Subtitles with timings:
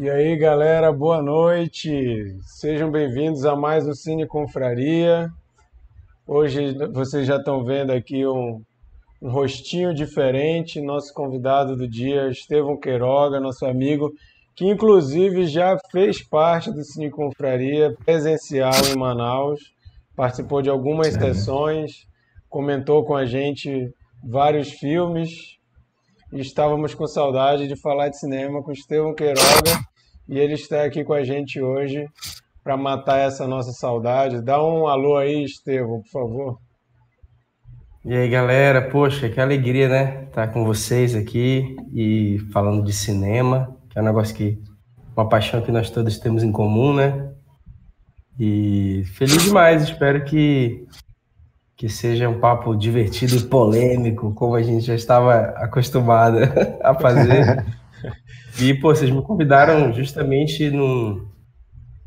[0.00, 2.38] E aí, galera, boa noite.
[2.42, 5.28] Sejam bem-vindos a mais um Cine Confraria.
[6.24, 8.62] Hoje vocês já estão vendo aqui um,
[9.20, 10.80] um rostinho diferente.
[10.80, 14.12] Nosso convidado do dia, Estevão Queiroga, nosso amigo,
[14.54, 19.58] que inclusive já fez parte do Cine Confraria presencial em Manaus,
[20.14, 22.06] participou de algumas sessões,
[22.48, 23.92] comentou com a gente
[24.22, 25.57] vários filmes
[26.32, 29.80] estávamos com saudade de falar de cinema com Estevão Queiroga
[30.28, 32.06] e ele está aqui com a gente hoje
[32.62, 34.42] para matar essa nossa saudade.
[34.42, 36.58] Dá um alô aí, Estevão, por favor.
[38.04, 40.24] E aí, galera, poxa, que alegria, né?
[40.24, 44.58] Estar com vocês aqui e falando de cinema, que é um negócio que
[45.16, 47.32] uma paixão que nós todos temos em comum, né?
[48.38, 50.86] E feliz demais, espero que
[51.78, 56.38] que seja um papo divertido e polêmico, como a gente já estava acostumado
[56.82, 57.64] a fazer.
[58.60, 60.72] e, pô, vocês me convidaram justamente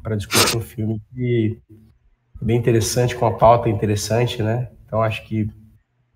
[0.04, 1.58] para discutir um filme que
[2.42, 4.70] é bem interessante, com uma pauta interessante, né?
[4.86, 5.48] Então, acho que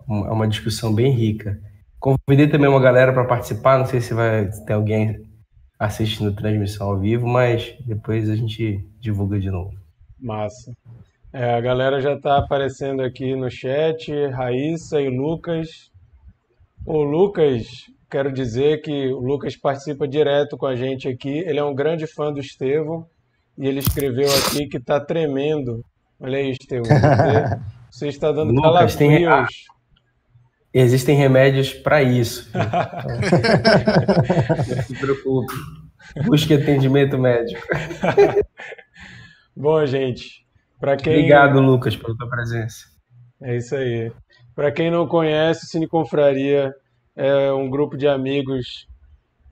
[0.06, 1.58] é uma discussão bem rica.
[1.98, 5.26] Convidei também uma galera para participar, não sei se vai ter alguém
[5.80, 9.74] assistindo a transmissão ao vivo, mas depois a gente divulga de novo.
[10.20, 10.74] Massa.
[11.38, 15.92] É, a galera já está aparecendo aqui no chat, Raíssa e Lucas.
[16.86, 17.68] O Lucas,
[18.10, 21.40] quero dizer que o Lucas participa direto com a gente aqui.
[21.40, 23.06] Ele é um grande fã do Estevão
[23.58, 25.84] e ele escreveu aqui que está tremendo.
[26.22, 26.86] Olha aí, Estevão.
[26.86, 27.60] Você,
[27.92, 28.96] você está dando Lucas.
[28.96, 29.26] Tem...
[29.26, 29.46] Ah,
[30.74, 32.50] existem remédios para isso.
[34.74, 35.54] Não se preocupe.
[36.28, 37.62] Busque atendimento médico.
[39.54, 40.45] Bom, gente,
[41.02, 41.14] quem...
[41.14, 42.86] Obrigado, Lucas, pela tua presença.
[43.42, 44.12] É isso aí.
[44.56, 46.74] Para quem não conhece, Cine Confraria
[47.16, 48.88] é um grupo de amigos.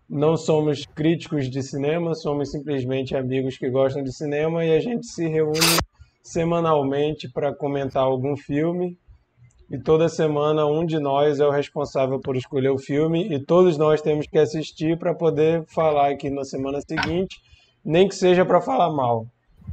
[0.10, 5.06] Não somos críticos de cinema, somos simplesmente amigos que gostam de cinema e a gente
[5.08, 5.60] se reúne
[6.22, 8.98] semanalmente para comentar algum filme.
[9.70, 13.78] E toda semana um de nós é o responsável por escolher o filme e todos
[13.78, 17.38] nós temos que assistir para poder falar aqui na semana seguinte,
[17.84, 19.26] nem que seja para falar mal.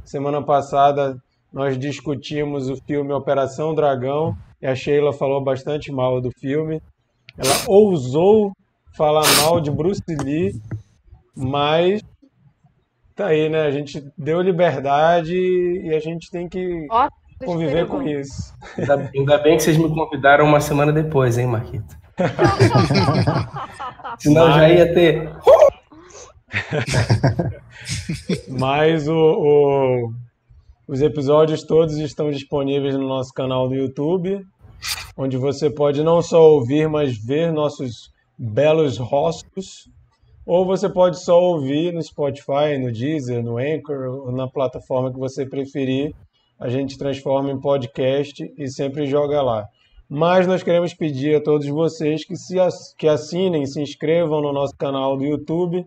[0.03, 1.15] Semana passada
[1.51, 6.81] nós discutimos o filme Operação Dragão e a Sheila falou bastante mal do filme.
[7.37, 8.53] Ela ousou
[8.95, 10.53] falar mal de Bruce Lee,
[11.35, 12.01] mas
[13.15, 13.63] tá aí, né?
[13.63, 16.87] A gente deu liberdade e a gente tem que
[17.43, 18.53] conviver com isso.
[18.77, 21.99] Ainda, ainda bem que vocês me convidaram uma semana depois, hein, Marquito?
[24.19, 24.55] Senão mas...
[24.55, 25.29] já ia ter.
[28.49, 30.13] mas o, o
[30.91, 34.45] os episódios todos estão disponíveis no nosso canal do YouTube,
[35.15, 39.87] onde você pode não só ouvir, mas ver nossos belos rostos,
[40.45, 45.17] ou você pode só ouvir no Spotify, no Deezer, no Anchor, ou na plataforma que
[45.17, 46.13] você preferir.
[46.59, 49.65] A gente transforma em podcast e sempre joga lá.
[50.09, 52.55] Mas nós queremos pedir a todos vocês que, se,
[52.97, 55.85] que assinem, se inscrevam no nosso canal do YouTube,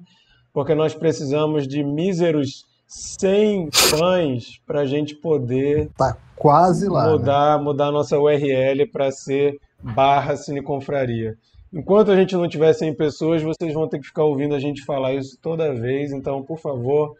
[0.50, 7.58] porque nós precisamos de míseros 100 fãs para a gente poder tá quase lá mudar
[7.58, 7.64] né?
[7.64, 11.36] mudar nossa URL para ser barra cineconfraria.
[11.72, 14.84] Enquanto a gente não tiver 100 pessoas, vocês vão ter que ficar ouvindo a gente
[14.84, 16.12] falar isso toda vez.
[16.12, 17.16] Então, por favor,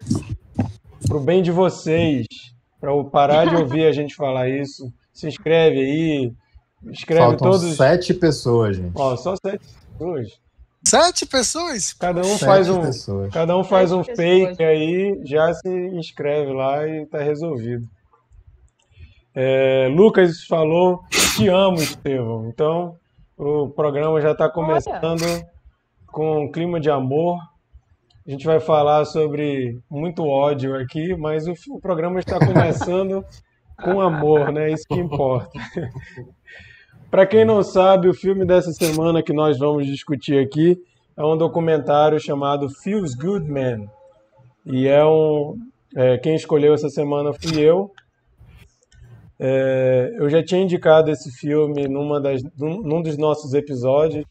[1.08, 2.26] pro bem de vocês,
[2.80, 6.32] para parar de ouvir a gente falar isso, se inscreve aí,
[6.92, 7.76] escreve Faltam todos.
[7.76, 8.92] Sete pessoas, gente.
[8.94, 10.43] Ó, só sete pessoas.
[10.86, 11.92] Sete pessoas?
[11.94, 13.32] Cada um Sete faz um, pessoas.
[13.32, 17.88] cada um faz Sete um fake aí, já se inscreve lá e tá resolvido.
[19.34, 21.00] É, Lucas falou,
[21.36, 22.48] te amo, Estevão.
[22.48, 22.96] Então,
[23.36, 25.46] o programa já está começando Olha.
[26.06, 27.38] com um clima de amor.
[28.26, 33.24] A gente vai falar sobre muito ódio aqui, mas o, o programa está começando
[33.82, 34.70] com amor, né?
[34.70, 35.50] Isso que importa.
[37.14, 40.76] Para quem não sabe, o filme dessa semana que nós vamos discutir aqui
[41.16, 43.86] é um documentário chamado Feels Good Man.
[44.66, 45.54] E é um.
[45.94, 47.92] É, quem escolheu essa semana fui eu.
[49.38, 54.24] É, eu já tinha indicado esse filme numa das, num dos nossos episódios,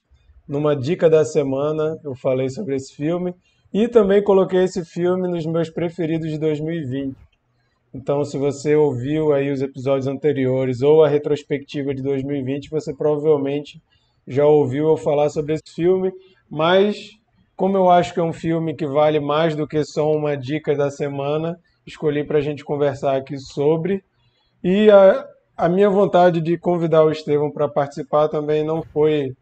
[0.45, 3.33] numa dica da semana, eu falei sobre esse filme.
[3.73, 7.15] E também coloquei esse filme nos meus preferidos de 2020.
[7.93, 13.81] Então, se você ouviu aí os episódios anteriores ou a retrospectiva de 2020, você provavelmente
[14.27, 16.11] já ouviu eu falar sobre esse filme,
[16.49, 17.11] mas
[17.55, 20.75] como eu acho que é um filme que vale mais do que só uma dica
[20.75, 24.03] da semana, escolhi para a gente conversar aqui sobre.
[24.63, 29.35] E a, a minha vontade de convidar o Estevão para participar também não foi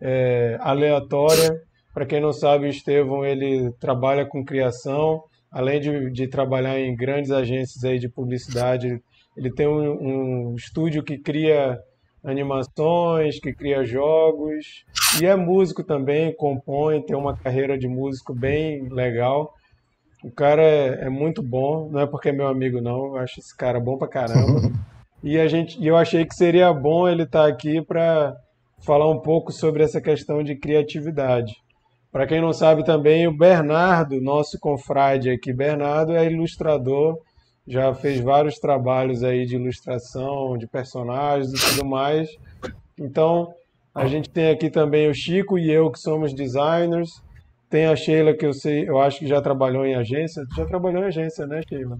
[0.00, 1.60] é, aleatória.
[1.92, 6.94] Para quem não sabe, o Estevão ele trabalha com criação, além de, de trabalhar em
[6.94, 9.00] grandes agências aí de publicidade,
[9.36, 11.78] ele tem um, um estúdio que cria
[12.24, 14.84] animações, que cria jogos
[15.20, 19.54] e é músico também, compõe, tem uma carreira de músico bem legal.
[20.24, 23.38] O cara é, é muito bom, não é porque é meu amigo não, eu acho
[23.38, 24.72] esse cara bom pra caramba.
[25.22, 28.34] e a gente, eu achei que seria bom ele estar tá aqui para
[28.84, 31.52] falar um pouco sobre essa questão de criatividade.
[32.16, 37.18] Para quem não sabe também, o Bernardo, nosso confrade aqui, Bernardo é ilustrador
[37.68, 42.26] já fez vários trabalhos aí de ilustração, de personagens e tudo mais.
[42.98, 43.52] Então,
[43.94, 47.22] a gente tem aqui também o Chico e eu, que somos designers.
[47.68, 50.42] Tem a Sheila, que eu sei, eu acho que já trabalhou em agência.
[50.56, 51.98] Já trabalhou em agência, né, Sheila?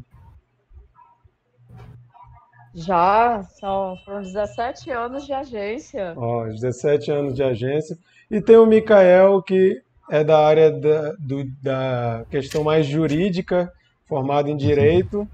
[2.74, 6.14] Já, são, foram 17 anos de agência.
[6.16, 7.98] Ó, 17 anos de agência.
[8.30, 13.72] E tem o Mikael, que é da área da, do, da questão mais jurídica,
[14.06, 15.28] formado em Direito,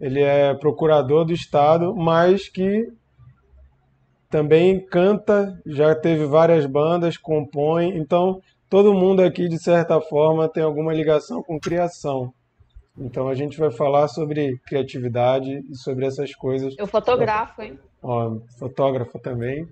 [0.00, 2.88] ele é procurador do Estado, mas que
[4.30, 10.62] também canta, já teve várias bandas, compõe, então todo mundo aqui, de certa forma, tem
[10.62, 12.32] alguma ligação com criação.
[12.96, 16.74] Então a gente vai falar sobre criatividade e sobre essas coisas.
[16.78, 17.78] Eu fotografo, hein?
[18.02, 19.66] Ó, fotógrafa também.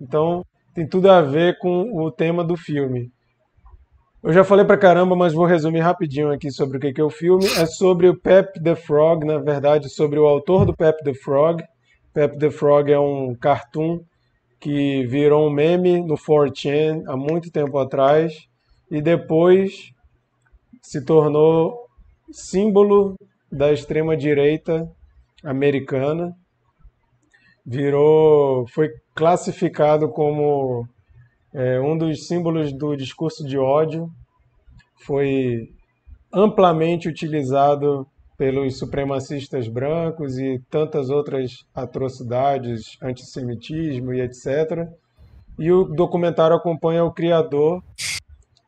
[0.00, 3.10] Então tem tudo a ver com o tema do filme.
[4.20, 7.08] Eu já falei pra caramba, mas vou resumir rapidinho aqui sobre o que é o
[7.08, 7.46] filme.
[7.56, 11.62] É sobre o Pep the Frog, na verdade, sobre o autor do Pep the Frog.
[12.12, 14.00] Pep the Frog é um cartoon
[14.58, 18.34] que virou um meme no 4chan há muito tempo atrás
[18.90, 19.92] e depois
[20.82, 21.86] se tornou
[22.32, 23.14] símbolo
[23.52, 24.84] da extrema direita
[25.44, 26.32] americana.
[27.64, 30.88] Virou, foi classificado como
[31.52, 34.10] é um dos símbolos do discurso de ódio,
[35.04, 35.70] foi
[36.32, 38.06] amplamente utilizado
[38.36, 44.88] pelos supremacistas brancos e tantas outras atrocidades, antissemitismo e etc.
[45.58, 47.82] E o documentário acompanha o criador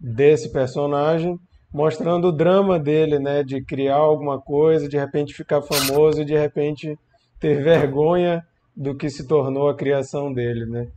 [0.00, 1.38] desse personagem,
[1.72, 6.36] mostrando o drama dele, né, de criar alguma coisa, de repente ficar famoso e de
[6.36, 6.98] repente
[7.38, 8.44] ter vergonha
[8.76, 10.88] do que se tornou a criação dele, né?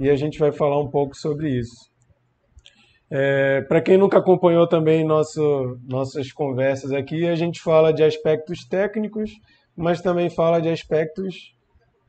[0.00, 1.90] E a gente vai falar um pouco sobre isso.
[3.10, 8.64] É, Para quem nunca acompanhou também nosso, nossas conversas aqui, a gente fala de aspectos
[8.64, 9.30] técnicos,
[9.76, 11.54] mas também fala de aspectos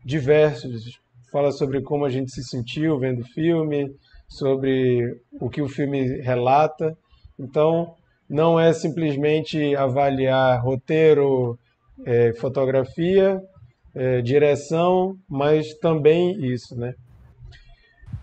[0.06, 1.02] diversos.
[1.34, 3.94] Fala sobre como a gente se sentiu vendo o filme,
[4.26, 6.98] sobre o que o filme relata.
[7.38, 7.94] Então,
[8.30, 11.60] não é simplesmente avaliar roteiro,
[12.06, 13.42] é, fotografia,
[13.94, 16.94] é, direção, mas também isso, né?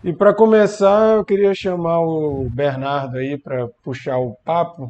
[0.01, 4.89] E para começar, eu queria chamar o Bernardo aí para puxar o papo,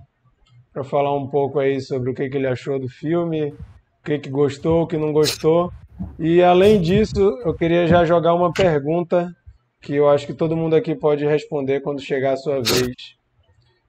[0.72, 4.20] para falar um pouco aí sobre o que, que ele achou do filme, o que,
[4.20, 5.74] que gostou, o que não gostou.
[6.20, 9.36] E além disso, eu queria já jogar uma pergunta
[9.82, 12.94] que eu acho que todo mundo aqui pode responder quando chegar a sua vez.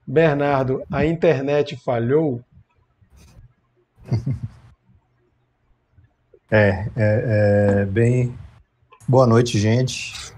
[0.06, 2.40] Bernardo, a internet falhou?
[6.52, 8.36] É, é, é bem.
[9.08, 10.34] Boa noite, gente.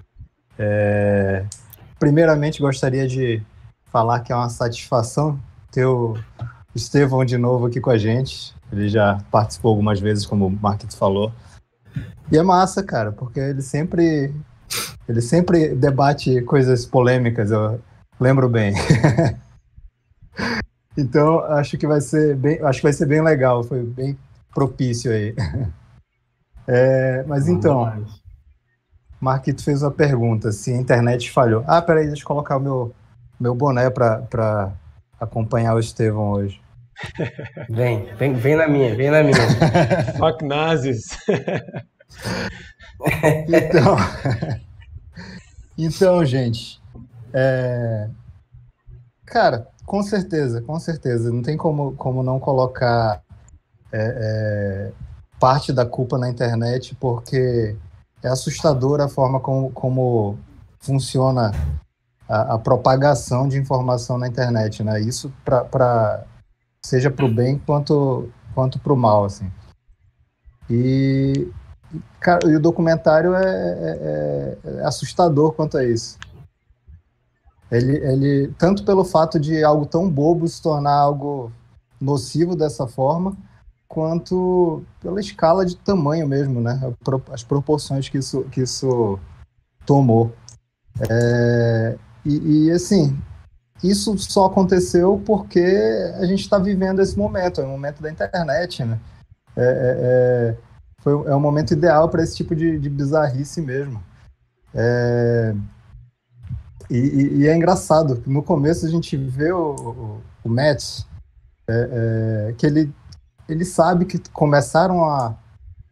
[0.58, 1.44] É,
[1.98, 3.42] primeiramente, gostaria de
[3.90, 5.38] falar que é uma satisfação
[5.70, 6.16] ter o
[6.74, 8.54] Estevão de novo aqui com a gente.
[8.72, 11.32] Ele já participou algumas vezes, como o Marquito falou.
[12.30, 14.34] E é massa, cara, porque ele sempre
[15.08, 17.80] ele sempre debate coisas polêmicas, eu
[18.18, 18.72] lembro bem.
[20.96, 24.16] então, acho que vai ser bem, acho que vai ser bem legal, foi bem
[24.54, 25.34] propício aí.
[26.64, 28.06] É, mas então,
[29.22, 31.62] Marquito fez uma pergunta, se a internet falhou.
[31.64, 32.92] Ah, peraí, deixa eu colocar o meu,
[33.38, 34.72] meu boné para
[35.20, 36.60] acompanhar o Estevão hoje.
[37.70, 39.34] Vem, vem, vem na minha, vem na minha.
[40.18, 41.16] Fuck nazis.
[43.48, 43.96] então,
[45.76, 46.80] então, gente,
[47.32, 48.08] é...
[49.24, 53.22] cara, com certeza, com certeza, não tem como, como não colocar
[53.92, 54.92] é, é,
[55.40, 57.76] parte da culpa na internet, porque
[58.22, 60.38] é assustadora a forma como, como
[60.78, 61.50] funciona
[62.28, 65.00] a, a, propagação de informação na internet, né?
[65.00, 66.24] Isso para
[66.84, 69.50] seja para o bem quanto quanto para o mal, assim.
[70.70, 71.50] E,
[72.20, 76.18] cara, e o documentário é, é, é, assustador quanto a isso.
[77.70, 81.50] Ele, ele tanto pelo fato de algo tão bobo se tornar algo
[82.00, 83.36] nocivo dessa forma,
[83.92, 86.80] quanto pela escala de tamanho mesmo, né?
[87.30, 89.18] As proporções que isso, que isso
[89.84, 90.32] tomou.
[91.10, 93.20] É, e, e, assim,
[93.84, 95.60] isso só aconteceu porque
[96.18, 98.98] a gente está vivendo esse momento, é o momento da internet, né?
[99.54, 100.56] É, é, é
[101.02, 104.02] foi, é o momento ideal para esse tipo de, de bizarrice mesmo.
[104.74, 105.54] É,
[106.88, 111.00] e, e, é engraçado, no começo a gente vê o, o, o Matt,
[111.68, 112.90] é, é, que ele,
[113.48, 115.36] ele sabe que começaram a,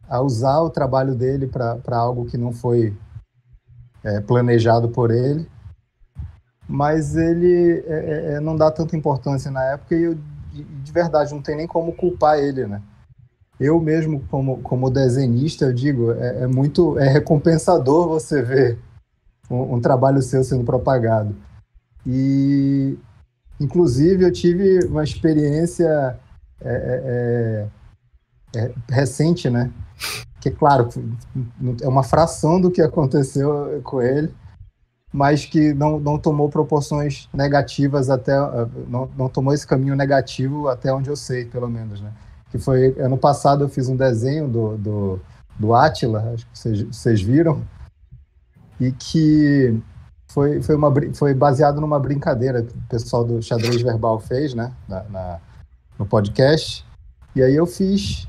[0.07, 2.95] a usar o trabalho dele para algo que não foi
[4.03, 5.49] é, planejado por ele,
[6.67, 10.15] mas ele é, é, é, não dá tanta importância na época e eu,
[10.51, 12.81] de, de verdade não tem nem como culpar ele, né?
[13.61, 18.79] eu mesmo como, como desenhista eu digo é, é muito é recompensador você ver
[19.49, 21.35] um, um, trabalho seu sendo propagado
[22.05, 22.97] e
[23.59, 26.19] inclusive eu tive uma experiência
[26.63, 27.67] é,
[28.53, 29.71] é, é, é recente né?
[30.39, 30.89] Que claro
[31.81, 34.33] é uma fração do que aconteceu com ele
[35.13, 38.33] mas que não, não tomou proporções negativas até
[38.87, 42.11] não, não tomou esse caminho negativo até onde eu sei pelo menos né?
[42.49, 45.19] Que foi ano passado eu fiz um desenho do, do,
[45.61, 47.61] do Atila, acho que vocês, vocês viram,
[48.79, 49.79] e que
[50.27, 54.73] foi, foi, uma, foi baseado numa brincadeira que o pessoal do Xadrez Verbal fez, né,
[54.87, 55.39] na, na
[55.97, 56.85] no podcast,
[57.35, 58.27] e aí eu fiz,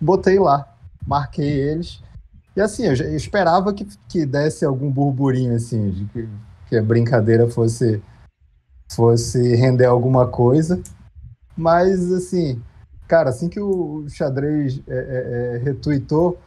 [0.00, 0.76] botei lá,
[1.06, 2.02] marquei eles,
[2.56, 6.28] e assim, eu, eu esperava que, que desse algum burburinho, assim, de que,
[6.68, 8.02] que a brincadeira fosse,
[8.92, 10.82] fosse render alguma coisa,
[11.56, 12.62] mas, assim,
[13.10, 16.38] Cara, assim que o xadrez é, é, é, retuitou,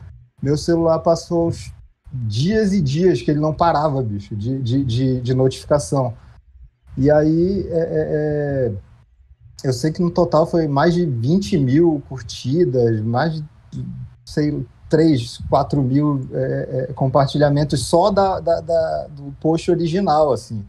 [0.41, 1.73] meu celular passou uns
[2.09, 6.13] dias e dias que ele não parava, bicho, de, de, de, de notificação.
[6.97, 8.73] E aí, é, é, é
[9.63, 13.43] eu sei que no total foi mais de 20 mil curtidas, mais de,
[14.25, 20.63] sei, 3, 4 mil é, compartilhamentos só da, da, da, do post original, assim.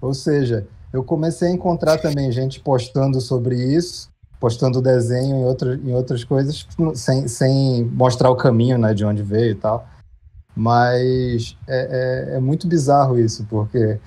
[0.00, 5.74] Ou seja, eu comecei a encontrar também gente postando sobre isso, postando desenho em, outra,
[5.74, 9.86] em outras coisas, sem, sem mostrar o caminho né, de onde veio e tal.
[10.54, 13.98] Mas é, é, é, muito bizarro isso, porque,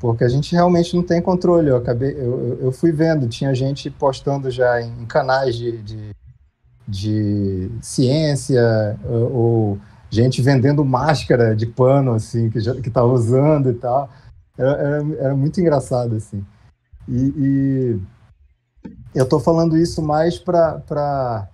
[0.00, 1.68] porque a gente realmente não tem controle.
[1.68, 6.10] Eu, acabei, eu, eu fui vendo, tinha gente postando já em, canais de, de,
[6.86, 13.74] de ciência, ou, gente vendendo máscara de pano, assim, que, já, que tá usando e
[13.74, 14.08] tal.
[14.56, 16.44] Era, era, era muito engraçado, assim.
[17.08, 18.00] e, e
[19.14, 21.48] eu estou falando isso mais para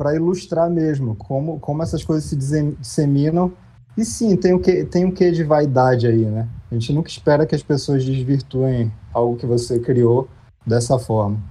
[0.00, 3.52] para ilustrar mesmo como, como essas coisas se disseminam.
[3.98, 6.48] E sim, tem o, que, tem o que de vaidade aí, né?
[6.70, 10.28] A gente nunca espera que as pessoas desvirtuem algo que você criou
[10.66, 11.42] dessa forma.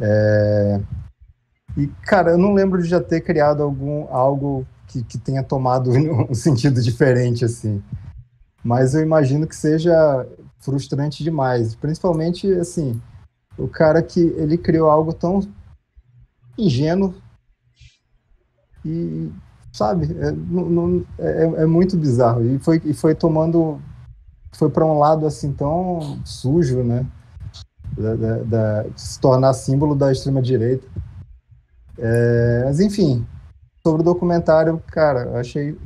[0.00, 0.80] É...
[1.76, 5.90] E, cara, eu não lembro de já ter criado algum, algo que, que tenha tomado
[6.28, 7.82] um sentido diferente, assim.
[8.64, 10.26] Mas eu imagino que seja
[10.60, 11.74] frustrante demais.
[11.74, 13.00] Principalmente, assim,
[13.56, 15.40] o cara que ele criou algo tão
[16.56, 17.14] ingênuo
[18.84, 19.30] e
[19.72, 23.80] sabe é, não, é, é, muito bizarro e foi e foi tomando
[24.58, 27.06] foi para um lado assim tão sujo né?
[27.96, 30.86] Da, da, da se tornar símbolo da extrema direita
[31.98, 33.26] é, mas enfim
[33.82, 35.76] sobre o documentário cara achei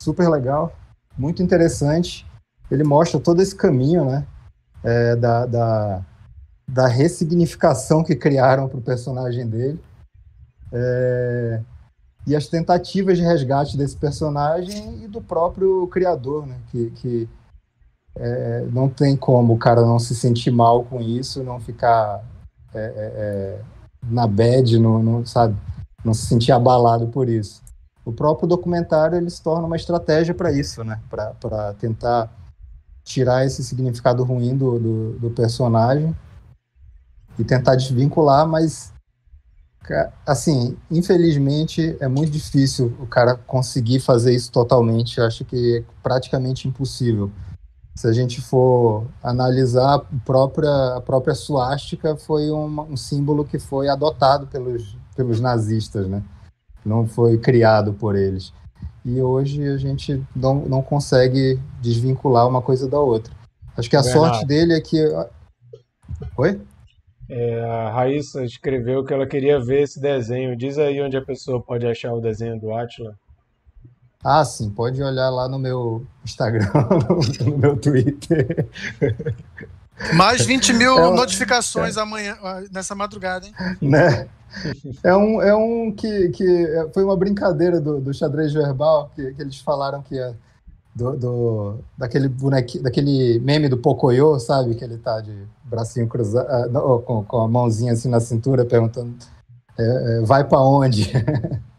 [0.00, 0.72] super legal
[1.18, 2.26] muito interessante.
[2.70, 4.26] Ele mostra todo esse caminho né?
[4.84, 6.04] É, da, da
[6.68, 9.80] da ressignificação que criaram para o personagem dele.
[10.72, 11.60] É,
[12.26, 16.58] e as tentativas de resgate desse personagem e do próprio criador, né?
[16.72, 17.28] Que, que
[18.16, 22.24] é, não tem como o cara não se sentir mal com isso, não ficar
[22.74, 23.60] é, é, é
[24.08, 25.56] na bad, não, não, sabe,
[26.04, 27.62] não se sentir abalado por isso.
[28.04, 31.00] O próprio documentário ele se torna uma estratégia para isso, né?
[31.10, 32.30] Para tentar
[33.02, 36.14] tirar esse significado ruim do, do, do personagem
[37.38, 38.92] e tentar desvincular, mas
[40.26, 45.18] assim, infelizmente é muito difícil o cara conseguir fazer isso totalmente.
[45.18, 47.30] Eu acho que é praticamente impossível.
[47.96, 53.58] Se a gente for analisar, a própria, a própria suástica foi um, um símbolo que
[53.58, 56.22] foi adotado pelos, pelos nazistas, né?
[56.84, 58.52] Não foi criado por eles.
[59.02, 63.32] E hoje a gente não, não consegue desvincular uma coisa da outra.
[63.74, 64.34] Acho que a Bernardo.
[64.34, 64.98] sorte dele é que.
[66.36, 66.60] Oi?
[67.30, 70.54] É, a Raíssa escreveu que ela queria ver esse desenho.
[70.54, 73.16] Diz aí onde a pessoa pode achar o desenho do Atila.
[74.28, 76.68] Ah, sim, pode olhar lá no meu Instagram,
[77.46, 78.66] no meu Twitter.
[80.14, 82.00] Mais 20 mil é um, notificações é.
[82.00, 82.36] amanhã,
[82.72, 83.54] nessa madrugada, hein?
[83.80, 84.26] Né?
[85.04, 89.40] É um, é um que, que foi uma brincadeira do, do xadrez verbal, que, que
[89.40, 90.36] eles falaram que ia
[90.92, 94.74] do, do, daquele bonequinho, daquele meme do Pocoyo, sabe?
[94.74, 99.14] Que ele tá de bracinho cruzado, uh, com, com a mãozinha assim na cintura, perguntando
[99.78, 101.12] é, é, vai para onde?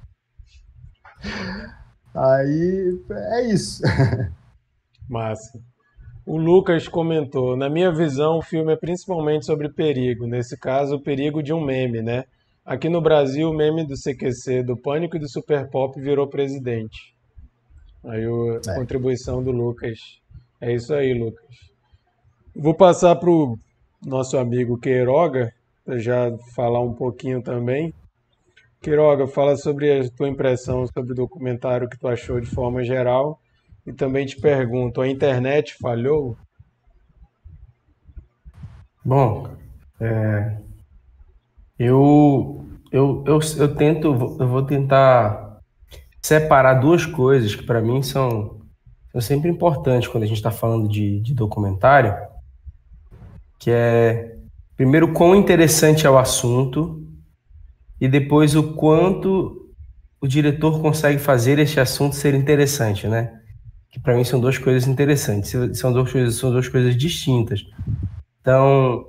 [2.17, 3.83] Aí é isso.
[5.07, 5.59] Massa.
[6.25, 10.25] O Lucas comentou: na minha visão, o filme é principalmente sobre perigo.
[10.25, 12.25] Nesse caso, o perigo de um meme, né?
[12.65, 17.15] Aqui no Brasil, o meme do CQC, do Pânico e do Super Pop virou presidente.
[18.03, 18.75] Aí a é.
[18.75, 19.99] contribuição do Lucas.
[20.59, 21.45] É isso aí, Lucas.
[22.55, 23.57] Vou passar para o
[24.03, 25.53] nosso amigo Queiroga,
[25.97, 27.93] já falar um pouquinho também.
[28.87, 33.37] Queiroga, fala sobre a tua impressão sobre o documentário que tu achou de forma geral
[33.85, 36.37] e também te pergunto, a internet falhou?
[39.03, 39.49] Bom,
[39.99, 40.55] é,
[41.77, 44.07] eu, eu, eu, eu tento,
[44.39, 45.59] eu vou tentar
[46.21, 48.61] separar duas coisas que para mim são,
[49.11, 52.15] são sempre importantes quando a gente está falando de, de documentário,
[53.59, 54.37] que é
[54.77, 57.05] primeiro quão interessante é o assunto
[57.99, 59.71] e depois o quanto
[60.21, 63.37] o diretor consegue fazer esse assunto ser interessante, né?
[63.89, 67.65] que para mim são duas coisas interessantes, são duas coisas, são duas coisas distintas.
[68.41, 69.05] Então,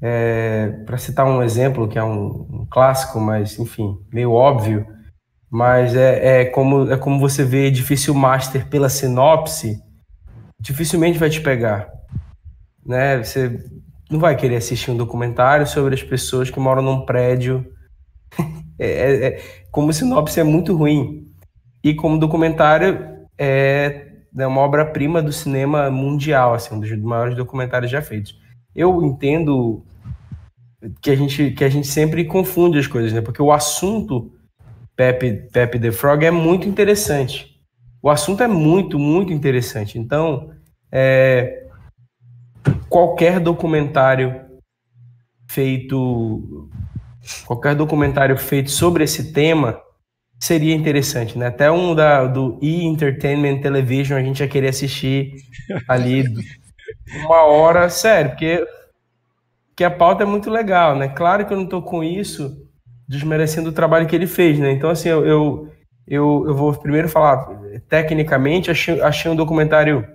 [0.00, 4.86] é, para citar um exemplo que é um, um, clássico, mas enfim, meio óbvio,
[5.50, 9.78] mas é, é, como, é como você vê Difícil Master pela sinopse,
[10.60, 11.88] dificilmente vai te pegar.
[12.84, 13.22] Né?
[13.22, 13.64] Você
[14.10, 17.66] não vai querer assistir um documentário sobre as pessoas que moram num prédio.
[18.78, 21.26] É, é, é como sinopse é muito ruim.
[21.82, 27.90] E como documentário, é, é uma obra-prima do cinema mundial, assim, um dos maiores documentários
[27.90, 28.38] já feitos.
[28.74, 29.84] Eu entendo
[31.00, 33.20] que a gente, que a gente sempre confunde as coisas, né?
[33.20, 34.32] Porque o assunto
[34.96, 37.60] Pepe, Pepe the Frog é muito interessante.
[38.02, 39.98] O assunto é muito, muito interessante.
[39.98, 40.50] Então,
[40.92, 41.66] é,
[42.88, 44.40] qualquer documentário
[45.48, 46.68] feito
[47.46, 49.80] qualquer documentário feito sobre esse tema
[50.38, 51.46] seria interessante, né?
[51.46, 52.84] Até um da, do E!
[52.84, 55.34] Entertainment Television a gente ia querer assistir
[55.88, 56.24] ali
[57.24, 58.66] uma hora, sério, porque,
[59.68, 61.08] porque a pauta é muito legal, né?
[61.08, 62.62] Claro que eu não tô com isso
[63.08, 64.72] desmerecendo o trabalho que ele fez, né?
[64.72, 65.72] Então, assim, eu, eu,
[66.06, 67.46] eu, eu vou primeiro falar,
[67.88, 70.06] tecnicamente, achei, achei um documentário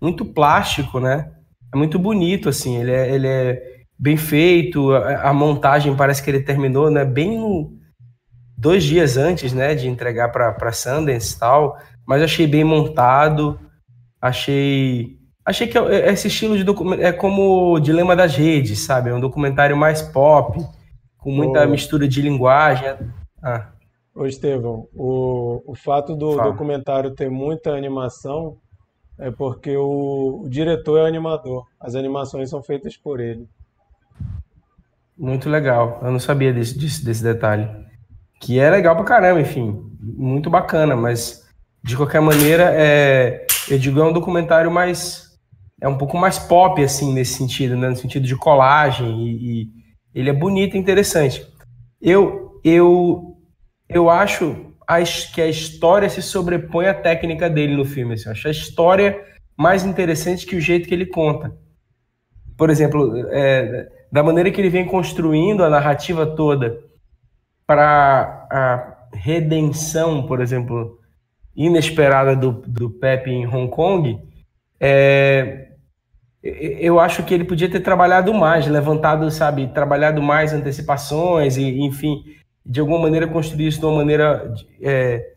[0.00, 1.30] muito plástico, né?
[1.72, 3.69] É muito bonito, assim, ele é, ele é
[4.00, 7.04] bem feito, a, a montagem parece que ele terminou, né?
[7.04, 7.78] Bem no
[8.56, 13.58] dois dias antes, né, de entregar para Sundance e tal, mas achei bem montado,
[14.20, 19.08] achei achei que esse estilo de documentário é como o Dilema das Redes, sabe?
[19.08, 20.58] É um documentário mais pop,
[21.18, 21.68] com muita Ô...
[21.68, 22.86] mistura de linguagem.
[23.42, 23.68] Ah.
[24.14, 26.50] Ô, Estevão, o, o fato do Fala.
[26.50, 28.58] documentário ter muita animação
[29.18, 31.64] é porque o, o diretor é animador.
[31.80, 33.48] As animações são feitas por ele.
[35.20, 36.00] Muito legal.
[36.02, 37.68] Eu não sabia desse, desse, desse detalhe
[38.40, 41.46] que é legal pra caramba, enfim, muito bacana, mas
[41.84, 45.28] de qualquer maneira, é, eu digo, é um documentário mais.
[45.78, 47.90] É um pouco mais pop, assim, nesse sentido, né?
[47.90, 49.68] No sentido de colagem, e, e
[50.14, 51.46] ele é bonito e interessante.
[52.00, 53.36] Eu, eu,
[53.90, 54.56] eu acho
[55.34, 58.14] que a história se sobrepõe à técnica dele no filme.
[58.14, 58.26] Assim.
[58.26, 59.22] Eu acho a história
[59.54, 61.54] mais interessante que o jeito que ele conta.
[62.56, 66.80] Por exemplo, é, da maneira que ele vem construindo a narrativa toda
[67.66, 70.98] para a redenção, por exemplo,
[71.54, 74.18] inesperada do, do Pepe em Hong Kong,
[74.80, 75.68] é,
[76.42, 82.24] eu acho que ele podia ter trabalhado mais, levantado, sabe, trabalhado mais antecipações e, enfim,
[82.64, 85.32] de alguma maneira construir isso de uma maneira, é,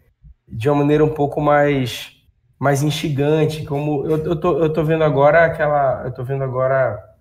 [0.48, 2.12] de uma maneira um pouco mais,
[2.58, 7.13] mais instigante, como eu, eu, tô, eu tô vendo agora aquela, eu tô vendo agora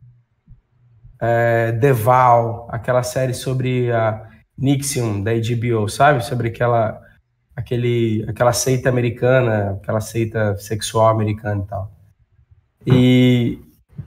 [1.22, 6.24] é, Deval, aquela série sobre a Nixion da HBO, sabe?
[6.24, 7.00] Sobre aquela,
[7.54, 11.92] aquele, aquela seita americana, aquela seita sexual americana e tal.
[12.84, 13.58] E,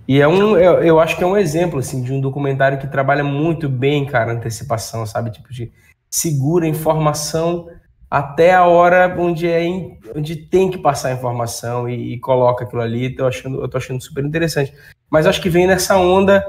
[0.06, 2.88] e é um, eu, eu acho que é um exemplo, assim, de um documentário que
[2.88, 5.32] trabalha muito bem, cara, antecipação, sabe?
[5.32, 5.72] Tipo, de
[6.10, 7.70] segura informação
[8.12, 9.66] até a hora onde, é,
[10.14, 13.16] onde tem que passar a informação e, e coloca aquilo ali.
[13.16, 14.74] Tô achando, eu tô achando super interessante.
[15.10, 16.44] Mas acho que vem nessa onda,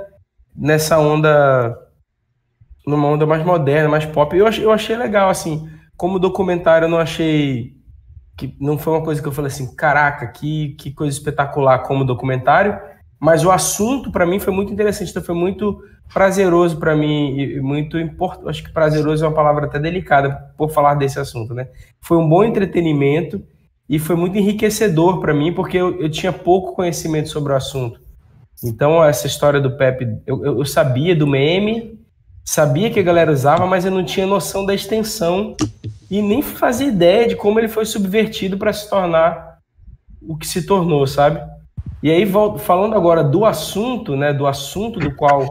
[0.56, 1.76] nessa onda
[2.86, 4.36] numa onda mais moderna, mais pop.
[4.36, 5.68] Eu, eu achei legal, assim.
[5.96, 7.74] Como documentário, eu não achei.
[8.36, 12.04] que Não foi uma coisa que eu falei assim, caraca, que, que coisa espetacular como
[12.04, 12.78] documentário.
[13.18, 15.10] Mas o assunto, para mim, foi muito interessante.
[15.10, 18.48] Então, foi muito prazeroso para mim e muito importante.
[18.48, 21.68] Acho que prazeroso é uma palavra até delicada por falar desse assunto, né?
[22.00, 23.42] Foi um bom entretenimento
[23.88, 28.00] e foi muito enriquecedor para mim, porque eu, eu, tinha pouco conhecimento sobre o assunto.
[28.64, 32.00] Então, essa história do Pepe, eu, eu, sabia do meme,
[32.44, 35.56] sabia que a galera usava, mas eu não tinha noção da extensão
[36.10, 39.58] e nem fazia ideia de como ele foi subvertido para se tornar
[40.22, 41.40] o que se tornou, sabe?
[42.02, 42.26] E aí,
[42.58, 45.50] falando agora do assunto, né, do assunto do qual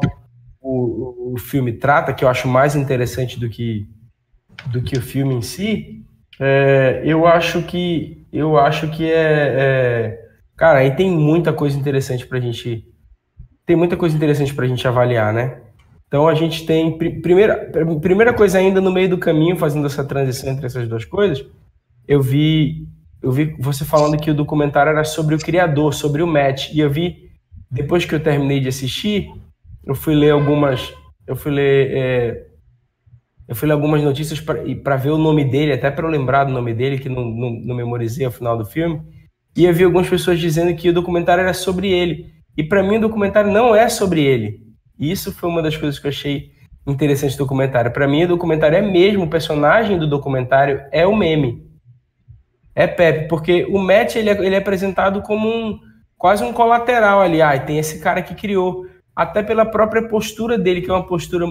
[0.61, 3.87] o, o filme trata, que eu acho mais interessante do que,
[4.67, 6.03] do que o filme em si,
[6.39, 12.25] é, eu acho que eu acho que é, é, cara, aí tem muita coisa interessante
[12.27, 12.85] para a gente
[13.65, 15.62] tem muita coisa interessante para a gente avaliar, né?
[16.08, 20.51] Então a gente tem primeira primeira coisa ainda no meio do caminho fazendo essa transição
[20.51, 21.45] entre essas duas coisas,
[22.08, 22.88] eu vi
[23.21, 26.80] eu vi você falando que o documentário era sobre o criador, sobre o Matt, e
[26.80, 27.32] eu vi
[27.71, 29.32] depois que eu terminei de assistir,
[29.84, 30.93] eu fui ler algumas,
[31.25, 32.45] eu fui ler, é,
[33.47, 36.54] eu fui ler algumas notícias para ver o nome dele, até para eu lembrar do
[36.54, 39.01] nome dele, que não, não, não memorizei ao final do filme.
[39.58, 42.32] E eu vi algumas pessoas dizendo que o documentário era sobre ele.
[42.57, 44.61] E para mim o documentário não é sobre ele.
[44.97, 46.51] E isso foi uma das coisas que eu achei
[46.87, 47.91] interessante do documentário.
[47.91, 51.65] Para mim o documentário é mesmo, o personagem do documentário é o meme.
[52.73, 55.79] É Pepe, porque o Matt ele é, ele é apresentado como um
[56.17, 57.41] quase um colateral ali.
[57.41, 61.45] Ah, tem esse cara que criou até pela própria postura dele, que é uma postura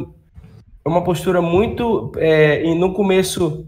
[0.85, 3.67] é uma postura muito é, e no começo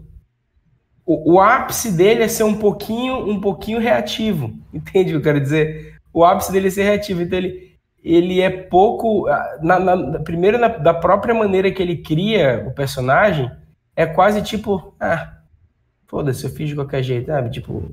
[1.03, 5.33] o, o, ápice dele é ser um pouquinho um pouquinho reativo, entende o que eu
[5.33, 5.96] quero dizer?
[6.13, 7.67] O ápice dele é ser reativo, então ele
[8.03, 9.25] ele é pouco
[9.61, 13.51] na, na primeiro na, da própria maneira que ele cria o personagem
[13.95, 15.33] é quase tipo ah
[16.05, 17.91] foda-se eu fiz de qualquer jeito sabe tipo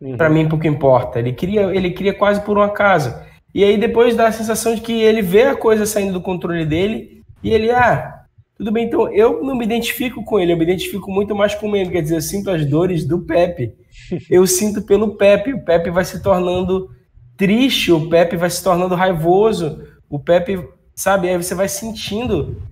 [0.00, 0.16] uhum.
[0.16, 3.12] para mim pouco importa ele cria ele cria quase por um acaso
[3.54, 6.64] e aí depois dá a sensação de que ele vê a coisa saindo do controle
[6.64, 8.24] dele e ele, ah,
[8.56, 11.74] tudo bem, então eu não me identifico com ele, eu me identifico muito mais com
[11.76, 11.90] ele.
[11.90, 13.74] Quer dizer, eu sinto as dores do Pepe.
[14.28, 15.52] Eu sinto pelo Pepe.
[15.52, 16.90] O Pepe vai se tornando
[17.36, 22.62] triste, o Pepe vai se tornando raivoso, o Pepe, sabe, aí você vai sentindo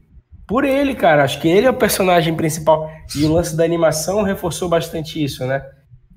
[0.47, 1.23] por ele, cara.
[1.23, 2.91] Acho que ele é o personagem principal.
[3.17, 5.65] E o lance da animação reforçou bastante isso, né?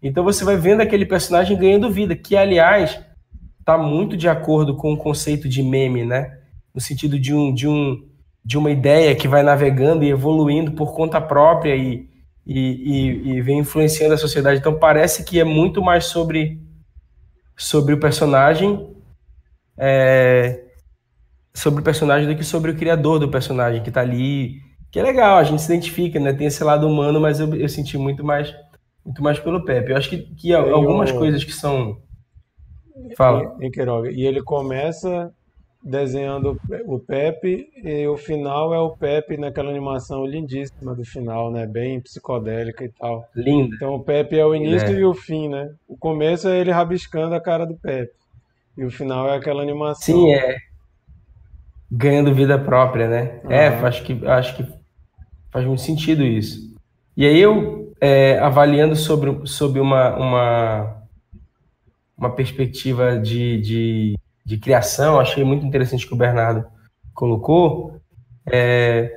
[0.02, 3.00] Então você vai vendo aquele personagem ganhando vida, que aliás
[3.60, 6.40] está muito de acordo com o conceito de meme, né?
[6.74, 8.04] No sentido de, um, de, um,
[8.44, 12.10] de uma ideia que vai navegando e evoluindo por conta própria e,
[12.46, 14.60] e, e, e vem influenciando a sociedade.
[14.60, 16.60] Então parece que é muito mais sobre,
[17.56, 18.96] sobre o personagem,
[19.78, 20.64] é,
[21.54, 24.62] sobre o personagem do que sobre o criador do personagem que está ali.
[24.92, 26.34] Que é legal, a gente se identifica, né?
[26.34, 28.54] Tem esse lado humano, mas eu, eu senti muito mais
[29.06, 29.92] muito mais pelo Pepe.
[29.92, 31.98] Eu acho que, que algumas coisas que são
[33.18, 33.58] Fala.
[33.72, 34.12] Queiroga.
[34.12, 35.34] E ele começa
[35.84, 41.68] desenhando o Pepe e o final é o Pepe naquela animação lindíssima do final, né?
[41.68, 43.28] Bem psicodélica e tal.
[43.36, 43.76] Lindo.
[43.76, 45.00] Então o Pepe é o início é.
[45.00, 45.72] e o fim, né?
[45.88, 48.14] O começo é ele rabiscando a cara do Pepe.
[48.78, 50.16] E o final é aquela animação.
[50.16, 50.58] Sim, é.
[51.92, 53.42] Ganhando vida própria, né?
[53.44, 53.52] Uhum.
[53.52, 54.66] É, acho que, acho que
[55.52, 56.74] faz muito sentido isso.
[57.16, 61.04] E aí eu, é, avaliando sobre, sobre uma, uma
[62.18, 66.66] uma perspectiva de, de, de criação, achei muito interessante que o Bernardo
[67.14, 68.00] colocou,
[68.52, 69.12] é,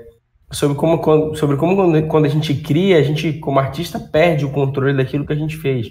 [0.50, 4.96] sobre como, sobre como quando a gente cria, a gente, como artista, perde o controle
[4.96, 5.88] daquilo que a gente fez.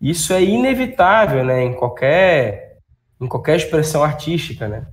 [0.00, 2.78] Isso é inevitável, né, em qualquer,
[3.20, 4.86] em qualquer expressão artística, né?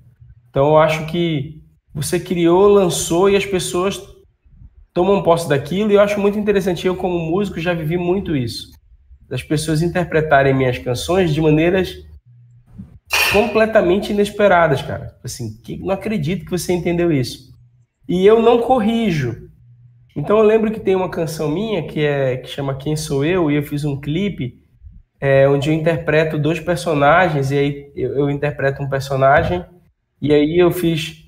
[0.49, 1.61] Então, eu acho que
[1.93, 4.01] você criou, lançou e as pessoas
[4.93, 6.87] tomam posse daquilo e eu acho muito interessante.
[6.87, 8.75] Eu, como músico, já vivi muito isso
[9.27, 11.95] das pessoas interpretarem minhas canções de maneiras
[13.31, 15.15] completamente inesperadas, cara.
[15.23, 17.53] Assim, que, não acredito que você entendeu isso.
[18.07, 19.49] E eu não corrijo.
[20.15, 23.51] Então eu lembro que tem uma canção minha que é que chama Quem Sou Eu
[23.51, 24.63] e eu fiz um clipe
[25.19, 29.65] é, onde eu interpreto dois personagens e aí eu, eu interpreto um personagem
[30.21, 31.27] e aí eu fiz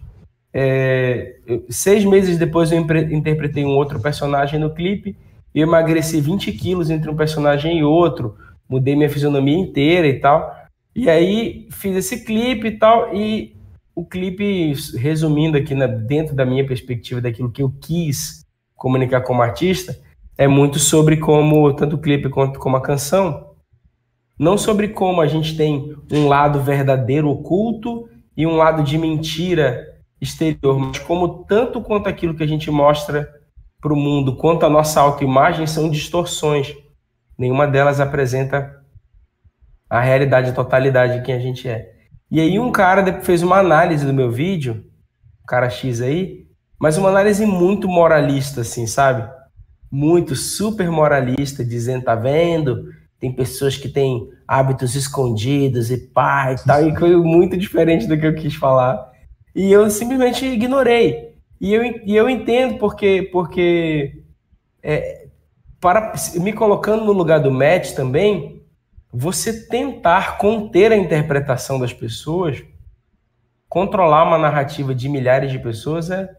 [0.54, 1.36] é,
[1.70, 5.18] seis meses depois eu interpretei um outro personagem no clipe
[5.58, 8.38] eu emagreci 20 quilos entre um personagem e outro,
[8.70, 10.56] mudei minha fisionomia inteira e tal.
[10.98, 13.56] E aí fiz esse clipe e tal, e
[13.94, 18.44] o clipe, resumindo aqui né, dentro da minha perspectiva daquilo que eu quis
[18.76, 19.96] comunicar como artista,
[20.36, 23.52] é muito sobre como, tanto o clipe quanto como a canção,
[24.40, 30.00] não sobre como a gente tem um lado verdadeiro oculto e um lado de mentira
[30.20, 33.32] exterior, mas como tanto quanto aquilo que a gente mostra
[33.80, 36.76] para o mundo quanto a nossa autoimagem são distorções.
[37.38, 38.77] Nenhuma delas apresenta
[39.90, 41.92] a realidade, a totalidade de quem a gente é.
[42.30, 44.84] E aí um cara fez uma análise do meu vídeo,
[45.44, 46.46] o cara X aí,
[46.80, 49.28] mas uma análise muito moralista, assim, sabe?
[49.92, 52.86] Muito super moralista, dizendo, tá vendo?
[53.20, 58.18] tem pessoas que têm hábitos escondidos e pá e tal, e foi muito diferente do
[58.18, 59.12] que eu quis falar.
[59.56, 61.36] E eu simplesmente ignorei.
[61.60, 64.22] E eu, e eu entendo porque, porque
[64.84, 65.28] é,
[65.80, 68.57] para me colocando no lugar do Matt também,
[69.12, 72.64] você tentar conter a interpretação das pessoas,
[73.70, 76.30] controlar uma narrativa de milhares de pessoas é,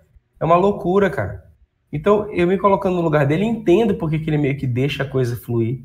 [0.40, 1.48] é uma loucura, cara.
[1.92, 5.08] Então, eu me colocando no lugar dele, entendo porque que ele meio que deixa a
[5.08, 5.84] coisa fluir.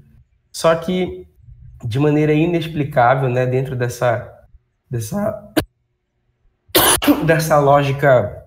[0.51, 1.27] Só que
[1.83, 4.29] de maneira inexplicável, né, dentro dessa
[4.89, 5.53] dessa
[7.25, 8.45] dessa lógica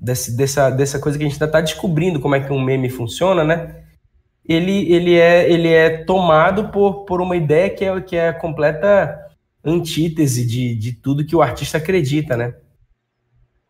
[0.00, 2.88] desse, dessa dessa coisa que a gente ainda está descobrindo como é que um meme
[2.88, 3.83] funciona, né?
[4.46, 8.34] Ele ele é ele é tomado por, por uma ideia que é que é a
[8.34, 9.18] completa
[9.64, 12.54] antítese de, de tudo que o artista acredita, né?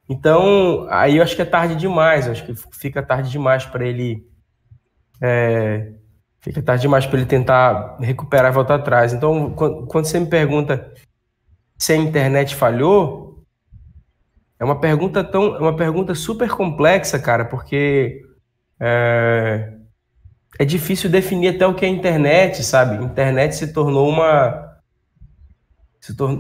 [0.09, 4.27] Então, aí eu acho que é tarde demais, acho que fica tarde demais para ele
[5.23, 5.93] é,
[6.45, 9.15] Fica tarde demais para ele tentar recuperar e voltar atrás.
[9.15, 10.93] Então, quando, quando você me pergunta
[11.79, 13.43] se a internet falhou,
[14.61, 18.21] é uma pergunta tão, é uma pergunta super complexa, cara, porque
[18.79, 19.73] é,
[20.59, 23.03] é difícil definir até o que é internet, sabe?
[23.05, 24.79] Internet se tornou uma
[26.01, 26.39] se, tor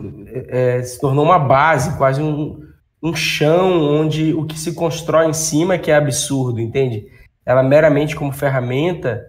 [0.49, 2.63] é, se tornou uma base, quase um,
[3.03, 7.07] um chão onde o que se constrói em cima é que é absurdo, entende?
[7.45, 9.25] Ela meramente como ferramenta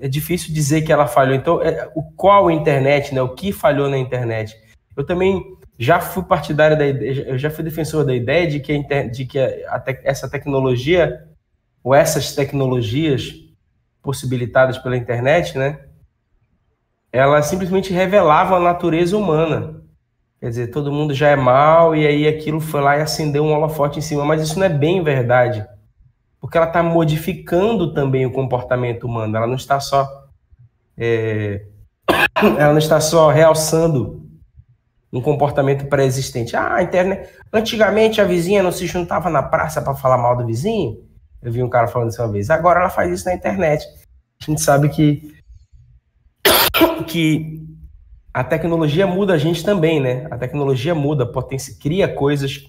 [0.00, 1.34] é difícil dizer que ela falhou.
[1.34, 3.20] Então, é, o qual a internet, né?
[3.20, 4.56] O que falhou na internet?
[4.96, 5.42] Eu também
[5.78, 9.26] já fui partidário da ideia, eu já fui defensor da ideia de que, a, de
[9.26, 11.24] que a, te, essa tecnologia
[11.82, 13.47] ou essas tecnologias
[14.08, 15.80] possibilitadas pela internet, né?
[17.12, 19.82] Ela simplesmente revelava a natureza humana.
[20.40, 23.52] Quer dizer, todo mundo já é mal e aí aquilo foi lá e acendeu um
[23.52, 25.66] holofote em cima, mas isso não é bem verdade
[26.40, 29.36] porque ela está modificando também o comportamento humano.
[29.36, 30.08] Ela não está só
[30.96, 31.66] é,
[32.58, 34.26] ela não está só realçando
[35.12, 36.56] um comportamento pré-existente.
[36.56, 37.28] Ah, a internet.
[37.52, 41.02] Antigamente a vizinha não se juntava na praça para falar mal do vizinho.
[41.42, 42.50] Eu vi um cara falando isso uma vez.
[42.50, 43.86] Agora ela faz isso na internet.
[44.40, 45.38] A gente sabe que
[47.08, 47.66] que
[48.32, 50.26] a tecnologia muda a gente também, né?
[50.30, 52.62] A tecnologia muda, potência, cria coisas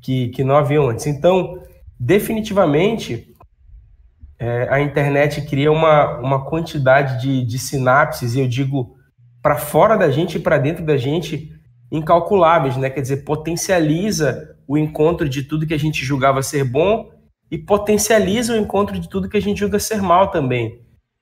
[0.00, 1.06] que, que não haviam antes.
[1.06, 1.60] Então,
[1.98, 3.34] definitivamente
[4.38, 8.96] é, a internet cria uma, uma quantidade de, de sinapses, e eu digo
[9.42, 11.52] para fora da gente e para dentro da gente,
[11.90, 12.88] incalculáveis, né?
[12.88, 17.10] Quer dizer, potencializa o encontro de tudo que a gente julgava ser bom
[17.50, 20.80] e potencializa o encontro de tudo que a gente julga ser mal também.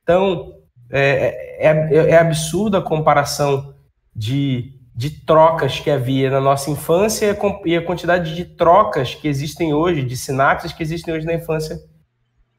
[0.09, 0.55] Então,
[0.90, 3.75] é, é, é, é absurda a comparação
[4.16, 9.73] de de trocas que havia na nossa infância e a quantidade de trocas que existem
[9.73, 11.79] hoje, de sinapses que existem hoje na infância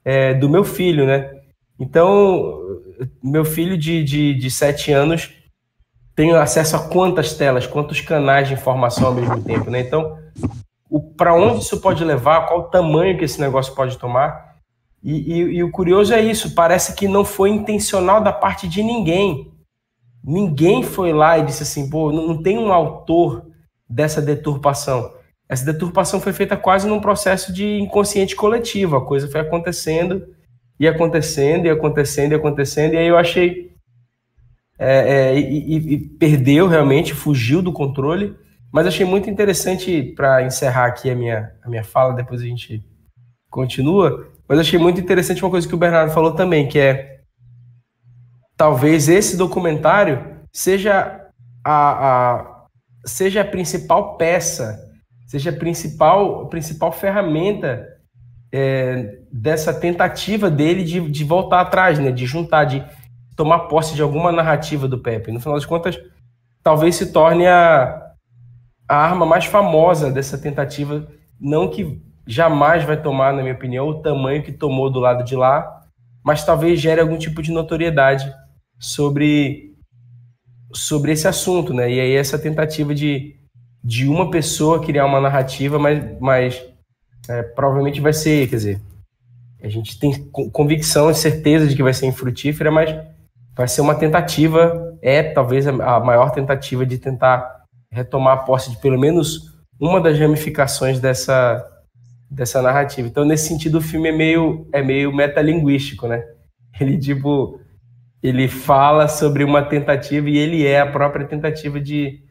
[0.05, 1.38] é, do meu filho, né?
[1.77, 2.57] Então,
[3.21, 5.33] meu filho de, de, de sete anos
[6.15, 9.81] tem acesso a quantas telas, quantos canais de informação ao mesmo tempo, né?
[9.81, 10.17] Então,
[11.17, 14.48] para onde isso pode levar, qual o tamanho que esse negócio pode tomar.
[15.03, 18.83] E, e, e o curioso é isso, parece que não foi intencional da parte de
[18.83, 19.51] ninguém.
[20.23, 23.45] Ninguém foi lá e disse assim, pô, não tem um autor
[23.89, 25.13] dessa deturpação.
[25.47, 28.95] Essa deturpação foi feita quase num processo de inconsciente coletivo.
[28.95, 30.27] A coisa foi acontecendo
[30.79, 32.93] e acontecendo e acontecendo e acontecendo.
[32.93, 33.73] E aí eu achei.
[34.77, 38.35] É, é, e, e, perdeu realmente, fugiu do controle.
[38.71, 42.85] Mas achei muito interessante, para encerrar aqui a minha, a minha fala, depois a gente
[43.49, 44.29] continua.
[44.49, 47.19] Mas achei muito interessante uma coisa que o Bernardo falou também, que é
[48.57, 51.29] talvez esse documentário seja
[51.63, 52.65] a, a,
[53.05, 54.79] seja a principal peça,
[55.27, 57.88] seja a principal, a principal ferramenta
[58.51, 62.83] é, dessa tentativa dele de, de voltar atrás, né, de juntar, de
[63.35, 65.31] tomar posse de alguma narrativa do Pepe.
[65.31, 65.99] No final das contas,
[66.63, 68.13] talvez se torne a,
[68.88, 71.07] a arma mais famosa dessa tentativa,
[71.39, 75.36] não que jamais vai tomar, na minha opinião, o tamanho que tomou do lado de
[75.36, 75.82] lá,
[76.23, 78.34] mas talvez gere algum tipo de notoriedade
[78.79, 79.75] sobre,
[80.73, 81.91] sobre esse assunto, né?
[81.91, 83.36] E aí essa tentativa de,
[83.84, 86.63] de uma pessoa criar uma narrativa, mas, mas
[87.27, 88.82] é, provavelmente vai ser, quer dizer,
[89.62, 90.13] a gente tem
[90.53, 92.95] convicção e certeza de que vai ser infrutífera, mas
[93.55, 98.77] vai ser uma tentativa, é talvez a maior tentativa de tentar retomar a posse de
[98.77, 101.65] pelo menos uma das ramificações dessa,
[102.29, 103.07] dessa narrativa.
[103.07, 106.23] Então, nesse sentido, o filme é meio, é meio metalinguístico, né?
[106.79, 107.59] Ele, tipo,
[108.21, 112.21] ele fala sobre uma tentativa e ele é a própria tentativa de,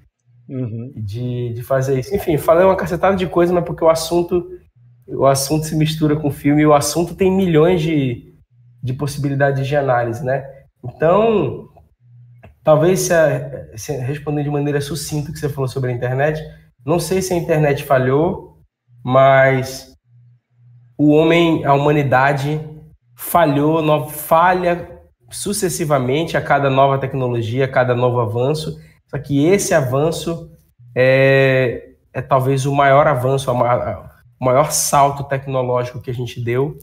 [0.49, 0.93] uhum.
[0.97, 2.15] de, de, fazer isso.
[2.15, 4.47] Enfim, falei uma cacetada de coisa, mas porque o assunto
[5.09, 8.35] o assunto se mistura com o filme e o assunto tem milhões de,
[8.83, 10.45] de possibilidades de análise, né?
[10.85, 11.69] Então,
[12.63, 16.43] talvez se, a, se respondendo de maneira sucinta o que você falou sobre a internet,
[16.85, 18.48] não sei se a internet falhou,
[19.09, 19.95] mas
[20.99, 22.61] o homem, a humanidade
[23.17, 28.79] falhou, no, falha sucessivamente a cada nova tecnologia, a cada novo avanço.
[29.07, 30.51] Só que esse avanço
[30.95, 36.77] é, é talvez o maior avanço, o maior salto tecnológico que a gente deu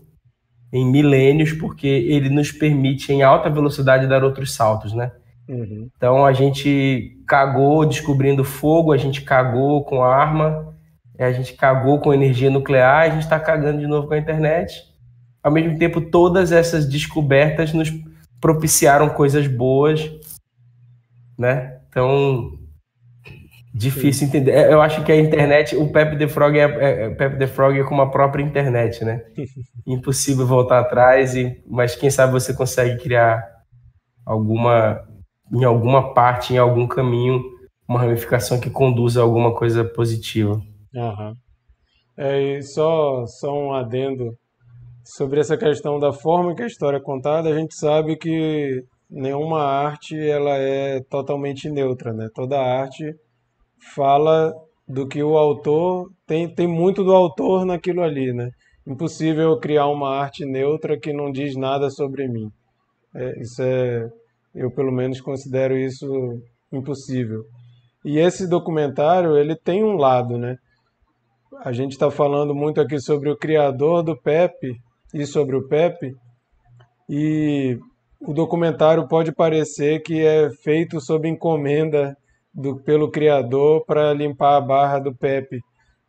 [0.74, 5.12] em milênios, porque ele nos permite, em alta velocidade, dar outros saltos, né?
[5.48, 5.90] Uhum.
[5.96, 10.75] Então a gente cagou descobrindo fogo, a gente cagou com arma,
[11.24, 14.84] a gente cagou com energia nuclear, a gente está cagando de novo com a internet.
[15.42, 17.92] Ao mesmo tempo, todas essas descobertas nos
[18.42, 20.10] propiciaram coisas boas,
[21.38, 21.80] né?
[21.90, 22.52] Então,
[23.74, 24.38] difícil Sim.
[24.38, 24.52] entender.
[24.52, 27.48] É, eu acho que a internet, o Pepe the Frog é, é, é Pepe the
[27.48, 29.22] Frog é como a própria internet, né?
[29.86, 33.44] Impossível voltar atrás, e, mas quem sabe você consegue criar
[34.26, 35.02] alguma,
[35.54, 37.42] em alguma parte, em algum caminho,
[37.88, 40.62] uma ramificação que conduza a alguma coisa positiva.
[42.18, 44.32] É, e só, só um adendo
[45.04, 49.62] sobre essa questão da forma que a história é contada, a gente sabe que nenhuma
[49.62, 52.28] arte ela é totalmente neutra, né?
[52.34, 53.14] Toda arte
[53.94, 54.54] fala
[54.88, 58.50] do que o autor tem, tem muito do autor naquilo ali, né?
[58.88, 62.50] Impossível criar uma arte neutra que não diz nada sobre mim.
[63.16, 64.10] É, isso é,
[64.54, 66.08] eu pelo menos considero isso
[66.72, 67.44] impossível.
[68.04, 70.56] E esse documentário ele tem um lado, né?
[71.64, 74.80] A gente está falando muito aqui sobre o criador do Pepe,
[75.16, 76.14] e sobre o Pepe.
[77.10, 77.80] E
[78.20, 82.18] o documentário pode parecer que é feito sob encomenda
[82.54, 85.62] do, pelo criador para limpar a barra do Pepe,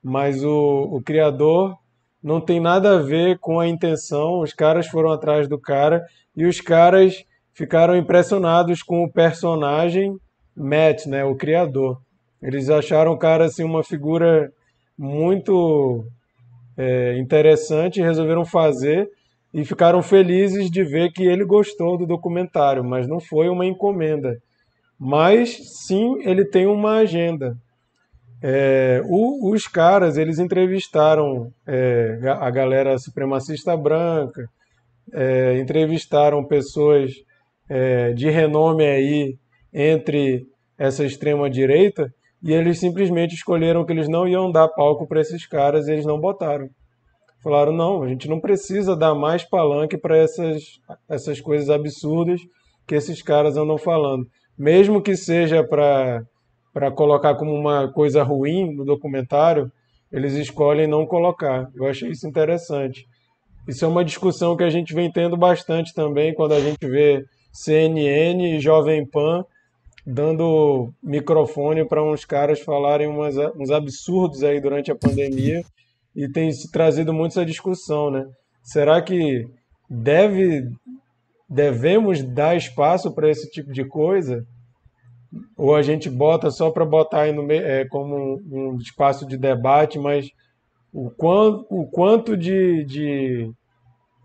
[0.02, 1.76] mas o, o criador
[2.22, 4.40] não tem nada a ver com a intenção.
[4.40, 6.04] Os caras foram atrás do cara
[6.36, 10.16] e os caras ficaram impressionados com o personagem
[10.56, 12.00] Matt, né, o criador.
[12.42, 14.50] Eles acharam o cara assim uma figura
[14.98, 16.04] muito
[16.76, 19.08] é, interessante, resolveram fazer
[19.52, 24.36] e ficaram felizes de ver que ele gostou do documentário, mas não foi uma encomenda.
[24.98, 25.56] Mas
[25.86, 27.56] sim, ele tem uma agenda.
[28.42, 34.48] É, o, os caras, eles entrevistaram é, a galera supremacista branca,
[35.12, 37.12] é, entrevistaram pessoas
[37.68, 39.38] é, de renome aí
[39.72, 40.46] entre
[40.78, 42.12] essa extrema direita
[42.46, 46.06] e eles simplesmente escolheram que eles não iam dar palco para esses caras e eles
[46.06, 46.68] não botaram.
[47.42, 50.62] Falaram, não, a gente não precisa dar mais palanque para essas,
[51.08, 52.40] essas coisas absurdas
[52.86, 54.24] que esses caras andam falando.
[54.56, 59.68] Mesmo que seja para colocar como uma coisa ruim no documentário,
[60.12, 61.66] eles escolhem não colocar.
[61.74, 63.06] Eu achei isso interessante.
[63.66, 67.24] Isso é uma discussão que a gente vem tendo bastante também quando a gente vê
[67.52, 69.44] CNN e Jovem Pan
[70.06, 75.64] dando microfone para uns caras falarem umas, uns absurdos aí durante a pandemia
[76.14, 78.24] e tem trazido muito essa discussão, né?
[78.62, 79.44] Será que
[79.90, 80.70] deve
[81.48, 84.44] devemos dar espaço para esse tipo de coisa?
[85.56, 89.36] Ou a gente bota só para botar aí no, é, como um, um, espaço de
[89.36, 90.28] debate, mas
[90.92, 93.50] o quanto, o quanto de, de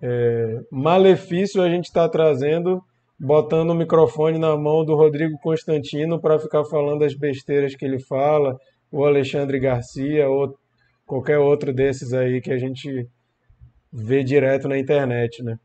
[0.02, 2.82] é, malefício a gente está trazendo
[3.24, 8.00] botando o microfone na mão do Rodrigo Constantino para ficar falando as besteiras que ele
[8.00, 8.58] fala,
[8.92, 10.58] o Alexandre Garcia, ou
[11.06, 13.08] qualquer outro desses aí que a gente
[13.94, 15.60] vê direto na internet, né?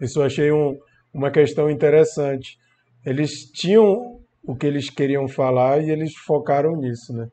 [0.00, 0.76] Isso eu achei um,
[1.14, 2.58] uma questão interessante.
[3.06, 7.28] Eles tinham o que eles queriam falar e eles focaram nisso, né?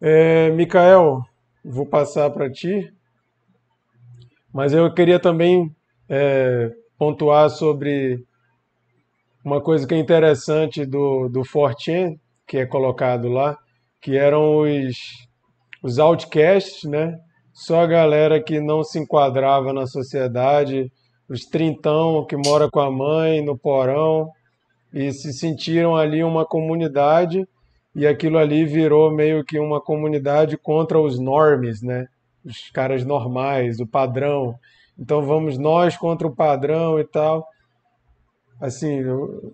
[0.00, 1.22] É, Mikael,
[1.64, 2.88] vou passar para ti,
[4.52, 5.74] mas eu queria também
[6.08, 8.24] é, pontuar sobre
[9.44, 13.58] uma coisa que é interessante do, do Fortin, que é colocado lá,
[14.00, 14.96] que eram os,
[15.82, 17.18] os outcasts, né?
[17.52, 20.90] Só a galera que não se enquadrava na sociedade,
[21.28, 24.30] os trintão que mora com a mãe no porão
[24.92, 27.46] e se sentiram ali uma comunidade
[27.94, 32.08] e aquilo ali virou meio que uma comunidade contra os normes, né?
[32.44, 34.54] Os caras normais, o padrão.
[34.98, 37.46] Então vamos nós contra o padrão e tal
[38.64, 39.52] assim, eu,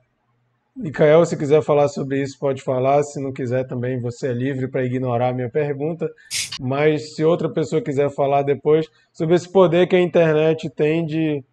[0.77, 3.03] Micael, se quiser falar sobre isso, pode falar.
[3.03, 6.09] Se não quiser, também você é livre para ignorar a minha pergunta.
[6.61, 11.45] Mas se outra pessoa quiser falar depois sobre esse poder que a internet tem de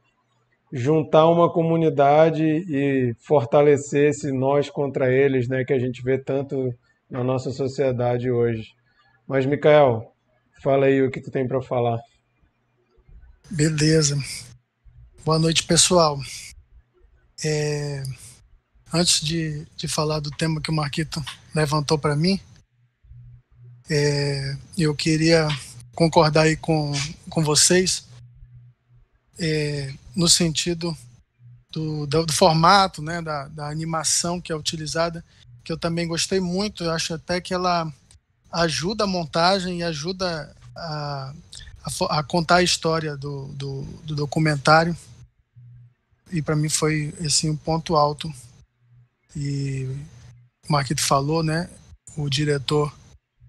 [0.71, 6.73] juntar uma comunidade e fortalecer esse nós contra eles, né, que a gente vê tanto
[7.09, 8.73] na nossa sociedade hoje.
[9.25, 10.13] Mas, Micael,
[10.61, 11.99] fala aí o que tu tem para falar.
[13.49, 14.17] Beleza.
[15.25, 16.17] Boa noite, pessoal.
[17.43, 18.03] É,
[18.93, 21.23] antes de, de falar do tema que o Marquito
[21.53, 22.39] levantou para mim,
[23.89, 25.47] é, eu queria
[25.95, 26.91] concordar aí com,
[27.29, 28.05] com vocês
[29.39, 30.97] é, no sentido
[31.71, 35.23] do, do, do, formato, né, da, da animação que é utilizada,
[35.63, 36.83] que eu também gostei muito.
[36.83, 37.91] Eu acho até que ela
[38.51, 41.33] ajuda a montagem e ajuda a,
[41.83, 44.95] a, a contar a história do, do, do documentário.
[46.31, 48.31] E para mim foi assim, um ponto alto.
[49.35, 49.87] E
[50.67, 51.69] o Marquito falou, né?
[52.15, 52.93] O diretor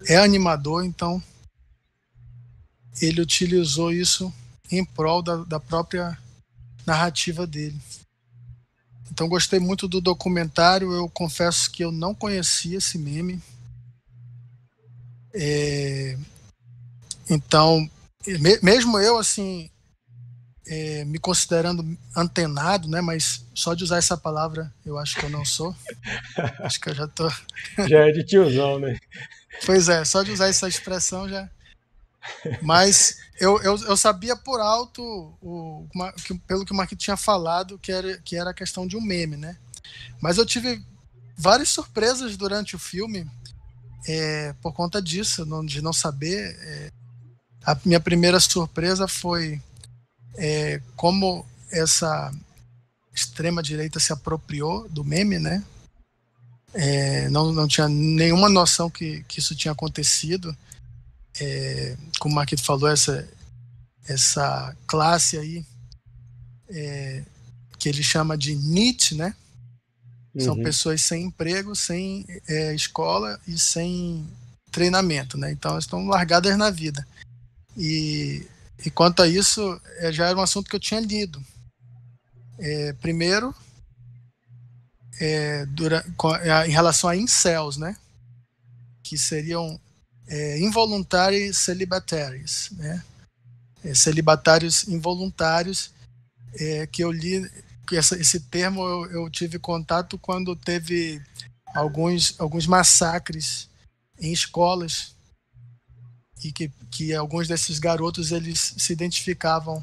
[0.07, 1.23] é animador, então
[3.01, 4.33] ele utilizou isso
[4.71, 6.19] em prol da, da própria
[6.87, 7.79] narrativa dele.
[9.11, 10.93] Então gostei muito do documentário.
[10.93, 13.43] Eu confesso que eu não conhecia esse meme.
[15.35, 16.19] É,
[17.29, 17.89] então,
[18.27, 19.71] me, mesmo eu assim
[20.69, 23.01] é, me considerando antenado, né?
[23.01, 25.75] Mas só de usar essa palavra eu acho que eu não sou.
[26.61, 27.29] acho que eu já tô.
[27.89, 28.99] já é de tiozão, né?
[29.65, 31.49] Pois é, só de usar essa expressão já.
[32.61, 35.03] Mas eu, eu, eu sabia por alto,
[35.41, 35.89] o,
[36.25, 39.01] que, pelo que o Marquinhos tinha falado, que era, que era a questão de um
[39.01, 39.57] meme, né?
[40.21, 40.85] Mas eu tive
[41.37, 43.27] várias surpresas durante o filme
[44.07, 46.57] é, por conta disso, não, de não saber.
[46.61, 46.91] É,
[47.65, 49.61] a minha primeira surpresa foi
[50.39, 52.33] é, como essa
[53.13, 55.63] extrema direita se apropriou do meme, né?
[56.73, 60.57] É, não, não tinha nenhuma noção que, que isso tinha acontecido.
[61.41, 63.29] É, como o Marquito falou, essa,
[64.07, 65.65] essa classe aí
[66.69, 67.25] é,
[67.79, 69.35] que ele chama de NIT, né?
[70.39, 70.63] São uhum.
[70.63, 74.25] pessoas sem emprego, sem é, escola e sem
[74.71, 75.51] treinamento, né?
[75.51, 77.07] Então elas estão largadas na vida.
[77.77, 78.47] E,
[78.85, 81.43] e quanto a isso, é, já era um assunto que eu tinha lido.
[82.59, 83.55] É, primeiro,
[85.21, 85.67] é,
[86.67, 87.97] em relação a incels, né?
[89.03, 89.81] Que seriam
[90.29, 93.03] é, involuntary celibataries, né?
[93.85, 95.93] É, celibatários involuntários,
[96.55, 97.49] é, que eu li,
[97.87, 101.23] que essa, esse termo eu, eu, tive contato quando teve
[101.75, 103.69] alguns, alguns massacres
[104.21, 105.15] em escolas
[106.43, 109.83] e que, que alguns desses garotos eles se identificavam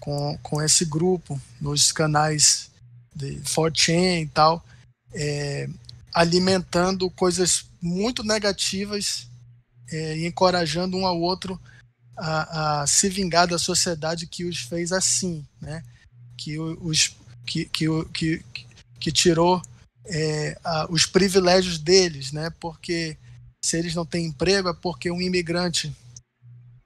[0.00, 2.70] com, com esse grupo nos canais
[3.14, 4.64] de 4chan e tal,
[5.12, 5.68] é,
[6.12, 9.26] alimentando coisas muito negativas
[9.90, 11.60] é, e encorajando um ao outro
[12.16, 15.82] a, a, se vingar da sociedade que os fez assim, né?
[16.36, 18.44] que, os, que, que, que,
[18.98, 19.62] que tirou
[20.06, 22.50] é, a, os privilégios deles, né?
[22.60, 23.16] porque
[23.66, 25.92] se eles não têm emprego é porque um imigrante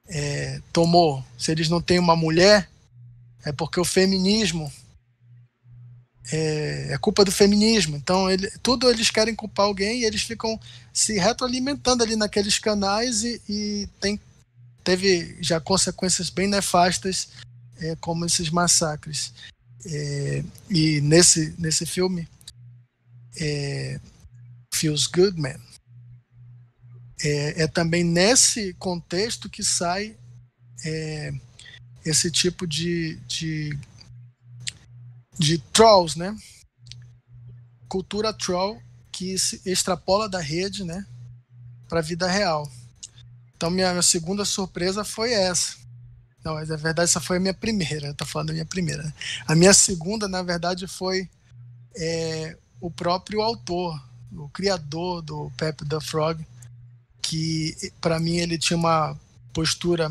[0.09, 1.23] é, tomou.
[1.37, 2.67] Se eles não têm uma mulher,
[3.45, 4.71] é porque o feminismo
[6.31, 7.95] é, é culpa do feminismo.
[7.95, 10.59] Então, ele, tudo eles querem culpar alguém e eles ficam
[10.91, 14.19] se retroalimentando ali naqueles canais e, e tem,
[14.83, 17.27] teve já consequências bem nefastas,
[17.77, 19.31] é, como esses massacres.
[19.85, 22.27] É, e nesse, nesse filme,
[23.39, 23.99] é,
[24.73, 25.59] Feels Good Man,
[27.23, 30.15] é, é, também nesse contexto que sai
[30.85, 31.31] é,
[32.05, 33.77] esse tipo de, de,
[35.37, 36.35] de trolls, né?
[37.87, 41.05] Cultura troll que se extrapola da rede, né,
[41.87, 42.71] para a vida real.
[43.55, 45.75] Então minha, minha, segunda surpresa foi essa.
[46.43, 48.07] Não, mas na verdade essa foi a minha primeira.
[48.07, 49.03] Eu tô falando da minha primeira.
[49.03, 49.13] Né?
[49.45, 51.29] A minha segunda, na verdade, foi
[51.95, 54.01] é, o próprio autor,
[54.31, 56.43] o criador do Pepe the Frog,
[57.31, 59.17] que para mim ele tinha uma
[59.53, 60.09] postura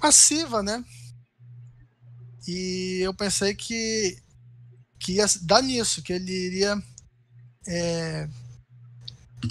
[0.00, 0.84] passiva, né?
[2.44, 4.18] E eu pensei que,
[4.98, 6.82] que ia dar nisso, que ele iria.
[7.68, 8.28] É,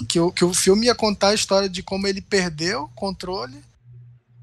[0.06, 3.64] que, o, que o filme ia contar a história de como ele perdeu o controle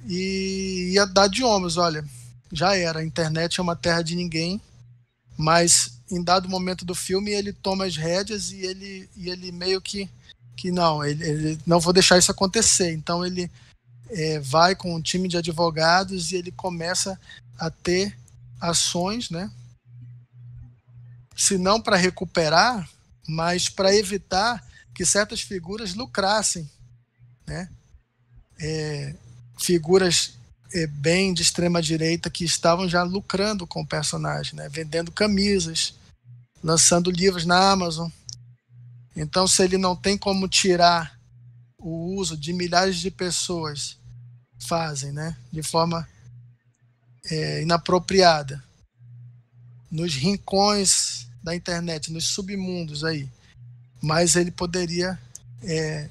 [0.08, 1.78] e ia dar de ombros.
[1.78, 2.04] Olha,
[2.52, 4.60] já era, a internet é uma terra de ninguém,
[5.38, 9.80] mas em dado momento do filme ele toma as rédeas e ele, e ele meio
[9.80, 10.10] que,
[10.62, 12.94] que não, ele, ele não vou deixar isso acontecer.
[12.94, 13.50] Então ele
[14.12, 17.20] é, vai com um time de advogados e ele começa
[17.58, 18.16] a ter
[18.60, 19.50] ações, né?
[21.36, 22.88] Se não para recuperar,
[23.28, 26.70] mas para evitar que certas figuras lucrassem,
[27.48, 27.68] né?
[28.60, 29.16] É,
[29.60, 30.36] figuras
[30.76, 34.70] é, bem de extrema direita que estavam já lucrando com o personagem, né?
[34.70, 35.96] Vendendo camisas,
[36.64, 38.12] lançando livros na Amazon.
[39.16, 41.20] Então, se ele não tem como tirar
[41.78, 43.98] o uso de milhares de pessoas
[44.60, 45.36] fazem, né?
[45.52, 46.08] De forma
[47.26, 48.64] é, inapropriada.
[49.90, 53.28] Nos rincões da internet, nos submundos aí,
[54.02, 55.20] mais ele poderia
[55.64, 56.10] é,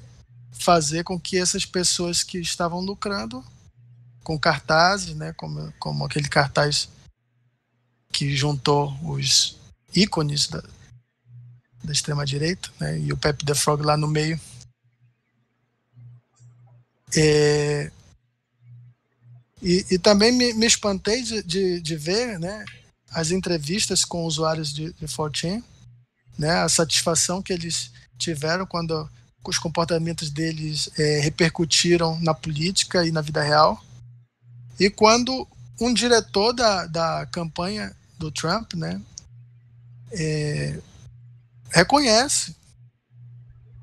[0.51, 3.43] fazer com que essas pessoas que estavam lucrando
[4.23, 6.87] com cartazes, né, como, como aquele cartaz
[8.11, 9.57] que juntou os
[9.95, 10.63] ícones da,
[11.83, 14.39] da extrema direita, né, e o Pepe the Frog lá no meio.
[17.15, 17.91] É,
[19.61, 22.65] e, e, também me, me espantei de, de, de, ver né,
[23.11, 25.63] as entrevistas com usuários de, de 4
[26.37, 29.09] né, a satisfação que eles tiveram quando
[29.45, 33.83] os comportamentos deles é, repercutiram na política e na vida real.
[34.79, 35.47] E quando
[35.79, 39.01] um diretor da, da campanha do Trump né,
[40.11, 40.79] é,
[41.71, 42.55] reconhece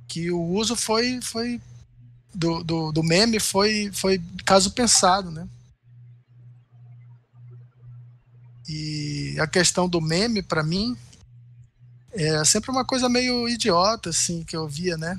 [0.07, 1.61] que o uso foi, foi
[2.34, 5.49] do, do, do, meme foi, foi caso pensado, né?
[8.68, 10.97] E a questão do meme, para mim,
[12.12, 15.18] é sempre uma coisa meio idiota, assim, que eu via, né?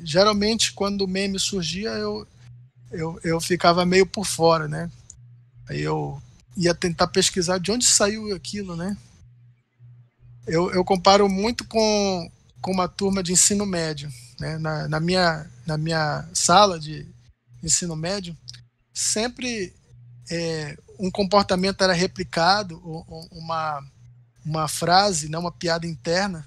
[0.00, 2.26] Geralmente, quando o meme surgia, eu,
[2.90, 4.90] eu, eu ficava meio por fora, né?
[5.68, 6.20] Aí eu
[6.56, 8.96] ia tentar pesquisar de onde saiu aquilo, né?
[10.46, 12.30] Eu, eu comparo muito com,
[12.60, 14.10] com uma turma de ensino médio.
[14.40, 14.58] Né?
[14.58, 17.06] Na, na, minha, na minha sala de
[17.62, 18.36] ensino médio,
[18.92, 19.72] sempre
[20.30, 22.78] é, um comportamento era replicado,
[23.30, 23.84] uma,
[24.44, 26.46] uma frase, não uma piada interna,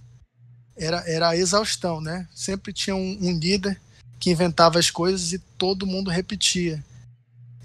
[0.78, 2.02] era, era a exaustão.
[2.02, 2.28] Né?
[2.36, 3.80] Sempre tinha um, um líder
[4.20, 6.84] que inventava as coisas e todo mundo repetia.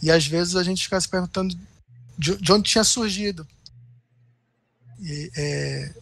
[0.02, 1.58] E às vezes a gente ficava se perguntando
[2.16, 3.46] de, de onde tinha surgido.
[5.00, 5.94] E, é,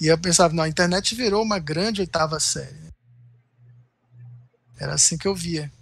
[0.00, 2.86] e eu pensava, não, a internet virou uma grande oitava série.
[4.78, 5.72] Era assim que eu via.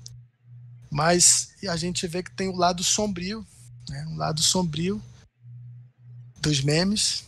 [0.90, 3.44] Mas a gente vê que tem o lado sombrio,
[3.88, 4.06] né?
[4.08, 5.02] um lado sombrio
[6.40, 7.24] dos memes,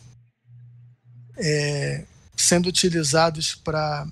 [1.36, 2.04] é,
[2.36, 4.06] sendo utilizados para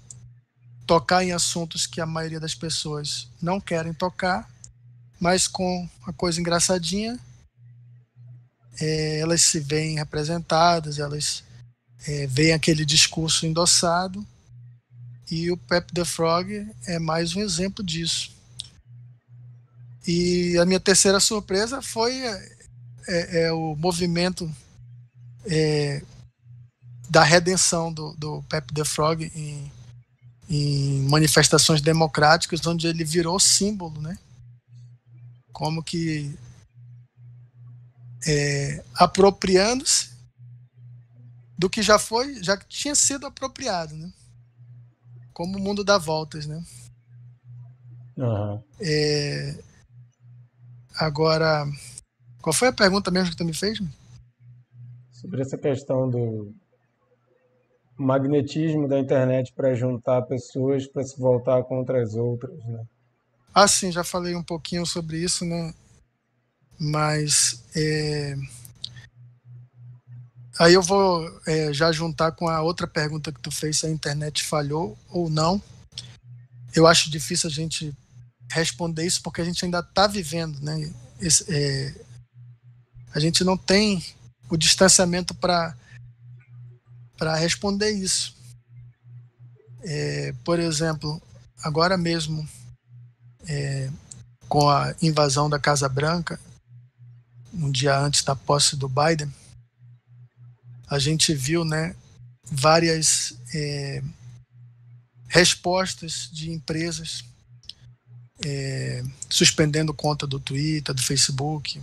[0.86, 4.50] tocar em assuntos que a maioria das pessoas não querem tocar,
[5.20, 7.18] mas com a coisa engraçadinha,
[8.80, 11.43] é, elas se veem representadas, elas
[12.06, 14.26] é, veem aquele discurso endossado,
[15.30, 18.30] e o Pep the Frog é mais um exemplo disso.
[20.06, 22.56] E a minha terceira surpresa foi é,
[23.08, 24.50] é, é o movimento
[25.46, 26.02] é,
[27.08, 29.72] da redenção do, do Pep the Frog em,
[30.48, 34.18] em manifestações democráticas, onde ele virou símbolo, né?
[35.52, 36.34] Como que
[38.26, 40.13] é, apropriando-se
[41.58, 44.12] do que já foi, já tinha sido apropriado, né?
[45.32, 46.62] Como o mundo dá voltas, né?
[48.16, 48.62] Uhum.
[48.80, 49.58] É,
[50.96, 51.66] agora,
[52.40, 53.80] qual foi a pergunta mesmo que tu me fez?
[55.10, 56.54] Sobre essa questão do
[57.96, 62.84] magnetismo da internet para juntar pessoas para se voltar contra as outras, né?
[63.52, 65.72] Ah, sim, já falei um pouquinho sobre isso, né?
[66.78, 68.34] Mas é...
[70.58, 73.90] aí eu vou é, já juntar com a outra pergunta que tu fez se a
[73.90, 75.62] internet falhou ou não.
[76.74, 77.94] Eu acho difícil a gente
[78.50, 80.92] responder isso porque a gente ainda está vivendo, né?
[81.20, 81.94] Esse, é...
[83.12, 84.04] a gente não tem
[84.50, 85.74] o distanciamento para
[87.16, 88.34] para responder isso.
[89.82, 91.22] É, por exemplo,
[91.62, 92.46] agora mesmo,
[93.46, 93.90] é,
[94.48, 96.40] com a invasão da Casa Branca,
[97.52, 99.32] um dia antes da posse do Biden,
[100.94, 101.94] a gente viu né,
[102.44, 104.02] várias é,
[105.26, 107.24] respostas de empresas
[108.44, 111.82] é, suspendendo conta do Twitter, do Facebook,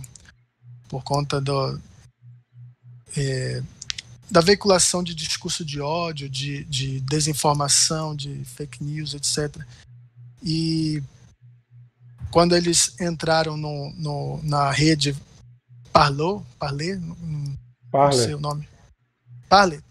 [0.88, 1.78] por conta do,
[3.14, 3.62] é,
[4.30, 9.62] da veiculação de discurso de ódio, de, de desinformação, de fake news, etc.
[10.42, 11.02] E
[12.30, 15.14] quando eles entraram no, no, na rede
[15.92, 17.14] Parlou, Parler, não,
[17.92, 18.66] não sei o nome,
[19.52, 19.82] Parler,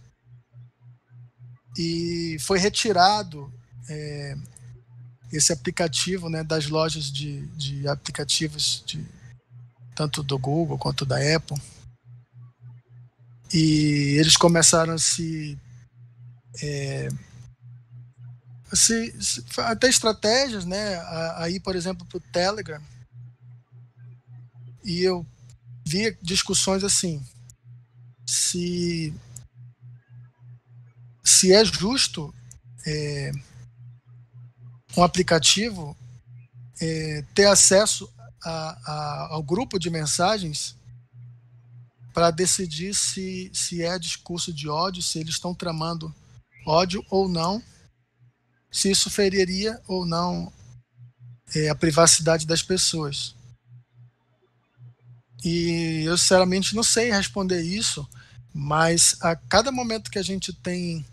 [1.77, 3.53] e foi retirado
[3.87, 4.35] é,
[5.31, 9.05] esse aplicativo né, das lojas de, de aplicativos de,
[9.95, 11.61] tanto do Google quanto da Apple
[13.53, 15.55] e eles começaram a se,
[16.63, 17.09] é,
[18.73, 20.99] se, se até estratégias, né?
[21.35, 22.81] Aí, por exemplo, para o Telegram.
[24.83, 25.25] E eu
[25.85, 27.21] via discussões assim:
[28.25, 29.13] se,
[31.23, 32.33] se é justo
[32.85, 33.31] é,
[34.97, 35.95] um aplicativo
[36.79, 38.11] é, ter acesso
[38.43, 40.75] a, a, ao grupo de mensagens
[42.13, 46.13] para decidir se, se é discurso de ódio, se eles estão tramando
[46.65, 47.63] ódio ou não,
[48.71, 50.51] se isso feriria ou não
[51.55, 53.35] é, a privacidade das pessoas.
[55.43, 58.07] E eu sinceramente não sei responder isso,
[58.53, 61.05] mas a cada momento que a gente tem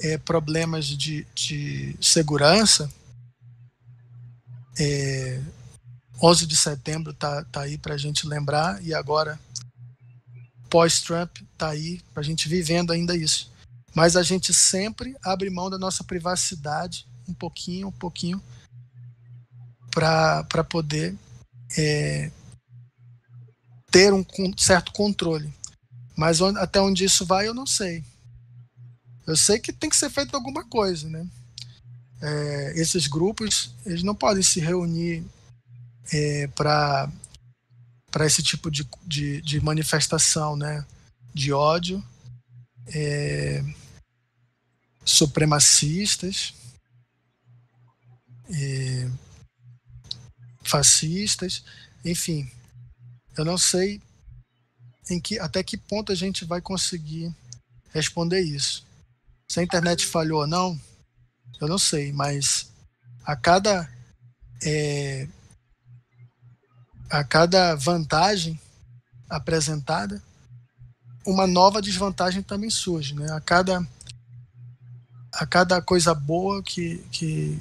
[0.00, 2.90] é, problemas de, de segurança,
[4.78, 5.40] é,
[6.22, 9.38] 11 de setembro tá, tá aí para a gente lembrar, e agora,
[10.70, 13.50] pós-Trump, tá aí para a gente vivendo ainda isso.
[13.94, 18.42] Mas a gente sempre abre mão da nossa privacidade, um pouquinho, um pouquinho,
[19.90, 21.16] para poder
[21.76, 22.30] é,
[23.90, 24.24] ter um
[24.56, 25.52] certo controle.
[26.18, 28.04] Mas onde, até onde isso vai, eu não sei.
[29.24, 31.24] Eu sei que tem que ser feito alguma coisa, né?
[32.20, 35.24] É, esses grupos, eles não podem se reunir
[36.12, 37.08] é, para
[38.10, 40.84] para esse tipo de, de, de, manifestação, né?
[41.32, 42.02] De ódio,
[42.86, 43.62] é,
[45.04, 46.52] supremacistas,
[48.50, 49.08] é,
[50.64, 51.62] fascistas,
[52.04, 52.50] enfim.
[53.36, 54.02] Eu não sei
[55.10, 57.34] em que, até que ponto a gente vai conseguir
[57.90, 58.86] responder isso.
[59.48, 60.78] Se a internet falhou ou não,
[61.60, 62.70] eu não sei, mas
[63.24, 63.88] a cada
[64.62, 65.26] é,
[67.10, 68.60] a cada vantagem
[69.28, 70.22] apresentada,
[71.26, 73.30] uma nova desvantagem também surge, né?
[73.32, 73.86] A cada
[75.32, 77.60] a cada coisa boa que, que,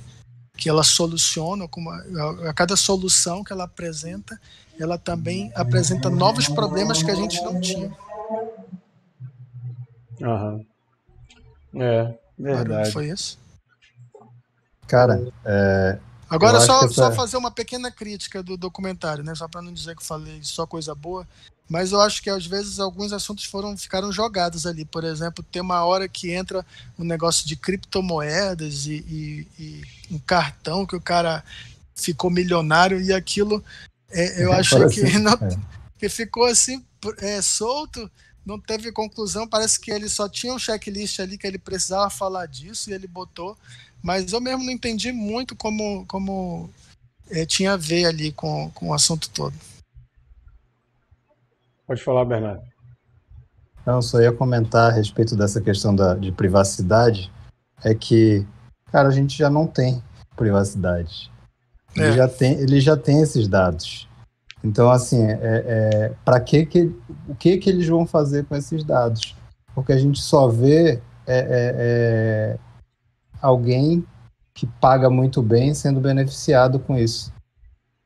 [0.58, 4.40] que ela soluciona, como a, a cada solução que ela apresenta,
[4.80, 7.96] ela também apresenta novos problemas que a gente não tinha.
[10.22, 10.66] Aham.
[11.76, 12.92] É, verdade.
[12.92, 13.40] Foi isso?
[14.88, 16.00] Cara, é,
[16.30, 16.94] Agora, só, essa...
[16.94, 19.34] só fazer uma pequena crítica do documentário, né?
[19.34, 21.26] Só para não dizer que falei só coisa boa.
[21.70, 24.86] Mas eu acho que às vezes alguns assuntos foram ficaram jogados ali.
[24.86, 26.66] Por exemplo, tem uma hora que entra
[26.98, 31.44] um negócio de criptomoedas e, e, e um cartão que o cara
[31.96, 33.64] ficou milionário e aquilo
[34.10, 35.60] é, eu achei que, assim, não, é.
[36.00, 36.84] que ficou assim
[37.20, 38.10] é, solto,
[38.46, 39.48] não teve conclusão.
[39.48, 43.08] Parece que ele só tinha um checklist ali que ele precisava falar disso e ele
[43.08, 43.58] botou.
[44.02, 46.70] Mas eu mesmo não entendi muito como, como
[47.30, 49.54] é, tinha a ver ali com, com o assunto todo.
[51.88, 52.62] Pode falar, Bernardo.
[53.86, 57.32] Não, só ia comentar a respeito dessa questão da, de privacidade.
[57.82, 58.46] É que,
[58.92, 60.04] cara, a gente já não tem
[60.36, 61.32] privacidade.
[61.96, 62.12] Ele, é.
[62.12, 64.06] já, tem, ele já tem esses dados.
[64.62, 66.94] Então, assim, é, é para que, que
[67.30, 69.34] o que, que eles vão fazer com esses dados?
[69.74, 72.58] Porque a gente só vê é, é, é,
[73.42, 74.06] alguém
[74.54, 77.32] que paga muito bem sendo beneficiado com isso.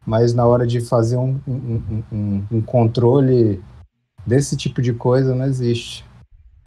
[0.05, 3.63] Mas na hora de fazer um, um, um, um controle
[4.25, 6.05] desse tipo de coisa, não existe.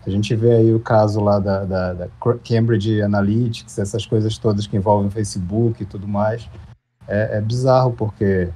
[0.06, 2.08] A gente vê aí o caso lá da, da, da
[2.46, 6.48] Cambridge Analytics, essas coisas todas que envolvem Facebook e tudo mais
[7.08, 8.50] é, é bizarro, porque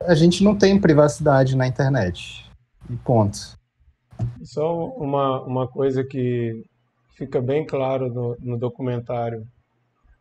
[0.00, 2.48] a gente não tem privacidade na internet.
[2.88, 3.56] E ponto.
[4.42, 6.64] Só uma, uma coisa que
[7.16, 9.46] fica bem claro no, no documentário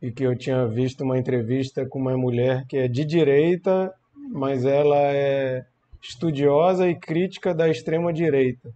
[0.01, 3.93] e que eu tinha visto uma entrevista com uma mulher que é de direita,
[4.31, 5.65] mas ela é
[6.07, 8.69] estudiosa e crítica da extrema direita.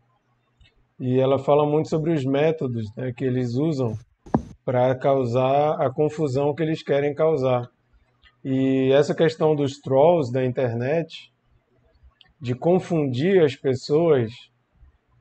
[1.00, 3.98] E ela fala muito sobre os métodos né, que eles usam
[4.66, 7.70] para causar a confusão que eles querem causar.
[8.44, 11.32] E essa questão dos trolls da internet,
[12.42, 14.32] de confundir as pessoas,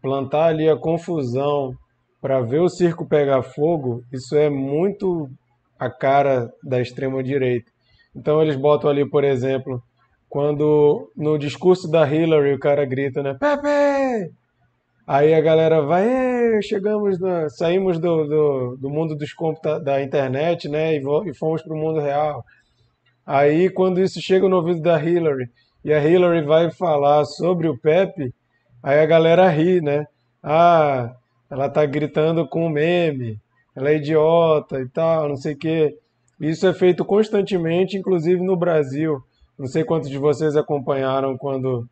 [0.01, 1.75] plantar ali a confusão
[2.21, 5.29] para ver o circo pegar fogo, isso é muito
[5.79, 7.71] a cara da extrema direita.
[8.15, 9.83] Então eles botam ali, por exemplo,
[10.29, 14.33] quando no discurso da Hillary o cara grita, né, Pepe!
[15.07, 20.69] Aí a galera vai, chegamos, na, saímos do, do, do, mundo dos computa da internet,
[20.69, 22.45] né, e, e fomos para o mundo real.
[23.25, 25.49] Aí quando isso chega no ouvido da Hillary
[25.83, 28.35] e a Hillary vai falar sobre o Pepe,
[28.83, 30.07] aí a galera ri, né?
[30.43, 31.15] Ah,
[31.51, 33.39] ela tá gritando com meme,
[33.75, 35.95] ela é idiota e tal, não sei o quê.
[36.41, 39.23] Isso é feito constantemente, inclusive no Brasil.
[39.59, 41.89] Não sei quantos de vocês acompanharam quando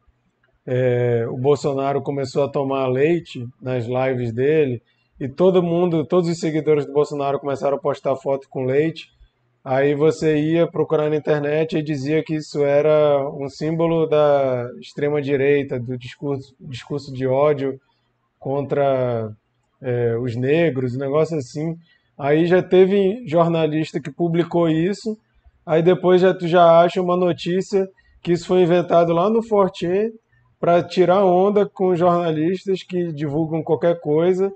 [0.66, 4.80] é, o Bolsonaro começou a tomar leite nas lives dele
[5.18, 9.08] e todo mundo, todos os seguidores do Bolsonaro começaram a postar foto com leite.
[9.64, 15.20] Aí você ia procurar na internet e dizia que isso era um símbolo da extrema
[15.20, 17.80] direita, do discurso, discurso de ódio
[18.38, 19.32] contra
[19.80, 21.76] é, os negros, um negócio assim.
[22.16, 25.18] Aí já teve jornalista que publicou isso.
[25.66, 27.88] Aí depois já tu já acha uma notícia
[28.22, 29.88] que isso foi inventado lá no Forte
[30.60, 34.52] para tirar onda com jornalistas que divulgam qualquer coisa.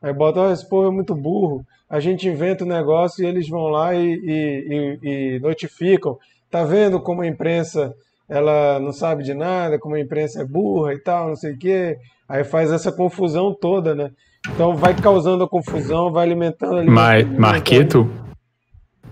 [0.00, 1.64] Aí bota, oh, esse povo é muito burro.
[1.88, 6.18] A gente inventa o um negócio e eles vão lá e, e, e, e notificam.
[6.50, 7.92] Tá vendo como a imprensa
[8.28, 11.58] ela não sabe de nada, como a imprensa é burra e tal, não sei o
[11.58, 11.96] quê.
[12.28, 14.10] Aí faz essa confusão toda, né?
[14.52, 16.90] Então vai causando a confusão, vai alimentando ali.
[16.90, 18.10] Mas, Marquito,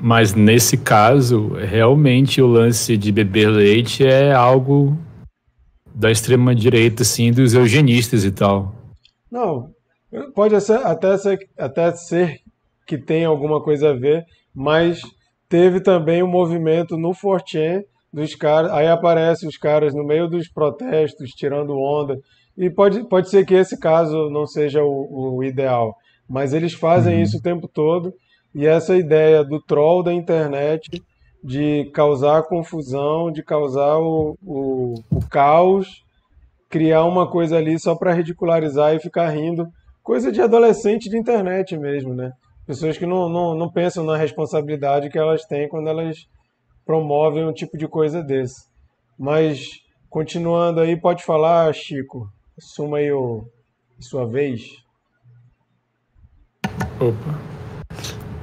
[0.01, 4.97] mas nesse caso, realmente o lance de beber leite é algo
[5.95, 8.75] da extrema direita, assim, dos eugenistas e tal.
[9.31, 9.71] Não,
[10.35, 12.41] pode até ser, até ser
[12.87, 14.25] que tenha alguma coisa a ver,
[14.55, 15.01] mas
[15.49, 17.83] teve também um movimento no Fortran
[18.13, 22.19] dos caras, aí aparecem os caras no meio dos protestos tirando onda,
[22.57, 25.97] e pode, pode ser que esse caso não seja o, o ideal,
[26.29, 27.23] mas eles fazem uhum.
[27.23, 28.13] isso o tempo todo,
[28.55, 31.03] e essa ideia do troll da internet
[31.43, 36.05] de causar confusão, de causar o, o, o caos,
[36.69, 39.67] criar uma coisa ali só para ridicularizar e ficar rindo.
[40.03, 42.33] Coisa de adolescente de internet mesmo, né?
[42.67, 46.27] Pessoas que não, não, não pensam na responsabilidade que elas têm quando elas
[46.85, 48.67] promovem um tipo de coisa desse.
[49.19, 52.29] Mas, continuando aí, pode falar, Chico.
[52.57, 53.45] Assuma aí o,
[53.99, 54.83] sua vez.
[57.01, 57.52] Opa.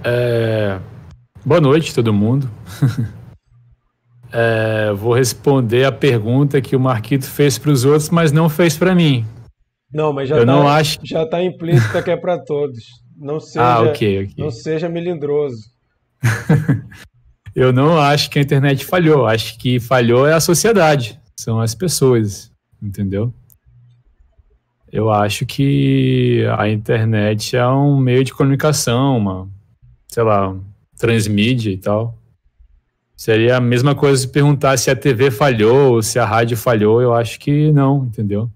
[0.03, 0.79] É...
[1.45, 2.49] Boa noite, todo mundo.
[4.31, 8.77] é, vou responder a pergunta que o Marquito fez para os outros, mas não fez
[8.77, 9.25] para mim.
[9.91, 10.99] Não, mas já Eu tá, não acho...
[11.03, 12.83] já está implícita que é para todos.
[13.17, 14.35] Não ah, seja, ah, okay, okay.
[14.37, 15.71] não seja melindroso.
[17.55, 19.25] Eu não acho que a internet falhou.
[19.25, 23.33] Acho que falhou é a sociedade, são as pessoas, entendeu?
[24.91, 29.49] Eu acho que a internet é um meio de comunicação, uma,
[30.09, 30.55] sei lá,
[30.97, 32.17] transmídia e tal.
[33.15, 37.01] Seria a mesma coisa se perguntar se a TV falhou ou se a rádio falhou.
[37.01, 38.49] Eu acho que não, entendeu?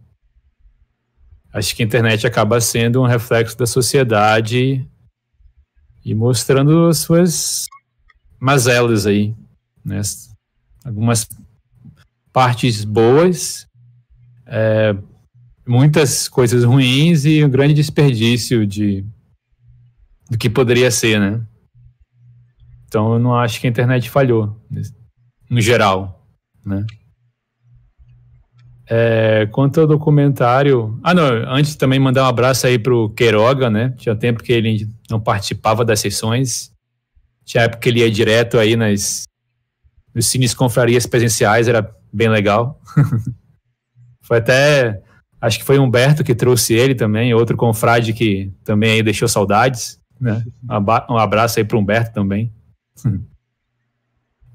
[1.52, 4.88] Acho que a internet acaba sendo um reflexo da sociedade
[6.04, 7.68] e mostrando as suas
[8.40, 9.36] mazelas aí,
[9.86, 10.02] né?
[10.84, 11.28] Algumas
[12.32, 13.68] partes boas,
[14.48, 14.96] é,
[15.66, 19.06] muitas coisas ruins e um grande desperdício de
[20.34, 21.42] do que poderia ser, né?
[22.88, 24.60] Então eu não acho que a internet falhou,
[25.48, 26.28] no geral,
[26.66, 26.84] né?
[28.90, 31.00] É, quanto ao documentário.
[31.04, 31.24] Ah, não,
[31.54, 33.94] antes também mandar um abraço aí pro Queiroga, né?
[33.98, 36.72] Tinha tempo que ele não participava das sessões.
[37.46, 39.24] Tinha época que ele ia direto aí nas,
[40.14, 42.82] nos cines confrarias presenciais, era bem legal.
[44.22, 45.02] foi até.
[45.40, 50.02] Acho que foi Humberto que trouxe ele também, outro confrade que também aí deixou saudades.
[50.24, 50.44] Né?
[51.10, 52.52] Um abraço aí para Humberto também.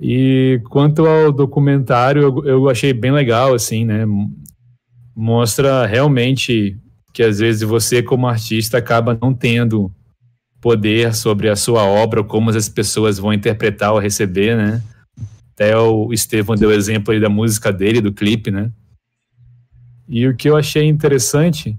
[0.00, 4.04] E quanto ao documentário, eu, eu, achei bem legal, assim, né?
[5.12, 6.78] Mostra realmente
[7.12, 9.92] que às vezes você, como artista, acaba não tendo
[10.60, 14.80] poder sobre a sua obra, como as pessoas vão interpretar ou receber, né?
[15.52, 18.70] Até o Estevão deu exemplo aí da música dele, do clipe, né?
[20.08, 21.76] E o que eu achei interessante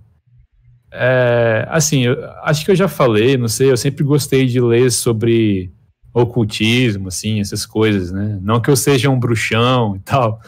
[0.91, 4.91] é, assim, eu, acho que eu já falei, não sei, eu sempre gostei de ler
[4.91, 5.71] sobre
[6.13, 8.39] ocultismo, assim, essas coisas, né?
[8.41, 10.41] Não que eu seja um bruxão e tal.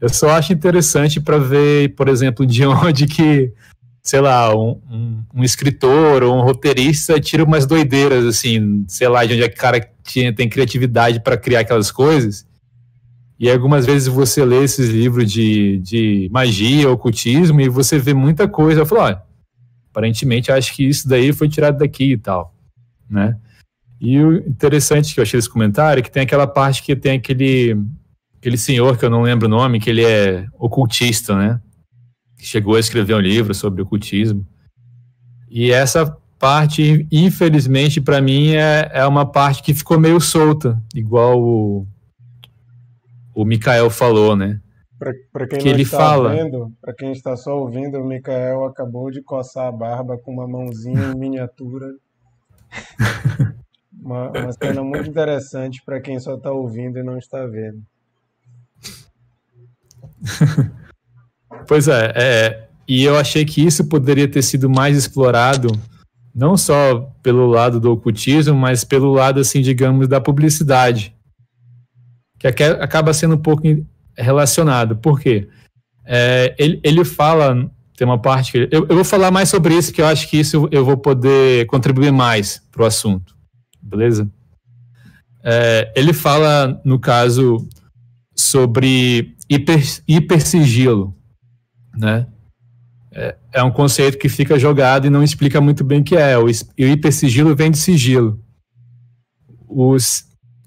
[0.00, 3.52] Eu só acho interessante para ver, por exemplo, de onde que,
[4.02, 9.24] sei lá, um, um, um, escritor ou um roteirista tira umas doideiras, assim, sei lá,
[9.24, 12.46] de onde é que o cara tinha, tem criatividade para criar aquelas coisas.
[13.40, 18.48] E algumas vezes você lê esses livros de, de magia, ocultismo, e você vê muita
[18.48, 18.80] coisa.
[18.80, 19.27] Eu falo, ó,
[19.98, 22.54] aparentemente acho que isso daí foi tirado daqui e tal,
[23.10, 23.36] né?
[24.00, 27.16] E o interessante que eu achei desse comentário é que tem aquela parte que tem
[27.16, 27.76] aquele,
[28.38, 31.60] aquele senhor que eu não lembro o nome, que ele é ocultista, né?
[32.38, 34.46] Que chegou a escrever um livro sobre ocultismo.
[35.50, 41.42] E essa parte, infelizmente, para mim, é, é uma parte que ficou meio solta, igual
[41.42, 41.88] o,
[43.34, 44.60] o Mikael falou, né?
[44.98, 46.30] Para quem que não ele está fala...
[46.30, 50.48] vendo, para quem está só ouvindo, o Mikael acabou de coçar a barba com uma
[50.48, 51.86] mãozinha em miniatura.
[54.00, 57.82] Uma, uma cena muito interessante para quem só está ouvindo e não está vendo.
[61.66, 65.68] pois é, é, e eu achei que isso poderia ter sido mais explorado,
[66.34, 71.14] não só pelo lado do ocultismo, mas pelo lado, assim, digamos, da publicidade,
[72.38, 73.62] que acaba sendo um pouco
[74.22, 74.96] relacionado.
[74.96, 75.48] Por quê?
[76.04, 78.68] É, ele, ele fala, tem uma parte que.
[78.70, 81.66] Eu, eu vou falar mais sobre isso, que eu acho que isso eu vou poder
[81.66, 83.38] contribuir mais para o assunto
[83.88, 84.30] beleza?
[85.42, 87.66] É, ele fala, no caso,
[88.36, 91.16] sobre hiper, hipersigilo,
[91.96, 92.26] né?
[93.12, 96.36] É, é um conceito que fica jogado e não explica muito bem o que é.
[96.38, 98.38] O, o hipersigilo vem de sigilo.
[99.66, 99.96] O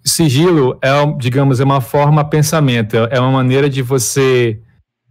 [0.04, 4.60] sigilo é, digamos, é uma forma pensamento, é uma maneira de você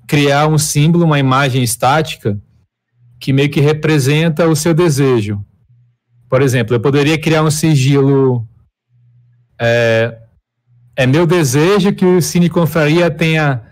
[0.07, 2.39] criar um símbolo, uma imagem estática
[3.21, 5.45] que meio que representa o seu desejo.
[6.29, 8.47] Por exemplo, eu poderia criar um sigilo.
[9.61, 10.19] É,
[10.97, 13.63] é meu desejo que o Cine Confraria tenha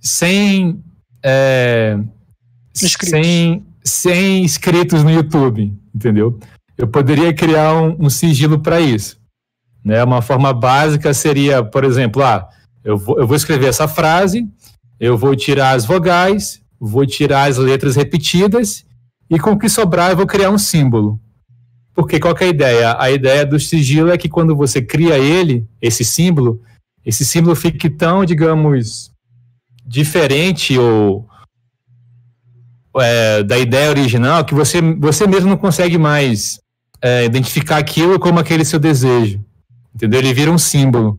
[0.00, 0.84] 100,
[1.24, 1.98] é,
[2.74, 3.08] inscritos.
[3.08, 6.38] 100, 100 inscritos no YouTube, entendeu?
[6.76, 9.18] Eu poderia criar um, um sigilo para isso.
[9.86, 10.02] Né?
[10.02, 12.48] Uma forma básica seria, por exemplo, ah,
[12.82, 14.44] eu vou, eu vou escrever essa frase,
[14.98, 18.84] eu vou tirar as vogais, vou tirar as letras repetidas
[19.30, 21.20] e com o que sobrar eu vou criar um símbolo.
[21.94, 22.96] Porque qual é a ideia?
[22.98, 26.60] A ideia do sigilo é que quando você cria ele, esse símbolo,
[27.04, 29.12] esse símbolo fique tão, digamos,
[29.86, 31.28] diferente ou
[32.98, 36.58] é, da ideia original que você, você mesmo não consegue mais
[37.00, 39.45] é, identificar aquilo como aquele seu desejo.
[39.96, 40.20] Entendeu?
[40.20, 41.18] Ele vira um símbolo.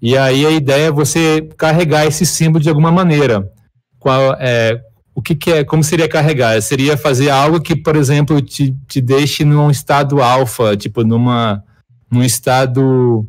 [0.00, 3.50] E aí a ideia é você carregar esse símbolo de alguma maneira.
[3.98, 4.80] Qual, é,
[5.12, 6.62] o que, que, é, como seria carregar?
[6.62, 11.64] Seria fazer algo que, por exemplo, te, te deixe num estado alfa, tipo numa,
[12.08, 13.26] num estado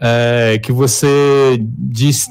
[0.00, 2.26] é, que você diz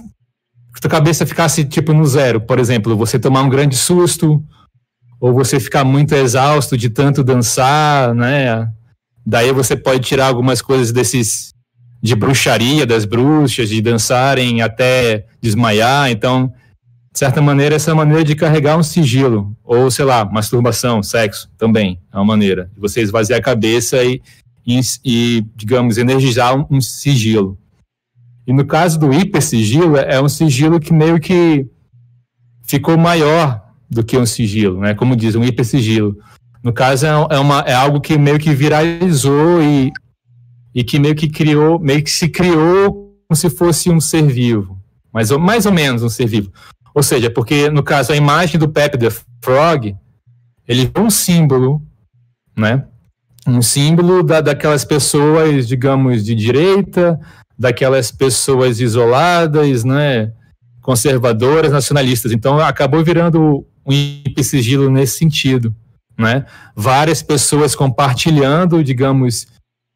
[0.76, 4.44] que tua cabeça ficasse tipo no zero, por exemplo, você tomar um grande susto
[5.22, 8.70] ou você ficar muito exausto de tanto dançar, né?
[9.26, 11.54] Daí você pode tirar algumas coisas desses
[12.02, 16.10] de bruxaria das bruxas, de dançarem até desmaiar.
[16.10, 16.52] Então,
[17.12, 19.56] de certa maneira, essa é maneira de carregar um sigilo.
[19.64, 24.22] Ou, sei lá, masturbação, sexo também é uma maneira de você esvaziar a cabeça e,
[24.66, 27.58] e, e digamos, energizar um, um, sigilo.
[28.48, 31.68] E no caso do hipersigilo, é um sigilo que meio que
[32.64, 34.94] ficou maior do que um sigilo, né?
[34.94, 36.18] Como diz, um hipersigilo.
[36.64, 39.92] No caso, é, é, uma, é algo que meio que viralizou e,
[40.76, 44.78] e que meio que criou, meio que se criou como se fosse um ser vivo.
[45.14, 46.52] Mais ou, mais ou menos um ser vivo.
[46.94, 49.10] Ou seja, porque no caso a imagem do Pepe the
[49.42, 49.96] Frog,
[50.68, 51.82] ele é um símbolo,
[52.58, 52.86] né?
[53.48, 57.20] Um símbolo da, daquelas pessoas, digamos, de direita,
[57.58, 60.34] daquelas pessoas isoladas, né?
[60.82, 62.32] Conservadoras, nacionalistas.
[62.32, 65.74] Então acabou virando um sigilo nesse sentido
[66.20, 66.46] né?
[66.76, 69.48] Várias pessoas compartilhando, digamos,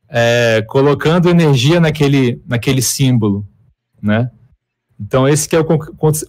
[0.09, 3.45] é, colocando energia naquele, naquele símbolo,
[4.01, 4.31] né?
[4.97, 5.65] Então esse que é o,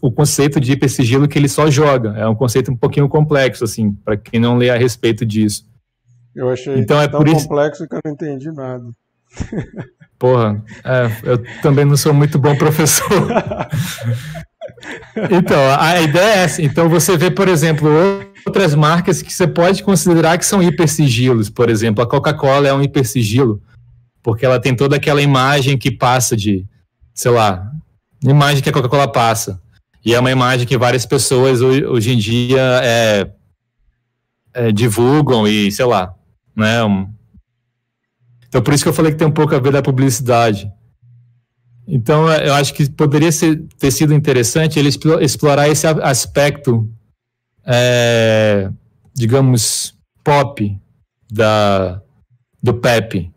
[0.03, 2.14] o conceito de hipersigilo que ele só joga.
[2.16, 5.64] É um conceito um pouquinho complexo, assim, para quem não lê a respeito disso.
[6.34, 8.90] Eu achei então, é tão por complexo que eu não entendi nada.
[10.18, 13.07] Porra, é, eu também não sou muito bom professor.
[15.30, 16.62] então, a ideia é essa.
[16.62, 17.89] Então você vê, por exemplo,
[18.47, 21.49] outras marcas que você pode considerar que são hipersigilos.
[21.49, 23.62] Por exemplo, a Coca-Cola é um hipersigilo,
[24.22, 26.66] porque ela tem toda aquela imagem que passa de,
[27.14, 27.70] sei lá,
[28.22, 29.61] imagem que a Coca-Cola passa.
[30.05, 33.30] E é uma imagem que várias pessoas hoje em dia é,
[34.53, 36.14] é, divulgam e, sei lá,
[36.55, 36.80] né?
[38.47, 40.70] Então, por isso que eu falei que tem um pouco a ver da publicidade.
[41.87, 44.89] Então, eu acho que poderia ser, ter sido interessante ele
[45.20, 46.89] explorar esse aspecto
[47.66, 48.70] é,
[49.14, 50.78] digamos, pop
[51.30, 52.01] da,
[52.62, 53.32] do Pepe,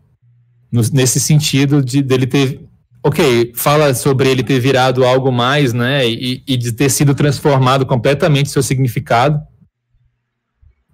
[0.70, 2.60] no, nesse sentido de dele ter.
[3.02, 6.06] Ok, fala sobre ele ter virado algo mais, né?
[6.06, 9.40] E, e de ter sido transformado completamente seu significado.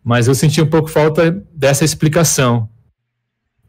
[0.03, 2.69] Mas eu senti um pouco falta dessa explicação.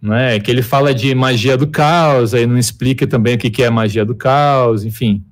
[0.02, 3.70] Né, que ele fala de magia do caos, aí não explica também o que, é
[3.70, 5.26] magia do caos, enfim.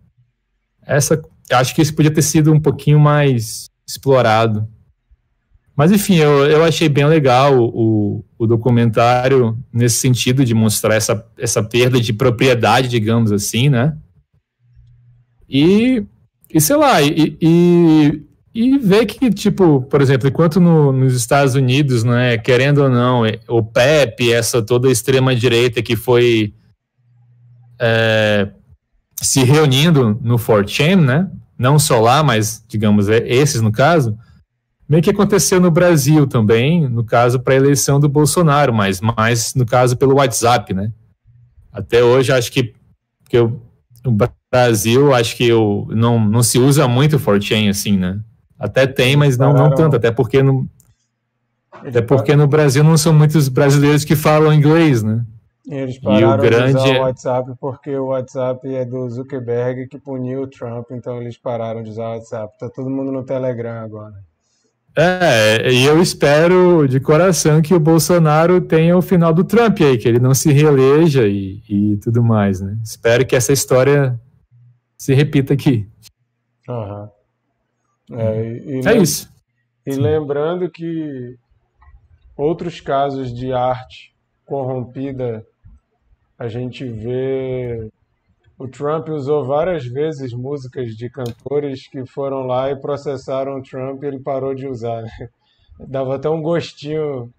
[0.85, 4.67] Essa, acho que isso podia ter sido um pouquinho mais explorado.
[5.75, 11.25] Mas enfim, eu, eu achei bem legal o, o documentário nesse sentido de mostrar essa,
[11.37, 13.97] essa perda de propriedade, digamos assim, né?
[15.49, 16.03] E,
[16.53, 18.21] e sei lá, e, e,
[18.53, 23.23] e ver que, tipo, por exemplo, enquanto no, nos Estados Unidos, né, querendo ou não,
[23.47, 26.53] o PEP, essa toda extrema-direita que foi
[27.79, 28.49] é,
[29.21, 31.29] se reunindo no 4chan, né?
[31.57, 34.17] não só lá, mas, digamos, é, esses no caso,
[34.87, 39.53] meio que aconteceu no Brasil também, no caso para a eleição do Bolsonaro, mas mais
[39.55, 40.91] no caso pelo WhatsApp, né?
[41.71, 42.73] Até hoje acho que,
[43.29, 43.61] que eu,
[44.03, 44.15] no
[44.51, 48.19] Brasil acho que eu, não, não se usa muito o Fortran assim, né?
[48.63, 50.65] Até tem, mas não, não tanto, até porque no,
[51.69, 55.21] até porque no Brasil não são muitos brasileiros que falam inglês, né?
[55.67, 59.99] Eles pararam grande de usar é- o WhatsApp porque o WhatsApp é do Zuckerberg que
[59.99, 62.57] puniu o Trump, então eles pararam de usar o WhatsApp.
[62.57, 64.15] Tá todo mundo no Telegram agora.
[64.95, 69.97] É, e eu espero de coração que o Bolsonaro tenha o final do Trump aí,
[69.97, 72.77] que ele não se reeleja e, e tudo mais, né?
[72.81, 74.17] Espero que essa história
[74.97, 75.85] se repita aqui.
[76.69, 77.09] Aham.
[78.11, 79.31] É, e, e É isso.
[79.85, 81.37] E lembrando que
[82.37, 84.13] outros casos de arte
[84.45, 85.45] corrompida,
[86.37, 87.89] a gente vê.
[88.57, 94.03] O Trump usou várias vezes músicas de cantores que foram lá e processaram o Trump
[94.03, 95.01] e ele parou de usar.
[95.01, 95.29] né?
[95.79, 97.33] Dava até um gostinho.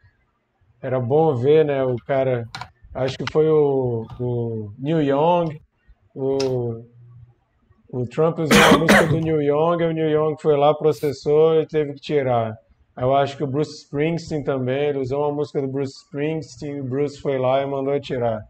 [0.83, 1.83] Era bom ver, né?
[1.85, 2.47] O cara.
[2.93, 5.61] Acho que foi o, o Neil Young,
[6.15, 6.85] o,
[7.95, 11.65] o Trump usou a música do Neil Young, o Neil Young foi lá, processou e
[11.65, 12.53] teve que tirar.
[12.99, 16.85] Eu acho que o Bruce Springsteen também, ele usou uma música do Bruce Springsteen, o
[16.85, 18.41] Bruce foi lá e mandou tirar.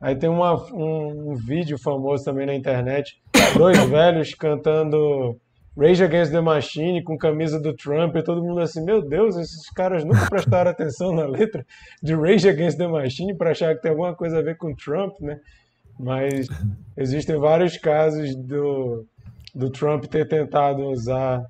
[0.00, 3.16] Aí tem uma, um, um vídeo famoso também na internet,
[3.56, 5.36] dois velhos cantando
[5.78, 9.70] Rage Against the Machine com camisa do Trump e todo mundo assim, meu Deus, esses
[9.70, 11.64] caras nunca prestaram atenção na letra
[12.02, 15.12] de Rage Against the Machine para achar que tem alguma coisa a ver com Trump,
[15.20, 15.38] né?
[16.02, 16.48] Mas
[16.96, 19.04] existem vários casos do,
[19.54, 21.44] do Trump ter tentado usar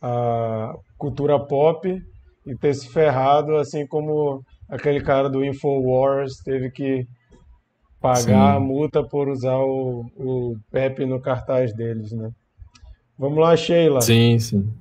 [0.00, 2.00] a cultura pop
[2.46, 7.04] e ter se ferrado, assim como aquele cara do Infowars teve que
[8.00, 8.56] pagar Sim.
[8.56, 12.30] a multa por usar o, o Pepe no cartaz deles, né?
[13.18, 14.00] Vamos lá, Sheila.
[14.00, 14.72] Sim, sim.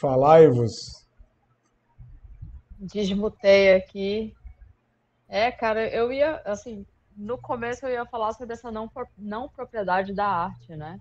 [0.00, 1.04] Falai-vos.
[2.78, 4.32] Desmutei aqui.
[5.28, 10.14] É, cara, eu ia, assim, no começo eu ia falar sobre essa não, não propriedade
[10.14, 10.98] da arte, né?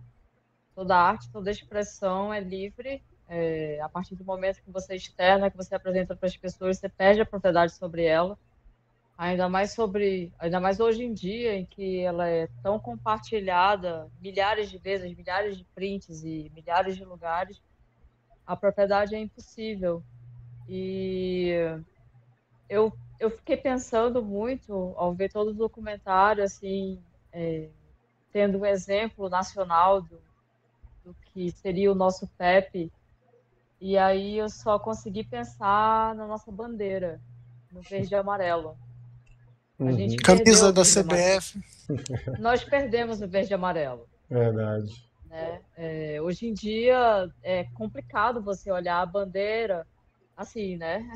[0.76, 3.02] Toda arte, toda expressão é livre.
[3.30, 6.90] é, a partir do momento que você externa, que você apresenta para as pessoas, você
[6.90, 8.38] perde a propriedade sobre ela.
[9.18, 14.70] Ainda mais sobre, ainda mais hoje em dia, em que ela é tão compartilhada milhares
[14.70, 17.62] de vezes, milhares de prints e milhares de lugares,
[18.46, 20.04] a propriedade é impossível.
[20.70, 21.52] E
[22.70, 27.02] eu, eu fiquei pensando muito ao ver todo o documentário, assim,
[27.32, 27.70] é,
[28.32, 30.20] tendo um exemplo nacional do,
[31.04, 32.92] do que seria o nosso PEP,
[33.80, 37.22] e aí eu só consegui pensar na nossa bandeira,
[37.72, 38.78] no verde e amarelo.
[39.80, 41.40] Uhum, Camisa da e amarelo.
[41.40, 41.62] CBF.
[42.40, 44.08] Nós perdemos o verde e amarelo.
[44.30, 44.92] verdade.
[45.26, 45.62] né?
[45.76, 49.86] É, hoje em dia é complicado você olhar a bandeira
[50.36, 51.08] assim, né?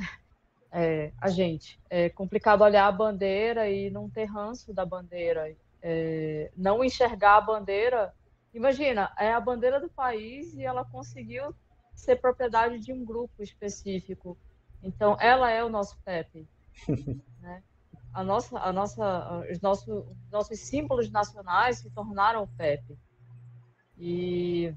[0.73, 6.49] É, a gente é complicado olhar a bandeira e não ter ranço da bandeira, é,
[6.55, 8.13] não enxergar a bandeira.
[8.53, 11.53] Imagina, é a bandeira do país e ela conseguiu
[11.93, 14.37] ser propriedade de um grupo específico.
[14.81, 16.47] Então, ela é o nosso PEP,
[17.41, 17.63] né?
[18.13, 22.97] A nossa, a nossa, os nossos, os nossos símbolos nacionais se tornaram o PEP.
[23.97, 24.73] E,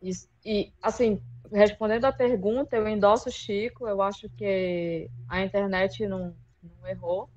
[0.00, 0.10] e,
[0.44, 1.20] e, assim,
[1.52, 7.28] respondendo à pergunta, eu endosso o Chico, eu acho que a internet não, não errou.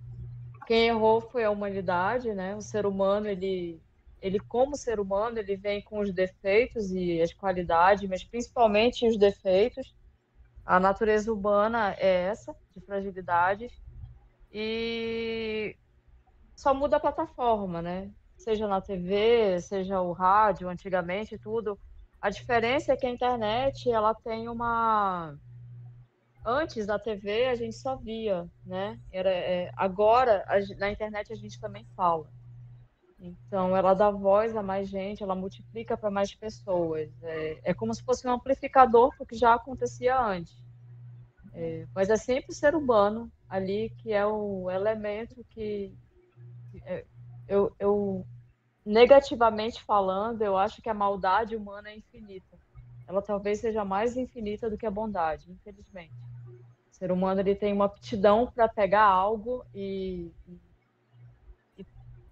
[0.66, 2.55] Quem errou foi a humanidade, né?
[2.55, 3.82] O ser humano, ele,
[4.22, 9.18] ele como ser humano, ele vem com os defeitos e as qualidades, mas principalmente os
[9.18, 9.93] defeitos.
[10.66, 13.72] A natureza humana é essa, de fragilidades.
[14.51, 15.76] E
[16.55, 18.09] só muda a plataforma, né?
[18.38, 21.78] Seja na TV, seja o rádio, antigamente, tudo.
[22.26, 25.38] A diferença é que a internet, ela tem uma...
[26.43, 28.99] Antes da TV, a gente só via, né?
[29.11, 32.28] Era, é, agora, a na internet, a gente também fala.
[33.19, 37.11] Então, ela dá voz a mais gente, ela multiplica para mais pessoas.
[37.21, 40.57] É, é como se fosse um amplificador, porque já acontecia antes.
[41.53, 45.93] É, mas é sempre o ser humano ali que é o elemento que
[46.71, 47.05] que é-
[47.47, 48.26] eu, eu
[48.86, 52.57] negativamente falando, eu acho que a maldade humana é infinita.
[53.07, 56.13] Ela talvez seja mais infinita do que a bondade, infelizmente.
[56.91, 60.31] O ser humano ele tem uma aptidão para pegar algo e,
[61.77, 61.86] e,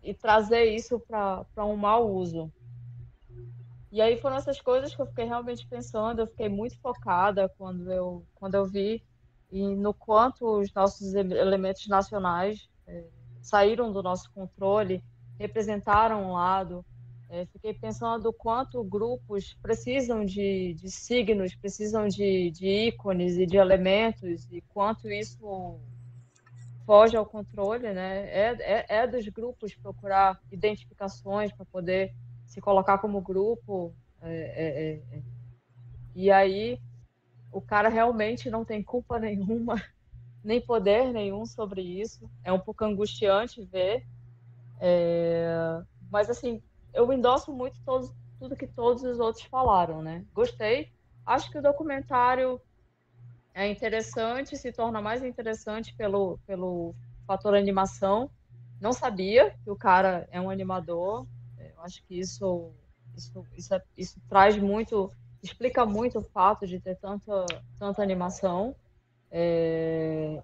[0.04, 2.52] e trazer isso para um mau uso.
[3.92, 7.92] E aí foram essas coisas que eu fiquei realmente pensando, eu fiquei muito focada quando
[7.92, 9.04] eu, quando eu vi
[9.52, 13.06] e no quanto os nossos ele- elementos nacionais eh,
[13.40, 15.04] saíram do nosso controle,
[15.40, 16.86] representaram um lado.
[17.30, 23.58] Eh, fiquei pensando quanto grupos precisam de, de signos, precisam de, de ícones e de
[23.58, 25.80] elementos, e quanto isso
[26.86, 28.30] foge ao controle, né?
[28.30, 32.14] É, é, é dos grupos procurar identificações para poder
[32.46, 33.94] se colocar como grupo.
[34.22, 35.24] é, é, é, é.
[36.16, 36.80] E aí
[37.52, 39.82] o cara realmente não tem culpa nenhuma
[40.44, 42.30] nem poder nenhum sobre isso.
[42.44, 44.06] É um pouco angustiante ver.
[44.86, 45.82] É...
[46.12, 46.62] Mas, assim,
[46.94, 50.26] eu endosso muito todos, tudo que todos os outros falaram, né?
[50.34, 50.92] Gostei.
[51.26, 52.60] Acho que o documentário
[53.54, 56.94] é interessante, se torna mais interessante pelo, pelo
[57.26, 58.30] fator animação.
[58.82, 61.26] Não sabia que o cara é um animador.
[61.58, 62.74] Eu acho que isso,
[63.16, 65.10] isso, isso, é, isso traz muito,
[65.42, 67.46] explica muito o fato de ter tanta,
[67.80, 68.76] tanta animação.
[69.32, 70.44] É...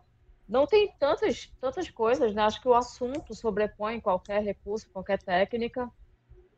[0.50, 2.42] Não tem tantas, tantas coisas, né?
[2.42, 5.88] Acho que o assunto sobrepõe qualquer recurso, qualquer técnica,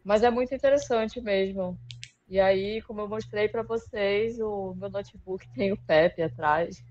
[0.01, 1.77] mas é muito interessante mesmo.
[2.25, 6.81] E aí, como eu mostrei para vocês, o meu notebook tem o Pepe atrás.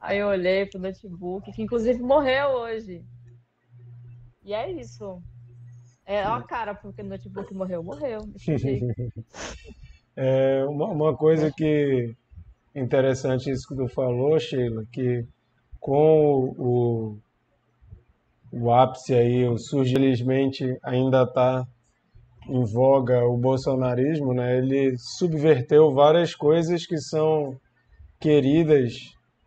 [0.00, 3.04] aí eu olhei pro notebook, que inclusive morreu hoje.
[4.44, 5.20] E é isso.
[6.06, 8.20] É a cara porque o notebook morreu, morreu.
[10.14, 12.14] é uma, uma coisa que
[12.72, 15.26] interessante isso que tu falou, Sheila, que
[15.86, 17.16] com o,
[18.50, 21.64] o ápice aí, o surgilmente ainda está
[22.48, 24.58] em voga o bolsonarismo, né?
[24.58, 27.56] Ele subverteu várias coisas que são
[28.18, 28.94] queridas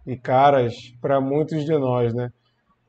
[0.08, 2.30] e caras para muitos de nós, né?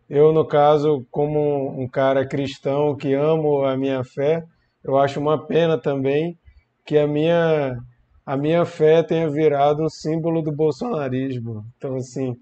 [0.09, 4.45] Eu, no caso, como um cara cristão que amo a minha fé,
[4.85, 6.39] eu acho uma pena também
[6.87, 7.77] que a minha
[8.25, 11.65] a minha fé tenha virado um símbolo do bolsonarismo.
[11.77, 12.37] Então, assim,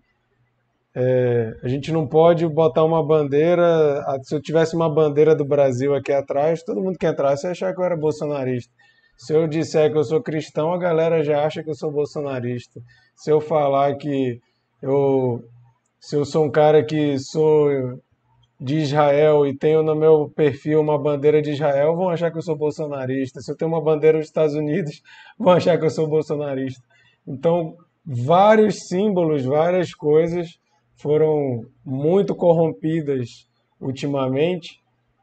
[1.01, 4.05] é, a gente não pode botar uma bandeira.
[4.25, 7.73] Se eu tivesse uma bandeira do Brasil aqui atrás, todo mundo que entrasse ia achar
[7.73, 8.73] que eu era bolsonarista.
[9.17, 12.81] Se eu disser que eu sou cristão, a galera já acha que eu sou bolsonarista.
[13.15, 14.41] Se eu falar que
[14.83, 15.41] eu,
[16.01, 17.69] se eu sou um cara que sou
[18.61, 22.43] de Israel e tenho no meu perfil uma bandeira de Israel, vão achar que eu
[22.43, 23.41] sou bolsonarista.
[23.41, 25.01] Se eu tenho uma bandeira dos Estados Unidos,
[25.39, 26.83] vão achar que eu sou bolsonarista.
[27.25, 30.59] Então, vários símbolos, várias coisas
[30.99, 33.47] foram muito corrompidas
[33.81, 34.81] ultimamente,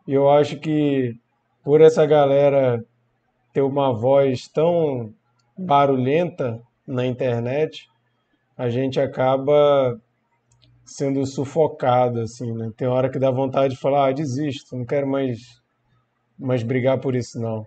[0.08, 1.14] e eu acho que
[1.64, 2.84] por essa galera
[3.54, 5.14] ter uma voz tão
[5.58, 7.88] barulhenta na internet,
[8.58, 10.00] a gente acaba
[10.86, 12.72] sendo sufocado, assim, né?
[12.78, 15.40] Tem hora que dá vontade de falar, ah, desisto, não quero mais,
[16.38, 17.66] mais brigar por isso, não.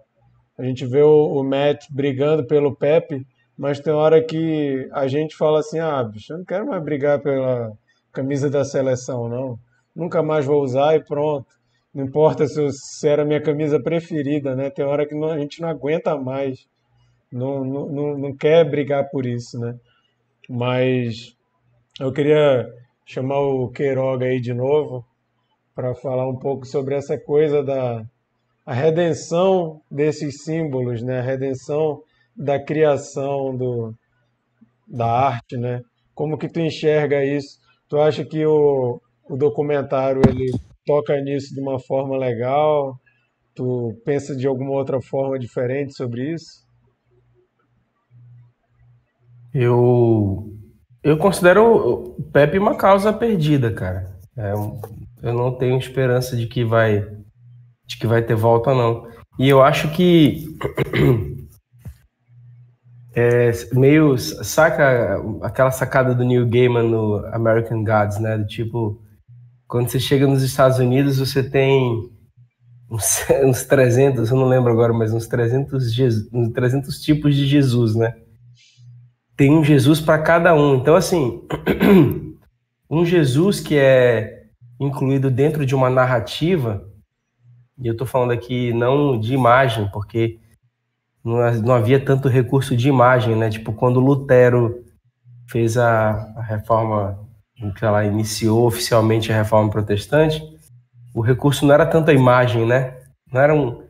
[0.57, 5.37] A gente vê o, o Matt brigando pelo Pepe, mas tem hora que a gente
[5.37, 7.73] fala assim, ah, bicho, eu não quero mais brigar pela
[8.19, 9.57] camisa da seleção, não.
[9.95, 11.47] Nunca mais vou usar e pronto.
[11.95, 14.71] Não importa se, se era a minha camisa preferida, né?
[14.71, 16.67] Tem hora que não, a gente não aguenta mais.
[17.31, 19.77] Não, não, não quer brigar por isso, né?
[20.49, 21.37] Mas
[22.01, 22.69] eu queria
[23.07, 25.05] chamar o Queiroga aí de novo
[25.73, 28.05] para falar um pouco sobre essa coisa da
[28.67, 31.21] a redenção desses símbolos, né?
[31.21, 32.03] A redenção
[32.37, 33.95] da criação do,
[34.89, 35.83] da arte, né?
[36.15, 37.68] Como que tu enxerga isso?
[37.89, 40.51] Tu acha que o, o documentário ele
[40.85, 42.97] toca nisso de uma forma legal?
[43.55, 46.67] Tu pensa de alguma outra forma diferente sobre isso?
[49.55, 50.53] Eu
[51.03, 54.19] eu considero o Pepe uma causa perdida, cara.
[54.37, 54.53] É,
[55.23, 57.01] eu não tenho esperança de que vai
[57.87, 59.09] de que vai ter volta não.
[59.39, 60.45] E eu acho que
[63.19, 68.39] é, meio saca aquela sacada do Neil Gaiman no American Gods, né?
[68.39, 69.03] Do tipo,
[69.67, 72.09] quando você chega nos Estados Unidos, você tem
[72.91, 75.97] uns, uns 300, eu não lembro agora, mas uns 300,
[76.33, 78.15] uns 300 tipos de Jesus, né?
[79.37, 80.77] Tem um Jesus para cada um.
[80.77, 81.43] Então, assim,
[82.91, 84.45] um Jesus que é
[84.81, 86.85] incluído dentro de uma narrativa,
[87.79, 90.39] e eu estou falando aqui não de imagem, porque
[91.29, 93.51] não, havia tanto recurso de imagem, né?
[93.51, 94.85] Tipo, quando Lutero
[95.51, 97.19] fez a, a reforma,
[97.77, 100.43] que ela iniciou oficialmente a reforma protestante,
[101.15, 102.97] o recurso não era tanto a imagem, né?
[103.31, 103.83] Não era um,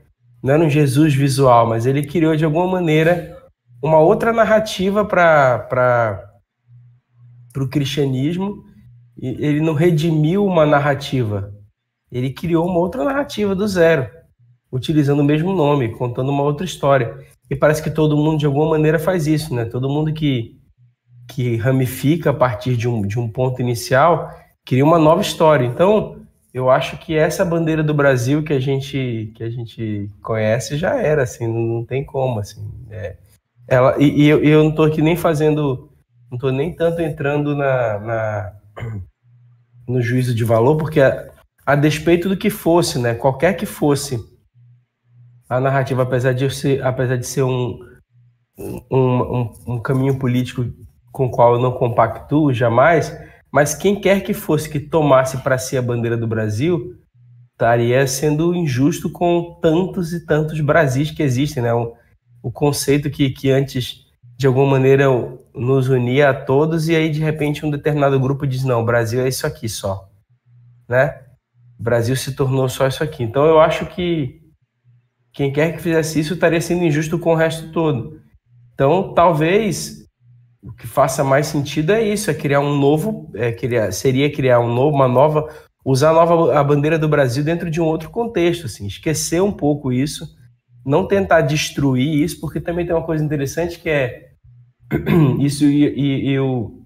[0.42, 3.36] não era um Jesus visual, mas ele criou de alguma maneira
[3.82, 6.24] uma outra narrativa para
[7.56, 8.64] o cristianismo.
[9.20, 11.52] Ele não redimiu uma narrativa,
[12.10, 14.17] ele criou uma outra narrativa do zero
[14.70, 17.18] utilizando o mesmo nome, contando uma outra história.
[17.50, 19.64] E parece que todo mundo, de alguma maneira, faz isso, né?
[19.64, 20.58] Todo mundo que,
[21.28, 24.30] que ramifica a partir de um, de um ponto inicial
[24.66, 25.64] cria uma nova história.
[25.64, 26.20] Então,
[26.52, 30.96] eu acho que essa bandeira do Brasil que a gente, que a gente conhece já
[30.96, 32.70] era, assim, não, tem como, assim.
[32.90, 33.16] É,
[33.66, 35.90] ela, e, e eu, eu, não estou aqui nem fazendo,
[36.30, 38.52] não estou nem tanto entrando na, na,
[39.88, 41.30] no juízo de valor, porque a,
[41.64, 44.18] a despeito do que fosse, né, qualquer que fosse
[45.48, 47.78] a narrativa, apesar de ser, apesar de ser um,
[48.58, 50.66] um, um, um caminho político
[51.10, 53.16] com o qual eu não compactuo jamais,
[53.50, 56.96] Mas quem quer que fosse que tomasse para si a bandeira do Brasil
[57.52, 61.72] estaria sendo injusto com tantos e tantos Brasis que existem, né?
[61.72, 61.94] O,
[62.42, 64.06] o conceito que, que antes,
[64.36, 65.06] de alguma maneira,
[65.54, 69.22] nos unia a todos e aí, de repente, um determinado grupo diz, não, o Brasil
[69.22, 70.08] é isso aqui só,
[70.88, 71.20] né?
[71.78, 73.22] O Brasil se tornou só isso aqui.
[73.24, 74.40] Então, eu acho que
[75.38, 78.20] quem quer que fizesse isso estaria sendo injusto com o resto todo.
[78.74, 80.04] Então, talvez
[80.60, 84.58] o que faça mais sentido é isso, é criar um novo, é, criar, seria criar
[84.58, 85.48] um novo, uma nova,
[85.84, 89.52] usar a nova a bandeira do Brasil dentro de um outro contexto, assim, esquecer um
[89.52, 90.26] pouco isso,
[90.84, 94.30] não tentar destruir isso, porque também tem uma coisa interessante que é
[95.38, 96.82] isso e, e, e o,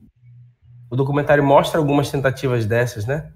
[0.90, 3.30] o documentário mostra algumas tentativas dessas, né?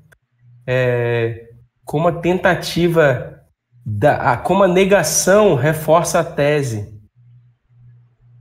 [0.67, 1.49] É,
[1.87, 3.36] como a tentativa
[3.89, 6.93] da, a, como a negação reforça a tese.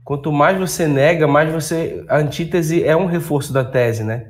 [0.02, 2.04] Quanto mais você nega, mais você.
[2.08, 4.28] A antítese é um reforço da tese, né?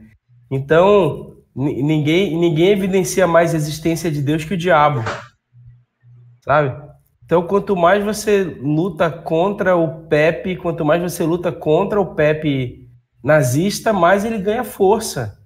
[0.51, 5.03] Então, ninguém, ninguém evidencia mais a existência de Deus que o diabo.
[6.45, 6.87] Sabe?
[7.25, 12.89] Então, quanto mais você luta contra o Pepe, quanto mais você luta contra o Pepe
[13.25, 15.37] nazista, mais ele ganha força.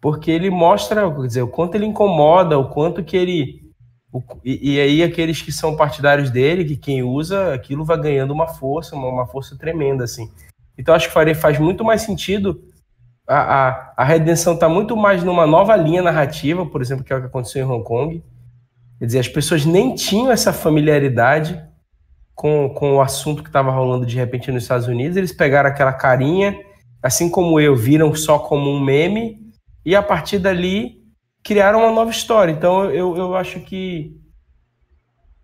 [0.00, 3.65] Porque ele mostra, quer dizer, o quanto ele incomoda, o quanto que ele.
[4.12, 8.32] O, e, e, aí, aqueles que são partidários dele, que quem usa, aquilo vai ganhando
[8.32, 10.30] uma força, uma, uma força tremenda, assim.
[10.78, 12.62] Então, acho que faz muito mais sentido.
[13.26, 17.16] A, a, a redenção está muito mais numa nova linha narrativa, por exemplo, que é
[17.16, 18.22] o que aconteceu em Hong Kong
[18.98, 21.62] Quer dizer, as pessoas nem tinham essa familiaridade
[22.34, 25.16] com, com o assunto que estava rolando de repente nos Estados Unidos.
[25.16, 26.58] Eles pegaram aquela carinha,
[27.02, 29.38] assim como eu, viram só como um meme,
[29.84, 31.05] e a partir dali
[31.46, 32.50] criaram uma nova história.
[32.50, 34.12] Então eu, eu acho que,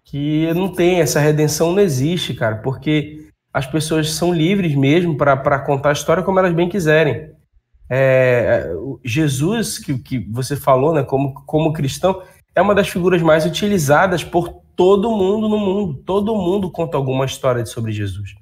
[0.05, 5.61] que não tem, essa redenção não existe, cara, porque as pessoas são livres mesmo para
[5.61, 7.31] contar a história como elas bem quiserem.
[7.89, 8.69] É,
[9.05, 12.23] Jesus, que, que você falou, né, como, como cristão,
[12.55, 16.03] é uma das figuras mais utilizadas por todo mundo no mundo.
[16.05, 18.35] Todo mundo conta alguma história sobre Jesus.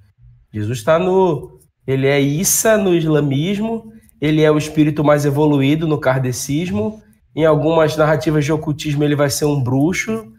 [0.53, 1.59] Jesus está no.
[1.87, 7.03] Ele é Issa no islamismo, ele é o espírito mais evoluído no kardecismo.
[7.35, 10.33] Em algumas narrativas de ocultismo, ele vai ser um bruxo,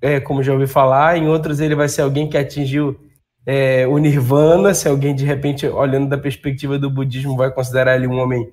[0.00, 1.16] é, como já ouvi falar.
[1.16, 2.98] Em outras, ele vai ser alguém que atingiu
[3.44, 4.74] é, o nirvana.
[4.74, 8.48] Se alguém, de repente, olhando da perspectiva do budismo, vai considerar ele um homem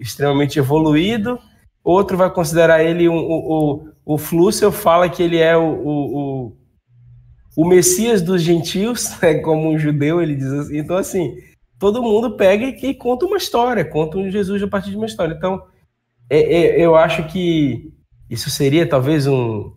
[0.00, 1.38] extremamente evoluído
[1.84, 6.56] outro vai considerar ele um, o, o, o Flussel fala que ele é o, o,
[7.54, 10.78] o, Messias dos gentios, né, como um judeu, ele diz assim.
[10.78, 11.36] Então, assim,
[11.78, 15.06] todo mundo pega e, e conta uma história, conta um Jesus a partir de uma
[15.06, 15.34] história.
[15.34, 15.62] Então,
[16.30, 17.92] eu acho que
[18.30, 19.72] isso seria talvez um,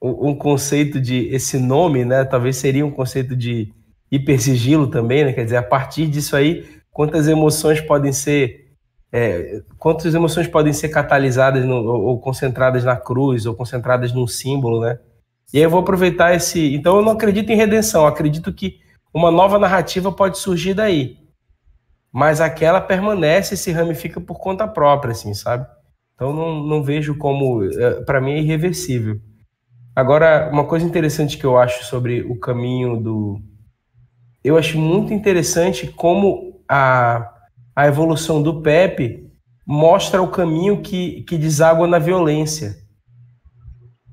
[0.00, 2.24] um conceito de esse nome, né?
[2.24, 3.72] Talvez seria um conceito de
[4.10, 5.32] hipersigilo também, né?
[5.32, 8.70] Quer dizer, a partir disso aí, quantas emoções podem ser
[9.12, 14.26] é, quantas emoções podem ser catalisadas no, ou, ou, concentradas na cruz, ou concentradas num
[14.26, 14.98] símbolo, né?
[15.52, 16.74] E aí eu vou aproveitar esse.
[16.74, 18.78] Então eu não acredito em redenção, acredito que
[19.12, 21.18] uma nova narrativa pode surgir daí.
[22.12, 25.66] Mas aquela permanece e se ramifica por conta própria, assim, sabe?
[26.20, 27.64] Então não, não vejo como.
[27.64, 29.18] É, Para mim é irreversível.
[29.96, 33.40] Agora, uma coisa interessante que eu acho sobre o caminho do.
[34.44, 37.34] Eu acho muito interessante como a
[37.74, 39.26] a evolução do Pepe
[39.66, 42.76] mostra o caminho que, que deságua na violência.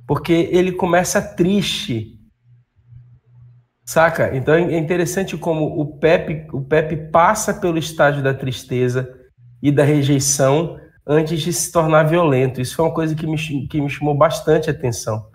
[0.07, 2.13] Porque ele começa triste.
[3.83, 4.33] Saca?
[4.37, 9.13] Então é interessante como o Pepe, o Pepe passa pelo estágio da tristeza
[9.61, 12.59] e da rejeição antes de se tornar violento.
[12.59, 15.29] Isso foi uma coisa que me, que me chamou bastante atenção.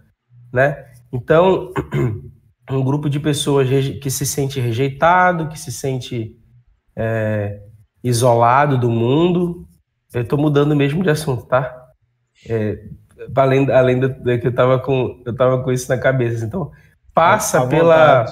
[0.53, 0.87] Né?
[1.13, 1.73] Então,
[2.71, 3.69] um grupo de pessoas
[4.01, 6.37] que se sente rejeitado, que se sente
[6.95, 7.63] é,
[8.05, 9.67] isolado do mundo.
[10.13, 11.91] Eu estou mudando mesmo de assunto, tá?
[12.49, 12.85] É,
[13.35, 16.45] além, além do, do, que eu estava com eu tava com isso na cabeça.
[16.45, 16.71] Então,
[17.15, 18.27] passa pela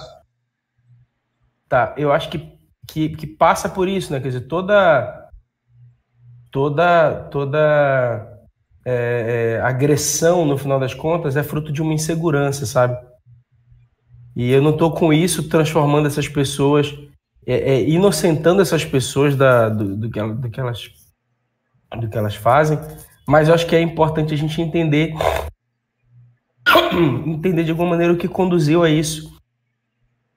[1.71, 2.59] Tá, eu acho que,
[2.89, 4.19] que, que passa por isso, né?
[4.19, 5.20] Quer dizer, toda
[6.51, 8.39] toda toda
[8.85, 12.97] é, é, agressão no final das contas é fruto de uma insegurança, sabe?
[14.35, 16.95] E eu não estou com isso transformando essas pessoas
[17.47, 20.91] é, é, inocentando essas pessoas da, do, do, que, do, que elas,
[21.99, 22.79] do que elas fazem,
[23.27, 25.15] mas eu acho que é importante a gente entender
[27.27, 29.31] entender de alguma maneira o que conduziu a isso.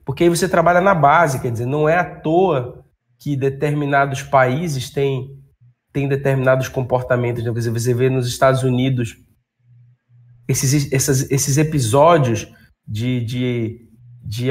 [0.06, 2.84] Porque aí você trabalha na base, quer dizer, não é à toa
[3.18, 5.40] que determinados países têm,
[5.94, 7.44] têm determinados comportamentos.
[7.44, 7.52] Né?
[7.52, 9.16] Você vê nos Estados Unidos
[10.48, 12.52] esses, esses, esses episódios
[12.86, 13.94] de, de
[14.24, 14.50] de,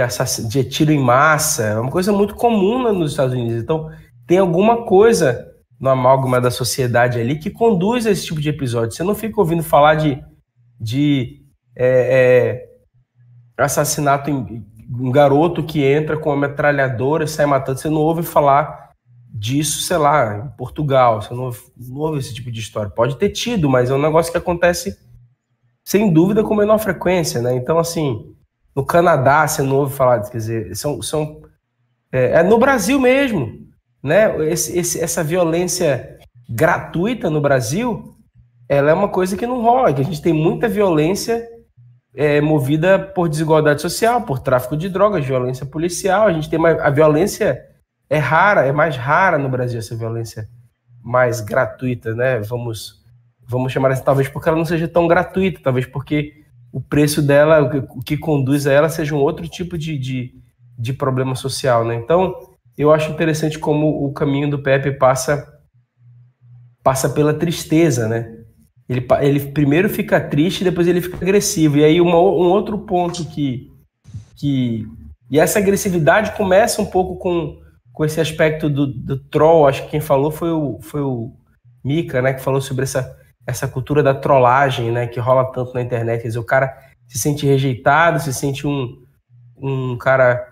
[0.49, 3.63] de tiro em massa, é uma coisa muito comum nos Estados Unidos.
[3.63, 3.91] Então,
[4.27, 5.49] tem alguma coisa
[5.81, 8.95] no amálgama da sociedade ali que conduz a esse tipo de episódio.
[8.95, 10.23] Você não fica ouvindo falar de,
[10.79, 11.43] de
[11.75, 12.67] é,
[13.59, 17.79] é, assassinato em um garoto que entra com uma metralhadora e sai matando.
[17.79, 18.82] Você não ouve falar
[19.33, 21.23] disso, sei lá, em Portugal.
[21.23, 22.91] Você não, não ouve esse tipo de história.
[22.91, 24.97] Pode ter tido, mas é um negócio que acontece
[25.85, 27.55] sem dúvida com menor frequência, né?
[27.55, 28.35] Então, assim,
[28.75, 31.43] no Canadá você não ouve falar, quer dizer, são, são
[32.13, 33.63] é, é no Brasil mesmo
[34.03, 34.51] né?
[34.51, 36.19] Esse, esse, essa violência
[36.49, 38.17] gratuita no Brasil,
[38.69, 41.47] ela é uma coisa que não rola, que a gente tem muita violência
[42.15, 46.27] é, movida por desigualdade social, por tráfico de drogas, violência policial.
[46.27, 47.63] A gente tem mais, a violência
[48.13, 50.47] é rara, é mais rara no Brasil essa violência
[51.03, 52.41] mais gratuita, né?
[52.41, 53.03] Vamos
[53.49, 57.63] vamos chamar assim, talvez porque ela não seja tão gratuita, talvez porque o preço dela,
[57.63, 60.35] o que, conduz a ela, seja um outro tipo de, de,
[60.79, 61.95] de problema social, né?
[61.95, 62.35] Então,
[62.77, 65.51] eu acho interessante como o caminho do Pepe passa
[66.83, 68.45] passa pela tristeza, né?
[68.89, 71.79] Ele, ele primeiro fica triste, depois ele fica agressivo.
[71.79, 73.71] E aí uma, um outro ponto que,
[74.37, 74.87] que
[75.31, 77.62] e essa agressividade começa um pouco com,
[77.93, 79.67] com esse aspecto do, do troll.
[79.67, 81.33] Acho que quem falou foi o, foi o
[81.85, 82.33] Mika, né?
[82.33, 83.17] Que falou sobre essa,
[83.47, 85.07] essa cultura da trollagem, né?
[85.07, 86.23] Que rola tanto na internet.
[86.23, 89.03] Quer dizer, o cara se sente rejeitado, se sente um,
[89.57, 90.43] um cara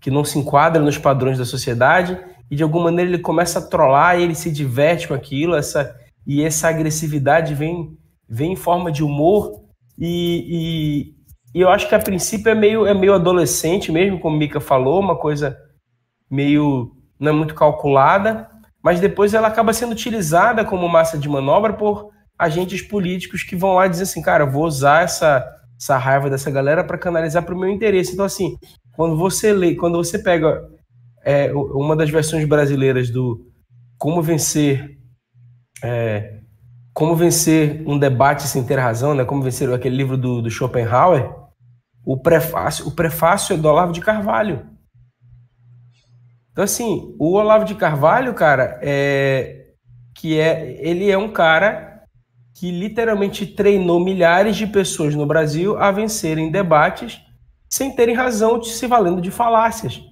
[0.00, 2.18] que não se enquadra nos padrões da sociedade
[2.50, 5.96] e de alguma maneira ele começa a trollar e ele se diverte com aquilo, essa
[6.26, 7.96] e essa agressividade vem
[8.28, 9.64] vem em forma de humor
[9.98, 11.14] e,
[11.54, 14.60] e, e eu acho que a princípio é meio é meio adolescente mesmo, como Mika
[14.60, 15.56] falou, uma coisa
[16.30, 18.48] meio não é muito calculada,
[18.82, 23.74] mas depois ela acaba sendo utilizada como massa de manobra por agentes políticos que vão
[23.74, 27.58] lá dizem assim, cara, vou usar essa essa raiva dessa galera para canalizar para o
[27.58, 28.12] meu interesse.
[28.12, 28.56] Então assim,
[28.96, 30.60] quando você lê, quando você pega
[31.24, 33.46] é, uma das versões brasileiras do
[33.96, 34.98] Como Vencer
[35.82, 36.40] é,
[36.92, 39.24] Como Vencer um Debate Sem Ter Razão, né?
[39.24, 41.32] Como Vencer aquele livro do, do Schopenhauer,
[42.04, 44.66] o prefácio, o prefácio é do Olavo de Carvalho.
[46.58, 49.66] Então, assim, o Olavo de Carvalho, cara, é,
[50.12, 52.02] que é, ele é um cara
[52.52, 57.20] que literalmente treinou milhares de pessoas no Brasil a vencerem debates
[57.70, 60.02] sem terem razão de se valendo de falácias.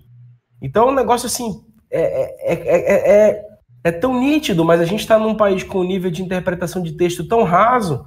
[0.63, 3.45] Então, é um negócio assim é, é, é,
[3.83, 6.93] é tão nítido, mas a gente está num país com um nível de interpretação de
[6.93, 8.07] texto tão raso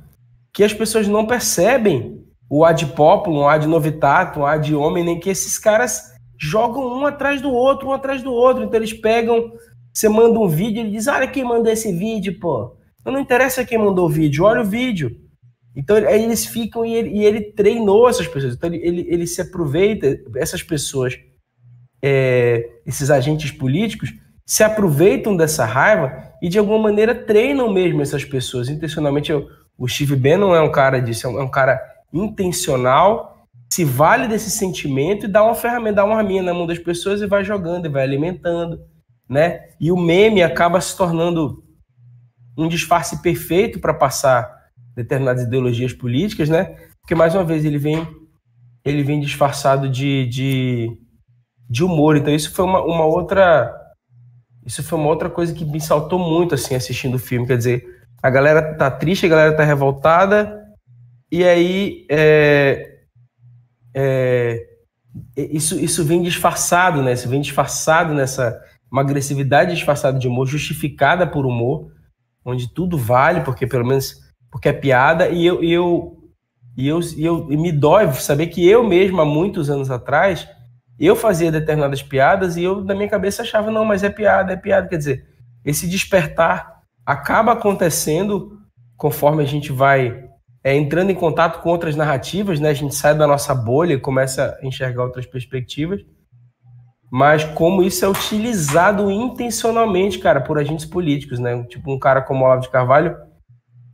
[0.54, 5.20] que as pessoas não percebem o ad populum, o ad novitatum, o ad hominem, nem
[5.20, 8.64] que esses caras jogam um atrás do outro, um atrás do outro.
[8.64, 9.52] Então eles pegam,
[9.94, 12.78] você manda um vídeo, ele diz, olha quem mandou esse vídeo, pô.
[13.06, 15.16] Não interessa quem mandou o vídeo, olha o vídeo.
[15.76, 18.56] Então aí eles ficam e ele, e ele treinou essas pessoas.
[18.56, 21.18] Então ele, ele, ele se aproveita, essas pessoas,
[22.02, 24.14] é, esses agentes políticos,
[24.46, 28.70] se aproveitam dessa raiva e de alguma maneira treinam mesmo essas pessoas.
[28.70, 29.48] Intencionalmente, eu,
[29.78, 31.80] o Steve Bannon é um cara disso, é um, é um, cara
[32.12, 33.39] intencional,
[33.72, 37.22] se vale desse sentimento e dá uma ferramenta, dá uma arminha na mão das pessoas
[37.22, 38.80] e vai jogando e vai alimentando,
[39.30, 39.70] né?
[39.80, 41.64] E o meme acaba se tornando
[42.58, 44.52] um disfarce perfeito para passar
[44.96, 46.76] determinadas ideologias políticas, né?
[47.02, 48.06] Porque mais uma vez ele vem
[48.84, 50.98] ele vem disfarçado de, de,
[51.70, 52.18] de humor.
[52.18, 53.76] Então isso foi uma, uma outra
[54.66, 57.46] isso foi uma outra coisa que me saltou muito assim assistindo o filme.
[57.46, 57.86] Quer dizer,
[58.22, 60.60] a galera tá triste, a galera tá revoltada
[61.32, 62.99] e aí é,
[64.02, 64.66] é,
[65.36, 67.12] isso, isso vem disfarçado, né?
[67.12, 68.58] Isso vem disfarçado nessa
[68.92, 71.92] uma agressividade disfarçada de humor, justificada por humor,
[72.44, 74.16] onde tudo vale, porque pelo menos
[74.50, 76.18] porque é piada, e eu, e eu,
[76.76, 80.48] e eu, e eu e me dói saber que eu mesmo, há muitos anos atrás,
[80.98, 84.58] eu fazia determinadas piadas e eu, na minha cabeça, achava, não, mas é piada, é
[84.58, 84.88] piada.
[84.88, 85.28] Quer dizer,
[85.64, 88.58] esse despertar acaba acontecendo
[88.98, 90.29] conforme a gente vai
[90.64, 92.70] é, entrando em contato com outras narrativas, né?
[92.70, 96.02] A gente sai da nossa bolha e começa a enxergar outras perspectivas.
[97.12, 101.64] Mas como isso é utilizado intencionalmente, cara, por agentes políticos, né?
[101.64, 103.16] Tipo um cara como Olavo de Carvalho,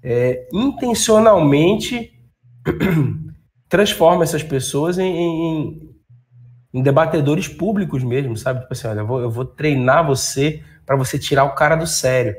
[0.04, 2.12] é, intencionalmente
[3.70, 5.90] transforma essas pessoas em, em,
[6.74, 8.62] em, debatedores públicos mesmo, sabe?
[8.62, 11.88] Tipo assim, olha, eu vou, eu vou treinar você para você tirar o cara do
[11.88, 12.36] sério.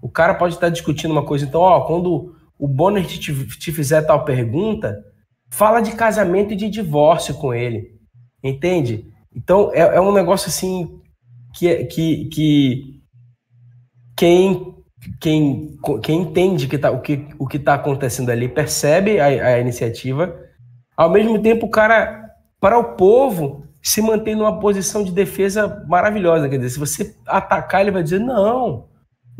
[0.00, 4.02] O cara pode estar discutindo uma coisa, então, ó, quando o Bonner te, te fizer
[4.02, 5.02] tal pergunta,
[5.50, 7.94] fala de casamento e de divórcio com ele,
[8.42, 9.06] entende?
[9.34, 11.00] Então, é, é um negócio assim
[11.54, 13.00] que, que, que
[14.16, 14.70] quem
[15.20, 20.38] quem, quem entende que tá, o que o está acontecendo ali percebe a, a, iniciativa.
[20.96, 22.30] Ao mesmo tempo, o cara,
[22.60, 26.48] para o povo, se mantém numa posição de defesa maravilhosa.
[26.48, 28.88] Quer dizer, se você atacar, ele vai dizer: não,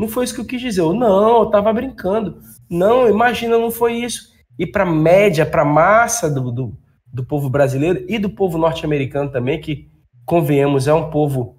[0.00, 0.80] Não foi isso que eu quis dizer.
[0.80, 2.40] Eu, não, eu tava brincando.
[2.70, 4.30] Não, imagina, não foi isso.
[4.58, 6.78] E para média, para massa do, do,
[7.12, 9.90] do povo brasileiro e do povo norte-americano também, que,
[10.24, 11.56] convenhamos, é um povo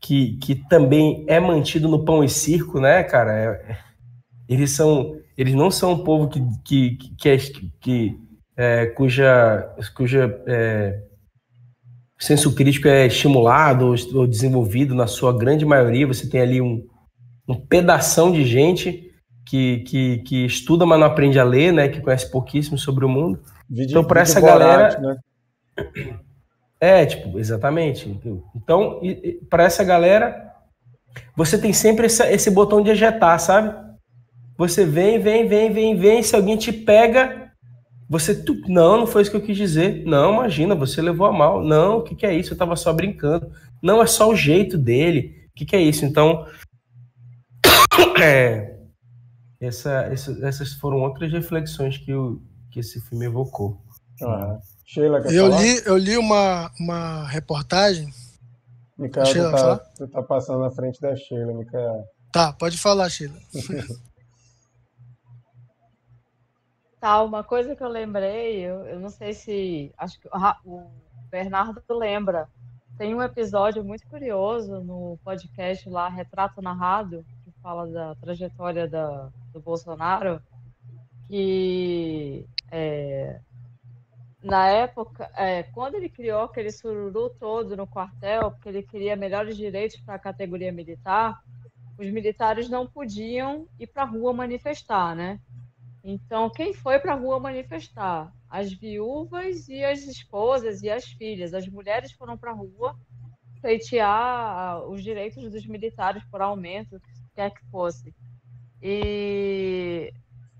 [0.00, 3.32] que, que também é mantido no pão e circo, né, cara?
[3.32, 3.78] É,
[4.48, 7.36] eles são, eles não são um povo que, que, que, é,
[7.80, 8.18] que
[8.56, 11.00] é, cuja, cuja é,
[12.18, 16.06] senso crítico é estimulado ou, ou, desenvolvido na sua grande maioria.
[16.06, 16.82] Você tem ali um,
[17.48, 19.12] um pedação de gente
[19.46, 21.88] que, que, que estuda, mas não aprende a ler, né?
[21.88, 23.40] Que conhece pouquíssimo sobre o mundo.
[23.68, 24.98] Vídeo, então, para essa galera.
[24.98, 25.16] Né?
[26.80, 28.08] É, tipo, exatamente.
[28.54, 29.00] Então,
[29.48, 30.52] para essa galera,
[31.36, 33.74] você tem sempre esse, esse botão de ejetar, sabe?
[34.56, 36.22] Você vem, vem, vem, vem, vem.
[36.22, 37.50] Se alguém te pega,
[38.08, 38.34] você.
[38.34, 40.04] Tu, não, não foi isso que eu quis dizer.
[40.04, 41.62] Não, imagina, você levou a mal.
[41.62, 42.52] Não, o que, que é isso?
[42.52, 43.50] Eu tava só brincando.
[43.82, 45.44] Não, é só o jeito dele.
[45.50, 46.04] O que, que é isso?
[46.04, 46.46] Então.
[48.22, 48.74] É,
[49.60, 52.40] essa, essa, essas foram outras reflexões que, o,
[52.70, 53.80] que esse filme evocou.
[54.22, 55.62] Ah, Sheila, quer eu falar?
[55.62, 58.10] li Eu li uma, uma reportagem.
[58.96, 62.04] Micael, Sheila, tu, tá, tu tá passando na frente da Sheila, Micael.
[62.32, 63.38] Tá, pode falar, Sheila.
[67.04, 69.92] Tá, uma coisa que eu lembrei, eu, eu não sei se.
[69.98, 70.26] Acho que
[70.64, 70.90] o
[71.30, 72.48] Bernardo lembra.
[72.96, 77.22] Tem um episódio muito curioso no podcast lá, Retrato Narrado,
[77.64, 80.38] fala da trajetória da, do Bolsonaro,
[81.26, 83.40] que é,
[84.42, 89.56] na época, é, quando ele criou aquele sururu todo no quartel, porque ele queria melhores
[89.56, 91.40] direitos para a categoria militar,
[91.98, 95.40] os militares não podiam ir para a rua manifestar, né?
[96.02, 98.30] Então, quem foi para a rua manifestar?
[98.50, 101.54] As viúvas e as esposas e as filhas.
[101.54, 102.94] As mulheres foram para a rua
[103.62, 107.00] pleitear os direitos dos militares por aumento,
[107.34, 108.14] quer que fosse.
[108.82, 110.12] E,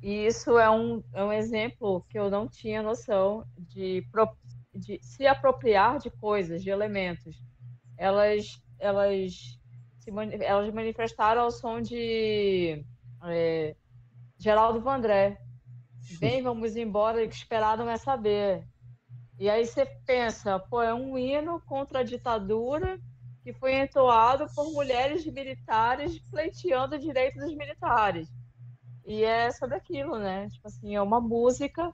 [0.03, 4.07] e isso é um, é um exemplo que eu não tinha noção de,
[4.75, 7.37] de se apropriar de coisas, de elementos.
[7.97, 9.33] Elas, elas,
[9.99, 10.11] se,
[10.41, 12.85] elas manifestaram ao som de.
[13.25, 13.77] É,
[14.39, 15.39] Geraldo Vandré.
[16.19, 18.67] Vem, vamos embora, que esperar não é saber.
[19.39, 23.01] E aí você pensa, pô, é um hino contra a ditadura
[23.45, 28.27] que foi entoado por mulheres militares pleiteando o direito dos militares.
[29.07, 30.49] E é sobre aquilo, né?
[30.49, 31.93] Tipo assim, é uma música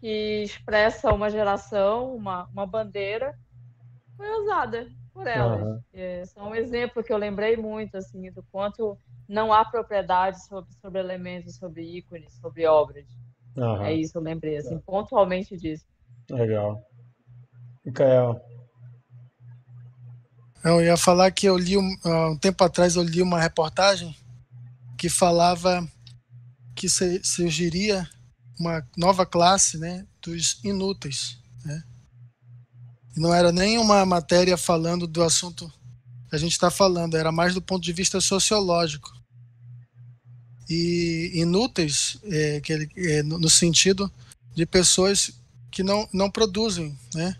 [0.00, 3.32] que expressa uma geração, uma, uma bandeira,
[4.16, 5.62] foi usada por elas.
[5.62, 5.80] Uhum.
[5.94, 8.98] É, são um exemplo que eu lembrei muito, assim, do quanto
[9.28, 13.06] não há propriedade sobre, sobre elementos, sobre ícones, sobre obras.
[13.56, 13.82] Uhum.
[13.82, 15.86] É isso, eu lembrei, assim, pontualmente disso.
[16.28, 16.82] Legal.
[17.84, 18.40] Micael.
[20.66, 24.16] Eu ia falar que eu li, um, um tempo atrás, eu li uma reportagem
[24.98, 25.86] que falava
[26.74, 28.08] que surgiria
[28.58, 31.38] uma nova classe né, dos inúteis.
[31.64, 31.84] Né?
[33.16, 35.72] Não era nem uma matéria falando do assunto
[36.28, 39.14] que a gente está falando, era mais do ponto de vista sociológico
[40.68, 44.10] e inúteis é, que ele, é, no sentido
[44.52, 45.30] de pessoas
[45.70, 47.36] que não, não produzem, né?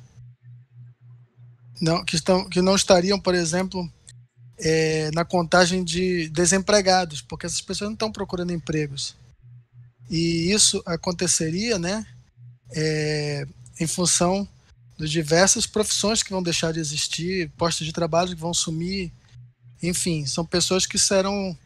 [1.81, 3.90] Não, que, estão, que não estariam, por exemplo,
[4.59, 9.15] é, na contagem de desempregados, porque essas pessoas não estão procurando empregos.
[10.11, 12.07] E isso aconteceria, né,
[12.73, 13.47] é,
[13.78, 14.48] em função
[14.98, 19.12] de diversas profissões que vão deixar de existir, postos de trabalho que vão sumir,
[19.82, 21.57] enfim, são pessoas que serão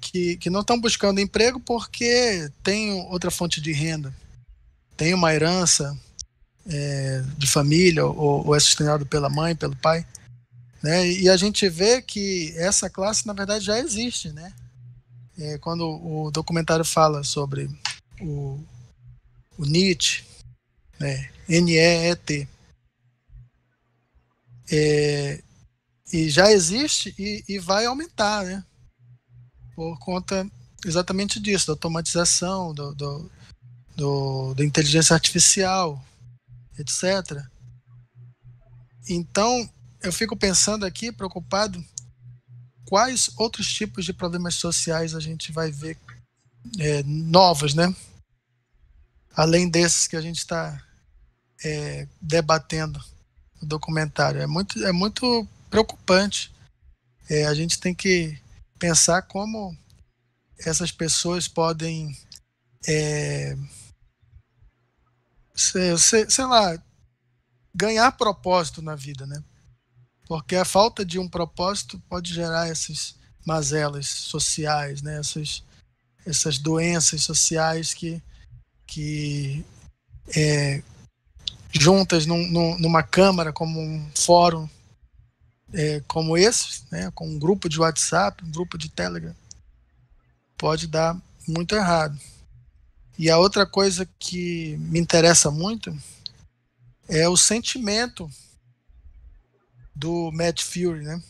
[0.00, 4.14] que, que não estão buscando emprego porque tem outra fonte de renda,
[4.96, 5.96] tem uma herança
[6.66, 10.06] é, de família ou, ou é sustentado pela mãe, pelo pai.
[10.82, 11.08] Né?
[11.08, 14.32] E a gente vê que essa classe, na verdade, já existe.
[14.32, 14.52] Né?
[15.38, 17.70] É, quando o documentário fala sobre
[18.20, 18.58] o,
[19.58, 19.64] o
[20.98, 21.30] né?
[21.48, 22.48] N-E-E-T,
[24.72, 25.42] é,
[26.12, 28.64] e já existe e, e vai aumentar, né?
[29.74, 30.46] por conta
[30.84, 33.30] exatamente disso, da automatização, do, do,
[33.96, 36.04] do, da inteligência artificial,
[36.80, 37.42] etc.
[39.08, 39.68] Então,
[40.02, 41.84] eu fico pensando aqui, preocupado,
[42.86, 45.98] quais outros tipos de problemas sociais a gente vai ver
[46.78, 47.94] é, novos, né?
[49.34, 50.82] Além desses que a gente está
[51.64, 53.02] é, debatendo
[53.60, 54.40] no documentário.
[54.40, 56.52] É muito, é muito preocupante.
[57.28, 58.36] É, a gente tem que
[58.78, 59.76] pensar como
[60.58, 62.16] essas pessoas podem,
[62.86, 63.56] é,
[65.60, 66.82] sei, sei lá,
[67.74, 69.42] ganhar propósito na vida, né?
[70.26, 75.18] Porque a falta de um propósito pode gerar esses, mazelas sociais, né?
[75.18, 75.62] essas,
[76.26, 78.22] essas doenças sociais que,
[78.86, 79.64] que
[80.36, 80.82] é,
[81.72, 84.68] juntas num, num, numa câmara, como um fórum
[85.72, 87.10] é, como esse, né?
[87.14, 89.34] com um grupo de WhatsApp, um grupo de Telegram,
[90.56, 91.16] pode dar
[91.46, 92.18] muito errado.
[93.20, 95.94] E a outra coisa que me interessa muito
[97.06, 98.30] é o sentimento
[99.94, 101.22] do Matt Fury, né?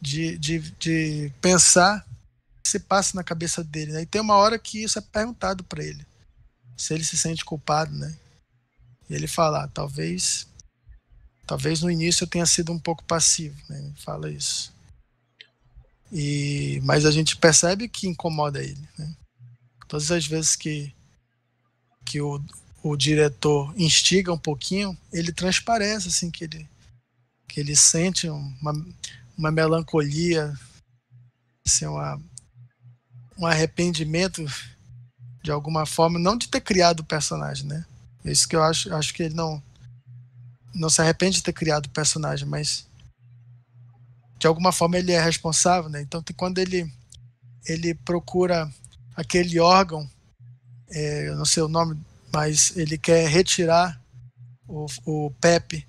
[0.00, 2.06] De, de, de pensar
[2.62, 3.90] que se passa na cabeça dele.
[3.90, 4.02] Né?
[4.02, 6.06] E tem uma hora que isso é perguntado para ele,
[6.76, 8.16] se ele se sente culpado, né?
[9.10, 10.46] E ele fala, ah, talvez,
[11.44, 13.80] talvez no início eu tenha sido um pouco passivo, né?
[13.80, 14.72] Ele fala isso.
[16.12, 19.12] E, mas a gente percebe que incomoda ele, né?
[19.94, 20.92] Todas as vezes que,
[22.04, 22.44] que o,
[22.82, 26.68] o diretor instiga um pouquinho, ele transparece, assim, que ele,
[27.48, 28.72] que ele sente uma,
[29.38, 30.52] uma melancolia,
[31.64, 32.20] assim, uma,
[33.38, 34.44] um arrependimento
[35.44, 37.86] de alguma forma, não de ter criado o personagem, né?
[38.24, 39.62] É isso que eu acho, acho que ele não
[40.74, 42.84] não se arrepende de ter criado o personagem, mas
[44.40, 46.02] de alguma forma ele é responsável, né?
[46.02, 46.92] Então quando ele
[47.64, 48.68] ele procura
[49.16, 50.08] aquele órgão,
[50.90, 51.98] é, eu não sei o nome,
[52.32, 54.00] mas ele quer retirar
[54.66, 55.86] o, o Pepe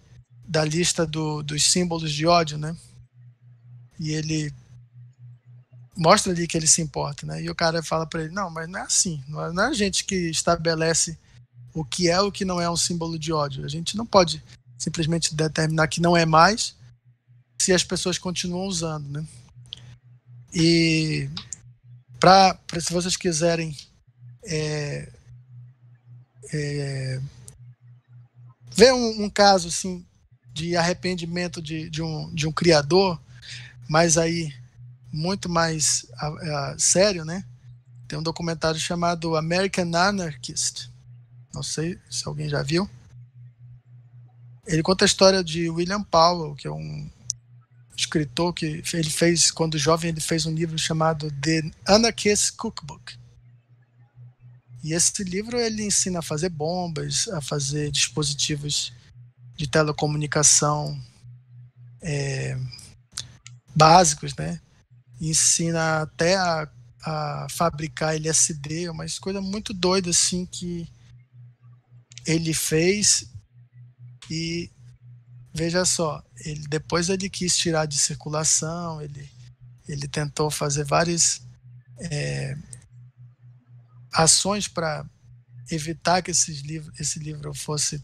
[0.47, 2.75] da lista do, dos símbolos de ódio, né?
[3.99, 4.53] E ele
[5.97, 7.41] mostra ali que ele se importa, né?
[7.41, 9.67] E o cara fala para ele: não, mas não é assim, não é, não é
[9.67, 11.17] a gente que estabelece
[11.73, 13.65] o que é o que não é um símbolo de ódio.
[13.65, 14.43] A gente não pode
[14.77, 16.75] simplesmente determinar que não é mais
[17.59, 19.25] se as pessoas continuam usando, né?
[20.53, 21.29] E
[22.25, 23.77] para se vocês quiserem
[24.43, 25.07] é,
[26.51, 27.21] é,
[28.71, 30.03] ver um, um, caso assim
[30.51, 33.21] de arrependimento de, de, um, de um criador,
[33.87, 34.51] mas aí
[35.13, 36.07] muito mais
[36.79, 37.45] sério, né?
[38.07, 40.89] Tem um documentário chamado American Anarchist.
[41.53, 42.89] Não sei se alguém já viu.
[44.65, 47.07] Ele conta a história de William Powell, que é um
[47.95, 53.15] escritor que ele fez quando jovem ele fez um livro chamado The Anarchist Cookbook
[54.85, 58.93] e esse livro ele ensina a fazer bombas, a fazer dispositivos
[59.57, 60.95] de telecomunicação
[62.03, 62.55] é,
[63.75, 64.61] básicos, né?
[65.19, 66.69] ensina até a,
[67.03, 70.87] a fabricar LSD, uma coisa muito doida assim que
[72.23, 73.27] ele fez
[74.29, 74.69] e
[75.55, 79.33] veja só, ele depois ele quis tirar de circulação, ele
[79.87, 81.41] ele tentou fazer várias
[81.99, 82.57] é,
[84.11, 85.05] ações para
[85.71, 88.03] evitar que esses livro, esse livro fosse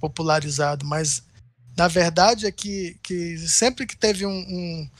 [0.00, 1.22] popularizado, mas
[1.76, 4.90] na verdade é que, que sempre que teve um, um,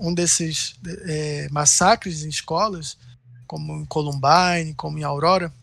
[0.00, 0.74] um desses
[1.06, 2.98] é, massacres em escolas,
[3.46, 5.54] como em Columbine, como em Aurora,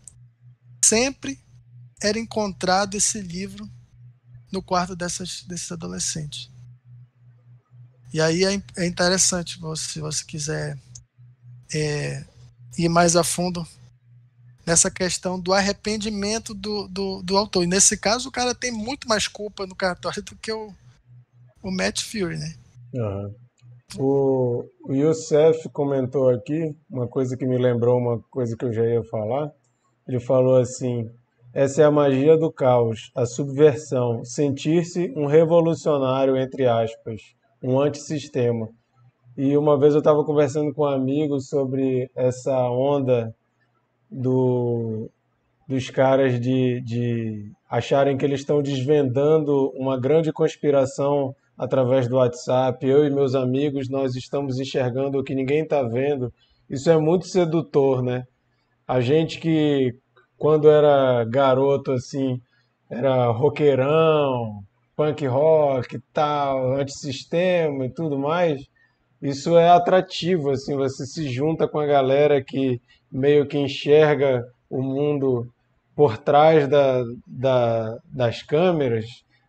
[0.84, 1.38] sempre
[2.02, 3.70] era encontrado esse livro
[4.56, 6.50] no quarto dessas, desses adolescentes.
[8.12, 10.78] E aí é, é interessante, se você quiser
[11.74, 12.24] é,
[12.78, 13.66] ir mais a fundo
[14.66, 17.62] nessa questão do arrependimento do, do, do, autor.
[17.62, 20.72] E nesse caso, o cara tem muito mais culpa no cartório do que o,
[21.62, 22.54] o Matt Fury, né?
[22.94, 23.34] Uhum.
[23.98, 28.84] O, o Youssef comentou aqui uma coisa que me lembrou uma coisa que eu já
[28.84, 29.52] ia falar.
[30.08, 31.08] Ele falou assim:
[31.56, 37.22] essa é a magia do caos, a subversão, sentir-se um revolucionário, entre aspas,
[37.62, 38.68] um antissistema.
[39.38, 43.34] E uma vez eu estava conversando com um amigo sobre essa onda
[44.10, 45.08] do,
[45.66, 52.86] dos caras de, de acharem que eles estão desvendando uma grande conspiração através do WhatsApp.
[52.86, 56.30] Eu e meus amigos, nós estamos enxergando o que ninguém está vendo.
[56.68, 58.24] Isso é muito sedutor, né?
[58.86, 59.94] A gente que,
[60.38, 62.40] quando era garoto, assim,
[62.90, 64.62] era roqueirão,
[64.96, 68.62] punk rock tal, antissistema e tudo mais,
[69.20, 72.80] isso é atrativo, assim, você se junta com a galera que
[73.10, 75.46] meio que enxerga o mundo
[75.94, 79.06] por trás da, da, das câmeras,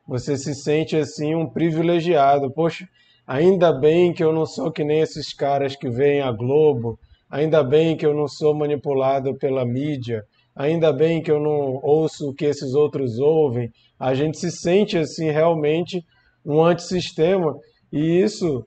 [0.08, 2.50] você se sente assim um privilegiado.
[2.50, 2.88] Poxa,
[3.28, 6.98] ainda bem que eu não sou que nem esses caras que veem a Globo,
[7.30, 10.24] ainda bem que eu não sou manipulado pela mídia,
[10.58, 13.70] ainda bem que eu não ouço o que esses outros ouvem.
[14.00, 16.04] A gente se sente assim realmente
[16.46, 17.56] um antissistema
[17.92, 18.66] e isso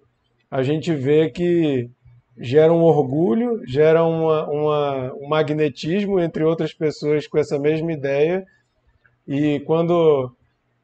[0.51, 1.89] a gente vê que
[2.39, 8.45] gera um orgulho, gera uma, uma, um magnetismo entre outras pessoas com essa mesma ideia.
[9.27, 10.33] E quando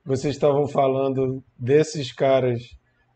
[0.04, 2.62] vocês estavam falando desses caras,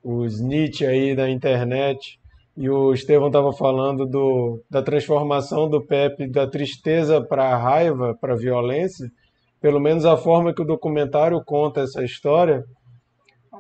[0.02, 2.19] os Nietzsche aí da internet,
[2.60, 8.14] e o Estevão estava falando do, da transformação do Pepe da tristeza para a raiva,
[8.20, 9.10] para a violência,
[9.62, 12.62] pelo menos a forma que o documentário conta essa história,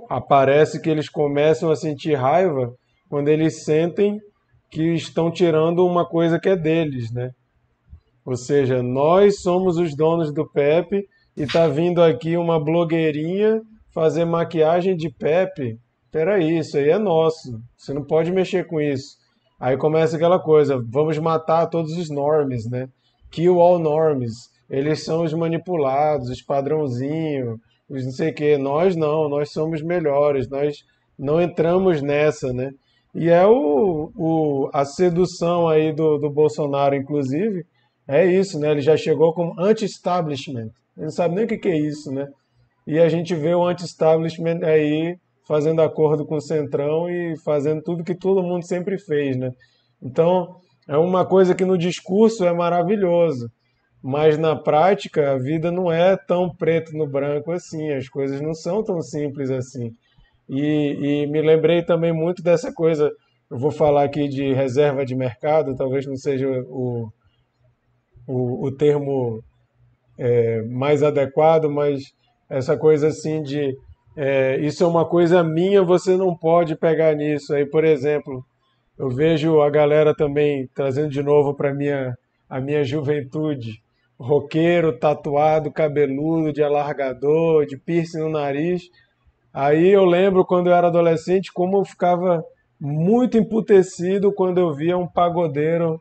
[0.06, 2.74] aparece que eles começam a sentir raiva
[3.08, 4.20] quando eles sentem
[4.70, 7.30] que estão tirando uma coisa que é deles, né?
[8.22, 13.62] Ou seja, nós somos os donos do Pepe e tá vindo aqui uma blogueirinha
[13.94, 15.78] fazer maquiagem de Pepe.
[16.10, 17.60] Peraí, isso aí é nosso.
[17.76, 19.16] Você não pode mexer com isso.
[19.60, 22.88] Aí começa aquela coisa, vamos matar todos os normes, né?
[23.30, 24.32] Kill all norms.
[24.68, 27.58] Eles são os manipulados, os padrãozinhos,
[27.88, 28.56] os não sei o quê.
[28.56, 30.78] Nós não, nós somos melhores, nós
[31.18, 32.70] não entramos nessa, né?
[33.14, 37.64] E é o, o, a sedução aí do, do Bolsonaro, inclusive,
[38.08, 38.70] é isso, né?
[38.70, 40.70] Ele já chegou como anti-establishment.
[40.96, 42.26] Ele não sabe nem o que, que é isso, né?
[42.86, 45.16] E a gente vê o anti-establishment aí
[45.50, 49.50] fazendo acordo com o Centrão e fazendo tudo que todo mundo sempre fez, né?
[50.00, 50.54] Então,
[50.86, 53.50] é uma coisa que no discurso é maravilhoso,
[54.00, 58.54] mas na prática a vida não é tão preto no branco assim, as coisas não
[58.54, 59.90] são tão simples assim.
[60.48, 63.10] E, e me lembrei também muito dessa coisa,
[63.50, 67.08] eu vou falar aqui de reserva de mercado, talvez não seja o,
[68.24, 69.42] o, o termo
[70.16, 72.04] é, mais adequado, mas
[72.48, 73.74] essa coisa assim de
[74.22, 77.54] é, isso é uma coisa minha, você não pode pegar nisso.
[77.54, 78.44] Aí, por exemplo,
[78.98, 82.14] eu vejo a galera também trazendo de novo para minha
[82.46, 83.80] a minha juventude,
[84.18, 88.82] roqueiro, tatuado, cabeludo, de alargador, de piercing no nariz.
[89.54, 92.44] Aí eu lembro quando eu era adolescente como eu ficava
[92.78, 95.98] muito emputecido quando eu via um pagodeiro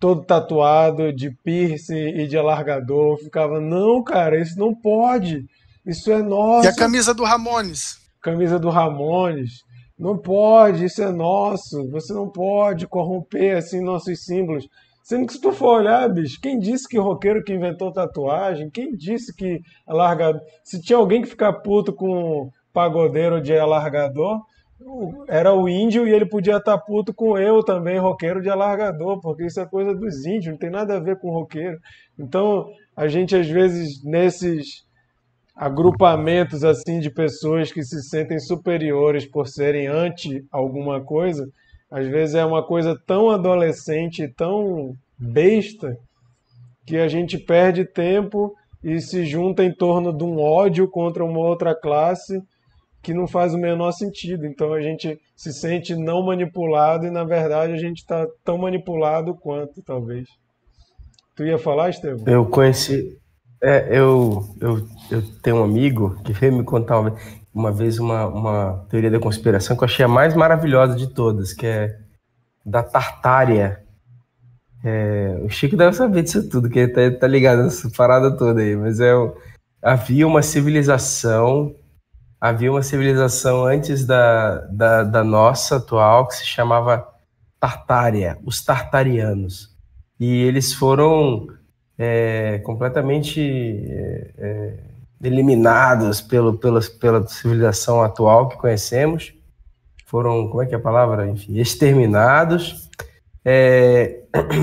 [0.00, 3.12] todo tatuado, de piercing e de alargador.
[3.12, 5.44] Eu ficava, não, cara, isso não pode.
[5.86, 6.66] Isso é nosso.
[6.66, 7.98] E a camisa do Ramones?
[8.22, 9.62] Camisa do Ramones.
[9.98, 11.88] Não pode, isso é nosso.
[11.90, 14.66] Você não pode corromper assim nossos símbolos.
[15.04, 18.70] Sendo que se tu for olhar, bicho, quem disse que roqueiro que inventou tatuagem?
[18.70, 20.40] Quem disse que alargador?
[20.64, 24.40] Se tinha alguém que ficar puto com pagodeiro de alargador,
[25.28, 29.20] era o índio e ele podia estar tá puto com eu também, roqueiro de alargador,
[29.20, 31.78] porque isso é coisa dos índios, não tem nada a ver com roqueiro.
[32.18, 32.66] Então,
[32.96, 34.84] a gente às vezes nesses
[35.54, 41.46] agrupamentos assim de pessoas que se sentem superiores por serem anti alguma coisa,
[41.90, 45.96] às vezes é uma coisa tão adolescente, tão besta,
[46.86, 48.52] que a gente perde tempo
[48.82, 52.42] e se junta em torno de um ódio contra uma outra classe
[53.02, 54.46] que não faz o menor sentido.
[54.46, 59.34] Então a gente se sente não manipulado e na verdade a gente está tão manipulado
[59.34, 60.26] quanto, talvez.
[61.36, 62.24] Tu ia falar, Estevam?
[62.26, 63.18] Eu conheci.
[63.66, 67.00] É, eu, eu, eu tenho um amigo que veio me contar
[67.54, 71.54] uma vez uma, uma teoria da conspiração que eu achei a mais maravilhosa de todas,
[71.54, 71.98] que é
[72.62, 73.82] da Tartária.
[74.84, 78.60] É, o Chico deve saber disso tudo, que ele tá, tá ligado nessa parada toda
[78.60, 79.14] aí, mas é,
[79.80, 81.74] havia uma civilização,
[82.38, 87.08] havia uma civilização antes da, da, da nossa atual que se chamava
[87.58, 89.74] Tartária, os Tartarianos.
[90.20, 91.48] E eles foram
[91.98, 99.32] é, completamente é, é eliminados pelo, pela, pela civilização atual que conhecemos,
[100.06, 101.28] foram, como é que é a palavra?
[101.28, 102.88] Enfim, exterminados.
[103.44, 104.22] É,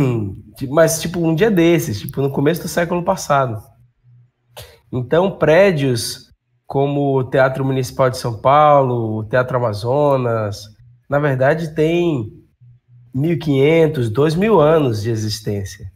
[0.69, 3.61] mas, tipo, um dia desses, tipo, no começo do século passado.
[4.91, 6.31] Então, prédios
[6.67, 10.67] como o Teatro Municipal de São Paulo, o Teatro Amazonas,
[11.09, 12.31] na verdade, tem
[13.13, 15.91] 1.500, 2.000 anos de existência.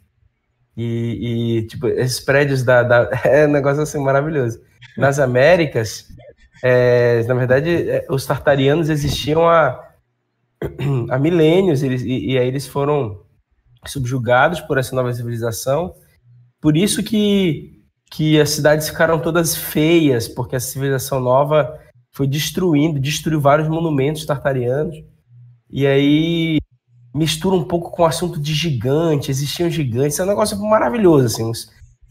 [0.78, 4.60] E, e, tipo, esses prédios da, da, É um negócio assim maravilhoso.
[4.98, 6.08] Nas Américas,
[6.64, 9.88] é, na verdade, é, os tartarianos existiam há,
[11.10, 13.22] há milênios, eles, e, e aí eles foram
[13.86, 15.96] subjugados por essa nova civilização.
[16.60, 21.80] Por isso que, que as cidades ficaram todas feias, porque a civilização nova
[22.12, 24.96] foi destruindo, destruiu vários monumentos tartarianos.
[25.70, 26.58] E aí
[27.16, 31.52] mistura um pouco com o assunto de gigante, existiam gigantes, é um negócio maravilhoso, assim.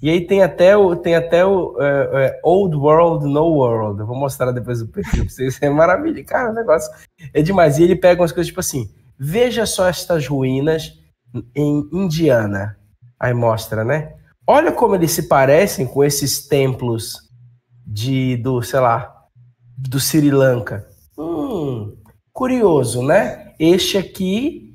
[0.00, 4.00] E aí tem até o, tem até o é, é, Old World, No World.
[4.00, 5.58] Eu vou mostrar depois o perfil pra vocês.
[5.62, 6.90] É maravilha, cara, o negócio
[7.32, 7.78] é demais.
[7.78, 10.98] E ele pega umas coisas tipo assim: veja só estas ruínas
[11.54, 12.76] em Indiana.
[13.20, 14.14] Aí mostra, né?
[14.46, 17.30] Olha como eles se parecem com esses templos
[17.86, 19.24] de do, sei lá,
[19.76, 20.86] do Sri Lanka.
[21.16, 21.96] Hum,
[22.32, 23.54] curioso, né?
[23.58, 24.73] Este aqui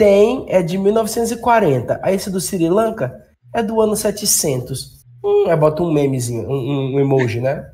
[0.00, 2.00] tem é de 1940.
[2.02, 3.14] Aí esse do Sri Lanka
[3.54, 5.04] é do ano 700.
[5.22, 7.66] Hum, aí bota um memezinho, um, um emoji, né?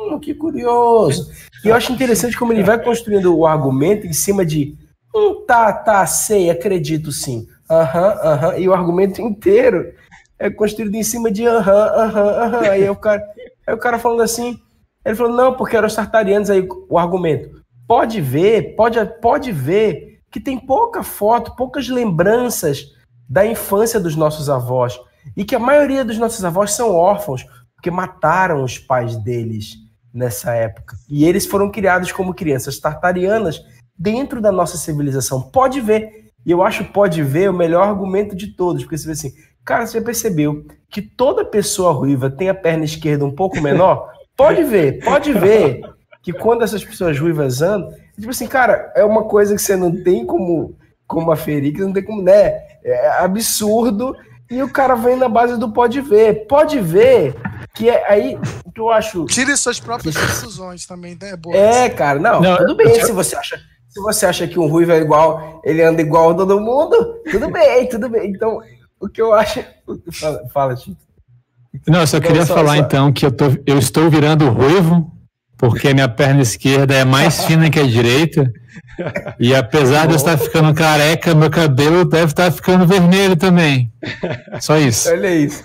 [0.00, 1.30] Hum, que curioso.
[1.62, 4.74] E eu acho interessante como ele vai construindo o argumento em cima de
[5.14, 7.46] Hum, tá, tá, sei, acredito sim.
[7.70, 8.58] Aham, aham.
[8.58, 9.92] E o argumento inteiro
[10.38, 12.70] é construído em cima de aham, aham, aham.
[12.70, 13.22] Aí o cara,
[13.66, 14.58] aí o cara falando assim,
[15.04, 17.62] ele falou, não, porque eram os tartarianos, aí o argumento.
[17.86, 22.86] Pode ver, pode, pode ver que tem pouca foto, poucas lembranças
[23.30, 24.98] da infância dos nossos avós.
[25.36, 29.76] E que a maioria dos nossos avós são órfãos, porque mataram os pais deles
[30.12, 30.96] nessa época.
[31.08, 33.62] E eles foram criados como crianças tartarianas
[33.96, 35.40] dentro da nossa civilização.
[35.40, 36.32] Pode ver.
[36.44, 39.32] E eu acho pode ver o melhor argumento de todos, porque você vê assim,
[39.64, 44.10] cara, você já percebeu que toda pessoa ruiva tem a perna esquerda um pouco menor?
[44.36, 45.80] Pode ver, pode ver
[46.20, 47.88] que quando essas pessoas ruivas andam,
[48.18, 50.76] tipo assim, cara, é uma coisa que você não tem como,
[51.06, 52.62] como aferir, que não tem como, né?
[52.84, 54.14] É absurdo.
[54.50, 56.46] E o cara vem na base do pode ver.
[56.46, 57.34] Pode ver
[57.74, 58.38] que é aí
[58.74, 59.24] que eu acho.
[59.26, 61.36] Tire suas próprias decisões também, né?
[61.36, 61.56] Boa.
[61.56, 63.00] É, cara, não, não tudo bem.
[63.02, 63.58] Se você acha
[63.94, 67.48] se você acha que um ruivo é igual, ele anda igual a todo mundo, tudo
[67.48, 68.28] bem, tudo bem.
[68.28, 68.60] Então,
[69.00, 69.64] o que eu acho.
[70.12, 70.96] Fala, fala Tito.
[71.86, 72.82] Não, eu só queria só, falar só...
[72.82, 75.12] então que eu, tô, eu estou virando ruivo,
[75.56, 78.52] porque minha perna esquerda é mais fina que a direita.
[79.38, 83.92] E apesar de eu estar ficando careca, meu cabelo deve estar ficando vermelho também.
[84.60, 85.08] Só isso.
[85.10, 85.62] Olha isso.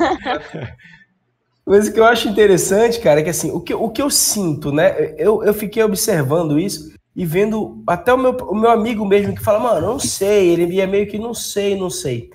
[1.66, 4.10] Mas o que eu acho interessante, cara, é que assim, o que, o que eu
[4.10, 5.14] sinto, né?
[5.18, 9.44] Eu, eu fiquei observando isso e vendo até o meu, o meu amigo mesmo que
[9.44, 12.30] fala, mano, não sei, ele é meio que não sei, não sei.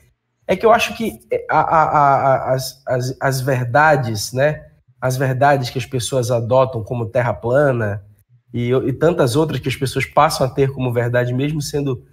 [0.47, 4.61] É que eu acho que é, a, a, a, as, as, as verdades, né?
[5.05, 8.03] As verdades que as pessoas adotam como terra plana
[8.55, 12.07] e, e tantas outras que as pessoas passam a ter como verdade, mesmo sendo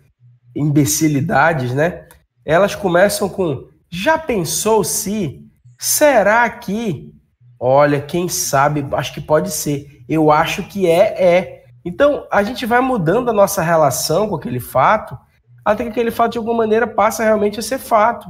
[0.53, 2.05] imbecilidades, né?
[2.43, 5.41] Elas começam com: já pensou se?
[5.79, 7.15] Será que?
[7.57, 10.03] Olha, quem sabe, acho que pode ser.
[10.09, 11.63] Eu acho que é, é.
[11.85, 15.17] Então, a gente vai mudando a nossa relação com aquele fato,
[15.63, 18.27] até que aquele fato, de alguma maneira, passa realmente a ser fato.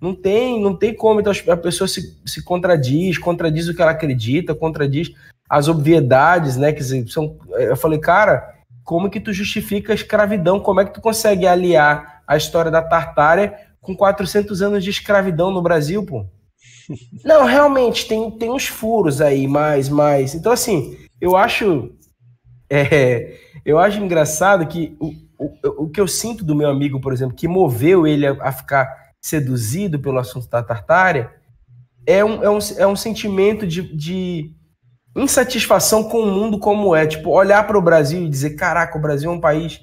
[0.00, 1.20] Não tem, não tem como.
[1.20, 5.12] Então, a pessoa se, se contradiz, contradiz o que ela acredita, contradiz
[5.48, 6.72] as obviedades, né?
[6.72, 8.54] Dizer, são, eu falei, cara,
[8.84, 10.60] como que tu justifica a escravidão?
[10.60, 15.50] Como é que tu consegue aliar a história da Tartária com 400 anos de escravidão
[15.50, 16.26] no Brasil, pô?
[17.24, 20.34] Não, realmente, tem, tem uns furos aí, mais, mais.
[20.34, 21.90] Então, assim, eu acho
[22.68, 27.12] é, eu acho engraçado que o, o, o que eu sinto do meu amigo, por
[27.12, 31.32] exemplo, que moveu ele a, a ficar seduzido pelo assunto da Tartária,
[32.06, 34.52] é um, é um, é um sentimento de, de
[35.16, 37.06] insatisfação com o mundo como é.
[37.06, 39.80] Tipo, olhar para o Brasil e dizer: caraca, o Brasil é um país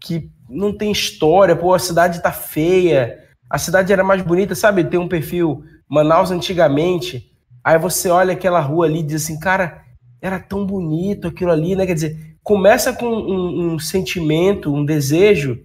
[0.00, 3.18] que não tem história, pô, a cidade tá feia,
[3.50, 4.82] a cidade era mais bonita, sabe?
[4.84, 7.30] Tem um perfil Manaus antigamente.
[7.62, 9.82] Aí você olha aquela rua ali e diz assim, cara,
[10.22, 11.84] era tão bonito aquilo ali, né?
[11.84, 15.58] Quer dizer, começa com um, um sentimento, um desejo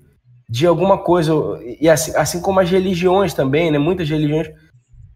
[0.48, 1.34] de alguma coisa,
[1.80, 3.78] e assim, assim como as religiões também, né?
[3.78, 4.48] Muitas religiões,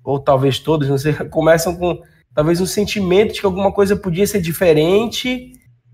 [0.03, 2.01] ou talvez todas, não sei, começam com
[2.33, 5.53] talvez um sentimento de que alguma coisa podia ser diferente,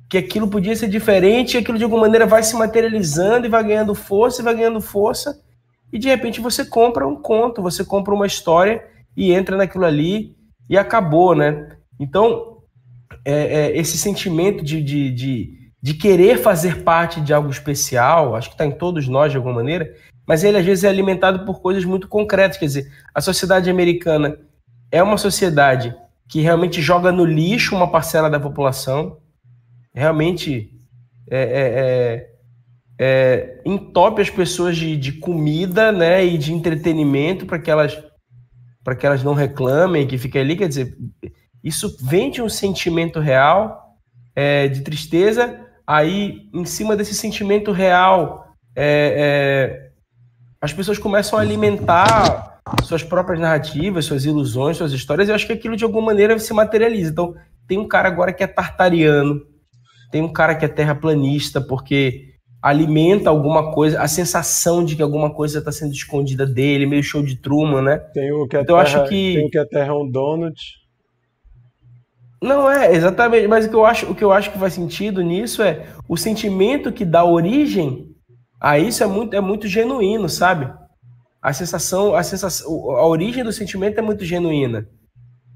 [0.10, 3.64] que aquilo podia ser diferente, e aquilo de alguma maneira vai se materializando e vai
[3.64, 5.42] ganhando força e vai ganhando força,
[5.92, 8.84] e de repente você compra um conto, você compra uma história
[9.16, 10.36] e entra naquilo ali
[10.70, 11.78] e acabou, né?
[12.00, 12.56] Então,
[13.24, 18.50] é, é, esse sentimento de, de, de, de, querer fazer parte de algo especial, acho
[18.50, 19.94] que está em todos nós de alguma maneira,
[20.26, 22.58] mas ele às vezes é alimentado por coisas muito concretas.
[22.58, 24.36] Quer dizer, a sociedade americana
[24.92, 25.96] é uma sociedade
[26.28, 29.20] que realmente joga no lixo uma parcela da população,
[29.94, 30.72] realmente
[31.30, 32.30] é, é, é,
[32.98, 37.96] é entope as pessoas de, de comida né, e de entretenimento para que elas
[38.84, 40.96] para que elas não reclamem, que fiquem ali, quer dizer,
[41.64, 43.98] isso vem de um sentimento real
[44.36, 49.92] é, de tristeza, aí em cima desse sentimento real, é, é,
[50.62, 55.46] as pessoas começam a alimentar suas próprias narrativas, suas ilusões, suas histórias, e eu acho
[55.46, 57.12] que aquilo de alguma maneira se materializa.
[57.12, 57.36] Então,
[57.68, 59.42] tem um cara agora que é tartariano,
[60.12, 65.32] tem um cara que é terraplanista, porque alimenta alguma coisa, a sensação de que alguma
[65.32, 67.98] coisa está sendo escondida dele, meio show de Truman, né?
[67.98, 69.34] Tem o que é então, terra, acho que...
[69.36, 70.60] tem o que a Terra é um donut.
[72.42, 73.48] Não é, exatamente.
[73.48, 76.18] Mas o que, eu acho, o que eu acho que faz sentido nisso é o
[76.18, 78.16] sentimento que dá origem
[78.60, 80.72] a isso é muito, é muito genuíno, sabe?
[81.42, 84.88] A sensação, a sensação, a origem do sentimento é muito genuína.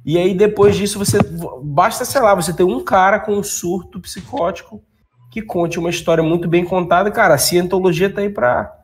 [0.05, 1.17] E aí depois disso você
[1.63, 4.81] basta, sei lá, você ter um cara com um surto psicótico
[5.31, 8.75] que conte uma história muito bem contada, cara, a cientologia tá aí para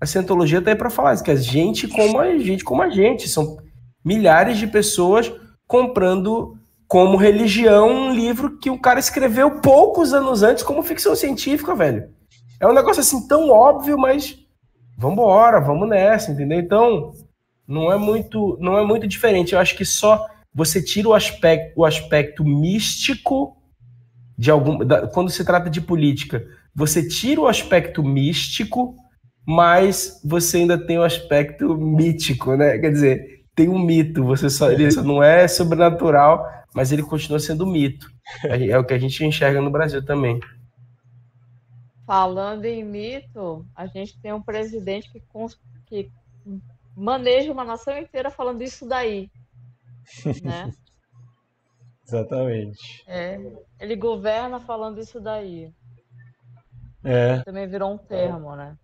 [0.00, 2.90] a cientologia tá aí para falar isso, que a gente como a gente como a
[2.90, 3.56] gente, são
[4.04, 5.32] milhares de pessoas
[5.66, 6.58] comprando
[6.94, 12.08] como religião um livro que o cara escreveu poucos anos antes como ficção científica, velho.
[12.60, 14.38] É um negócio assim tão óbvio, mas
[14.96, 16.60] vamos embora, vamos nessa, entendeu?
[16.60, 17.10] Então,
[17.66, 19.54] não é muito, não é muito diferente.
[19.54, 23.56] Eu acho que só você tira o aspecto, o aspecto místico
[24.38, 28.94] de algum, da, quando se trata de política, você tira o aspecto místico,
[29.44, 32.78] mas você ainda tem o aspecto mítico, né?
[32.78, 37.64] Quer dizer, tem um mito, você só ele não é sobrenatural, mas ele continua sendo
[37.64, 38.10] mito.
[38.44, 40.40] É, é o que a gente enxerga no Brasil também.
[42.04, 45.22] Falando em mito, a gente tem um presidente que,
[45.86, 46.10] que
[46.94, 49.30] maneja uma nação inteira falando isso daí,
[50.42, 50.70] né?
[52.06, 53.02] Exatamente.
[53.06, 53.40] É,
[53.80, 55.72] ele governa falando isso daí.
[57.02, 57.38] É.
[57.42, 58.76] Também virou um termo, né?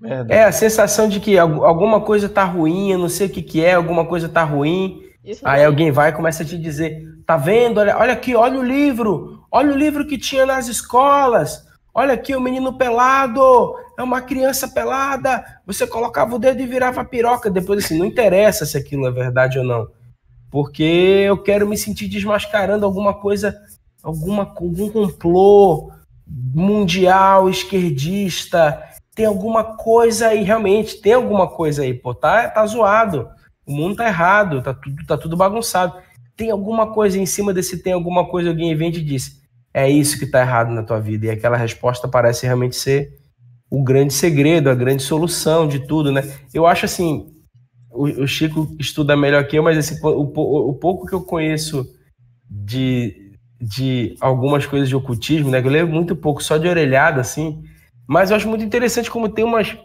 [0.00, 0.32] Verdade.
[0.32, 3.64] É a sensação de que alguma coisa tá ruim, eu não sei o que, que
[3.64, 5.02] é, alguma coisa tá ruim.
[5.24, 7.78] Isso aí alguém vai e começa a te dizer: tá vendo?
[7.78, 11.68] Olha, olha aqui, olha o livro, olha o livro que tinha nas escolas.
[11.92, 15.44] Olha aqui o menino pelado, é uma criança pelada.
[15.66, 17.50] Você colocava o dedo e virava piroca.
[17.50, 19.88] Depois, assim, não interessa se aquilo é verdade ou não.
[20.50, 23.54] Porque eu quero me sentir desmascarando alguma coisa,
[24.02, 25.92] alguma, algum complô
[26.26, 28.82] mundial, esquerdista.
[29.14, 32.14] Tem alguma coisa aí, realmente, tem alguma coisa aí, pô.
[32.14, 33.28] Tá, tá zoado.
[33.66, 36.07] O mundo tá errado, tá tudo, tá tudo bagunçado.
[36.38, 39.42] Tem alguma coisa em cima desse tem alguma coisa, alguém vem e diz
[39.74, 41.26] é isso que está errado na tua vida.
[41.26, 43.18] E aquela resposta parece realmente ser
[43.70, 46.22] o grande segredo, a grande solução de tudo, né?
[46.54, 47.26] Eu acho assim,
[47.90, 51.20] o, o Chico estuda melhor que eu, mas assim, o, o, o, pouco que eu
[51.20, 51.86] conheço
[52.48, 55.60] de, de algumas coisas de ocultismo, né?
[55.60, 57.62] Eu leio muito pouco, só de orelhada, assim,
[58.06, 59.76] mas eu acho muito interessante como tem umas,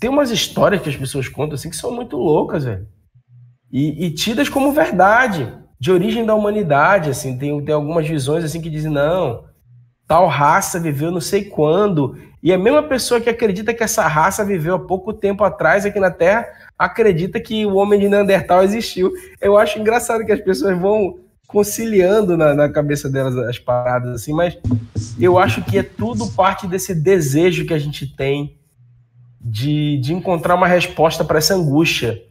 [0.00, 2.88] tem umas histórias que as pessoas contam, assim, que são muito loucas, velho.
[3.70, 8.60] E, e tidas como verdade de origem da humanidade, assim, tem, tem algumas visões assim
[8.60, 9.42] que dizem, não,
[10.06, 14.44] tal raça viveu não sei quando, e a mesma pessoa que acredita que essa raça
[14.44, 16.46] viveu há pouco tempo atrás aqui na Terra,
[16.78, 19.12] acredita que o homem de Neandertal existiu.
[19.40, 21.18] Eu acho engraçado que as pessoas vão
[21.48, 24.56] conciliando na, na cabeça delas as paradas, assim, mas
[25.18, 28.56] eu acho que é tudo parte desse desejo que a gente tem
[29.40, 32.22] de, de encontrar uma resposta para essa angústia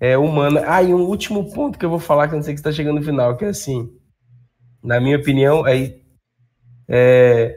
[0.00, 0.62] é, humana.
[0.66, 2.72] Ah, e um último ponto que eu vou falar, que eu não sei que está
[2.72, 3.90] chegando no final, que é assim,
[4.82, 5.94] na minha opinião, é,
[6.88, 7.56] é,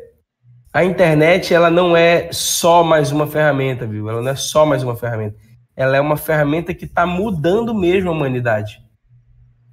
[0.74, 4.10] a internet ela não é só mais uma ferramenta, viu?
[4.10, 5.36] Ela não é só mais uma ferramenta.
[5.76, 8.80] Ela é uma ferramenta que está mudando mesmo a humanidade,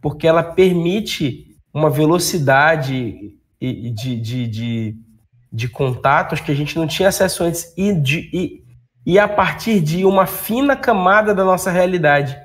[0.00, 4.96] porque ela permite uma velocidade de, de, de,
[5.52, 8.62] de contatos que a gente não tinha acesso antes e, de, e,
[9.04, 12.36] e a partir de uma fina camada da nossa realidade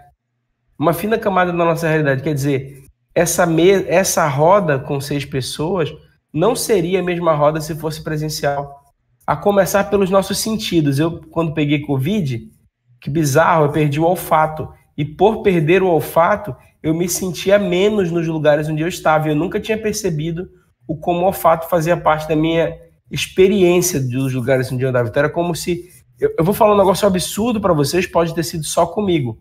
[0.78, 2.24] uma fina camada da nossa realidade.
[2.24, 2.84] Quer dizer,
[3.14, 5.94] essa, me essa roda com seis pessoas
[6.34, 8.82] não seria a mesma roda se fosse presencial.
[9.26, 11.00] A começar pelos nossos sentidos.
[11.00, 12.50] Eu, quando peguei Covid,
[13.00, 14.68] que bizarro, eu perdi o olfato.
[14.98, 19.30] E por perder o olfato, eu me sentia menos nos lugares onde eu estava.
[19.30, 20.50] Eu nunca tinha percebido
[20.88, 22.76] o como o olfato fazia parte da minha
[23.10, 25.08] experiência dos lugares onde eu andava.
[25.08, 25.88] Então era como se.
[26.20, 29.38] Eu, eu vou falar um negócio absurdo para vocês, pode ter sido só comigo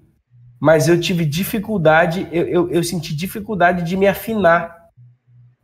[0.62, 4.72] mas eu tive dificuldade, eu, eu, eu, senti dificuldade de me afinar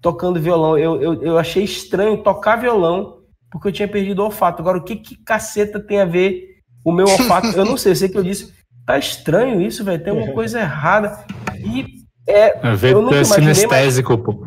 [0.03, 0.77] tocando violão.
[0.77, 3.19] Eu, eu, eu achei estranho tocar violão
[3.49, 4.61] porque eu tinha perdido o olfato.
[4.61, 6.49] Agora, o que, que caceta tem a ver
[6.85, 7.47] o meu olfato?
[7.57, 8.53] Eu não sei, eu sei que eu disse,
[8.85, 11.25] tá estranho isso, velho, tem uma coisa errada.
[11.65, 11.87] E
[12.27, 12.59] é.
[12.83, 14.45] Eu nunca é sinestésico, pô.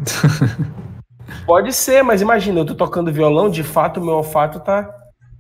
[1.48, 4.94] Pode ser, mas imagina, eu tô tocando violão, de fato o meu olfato tá,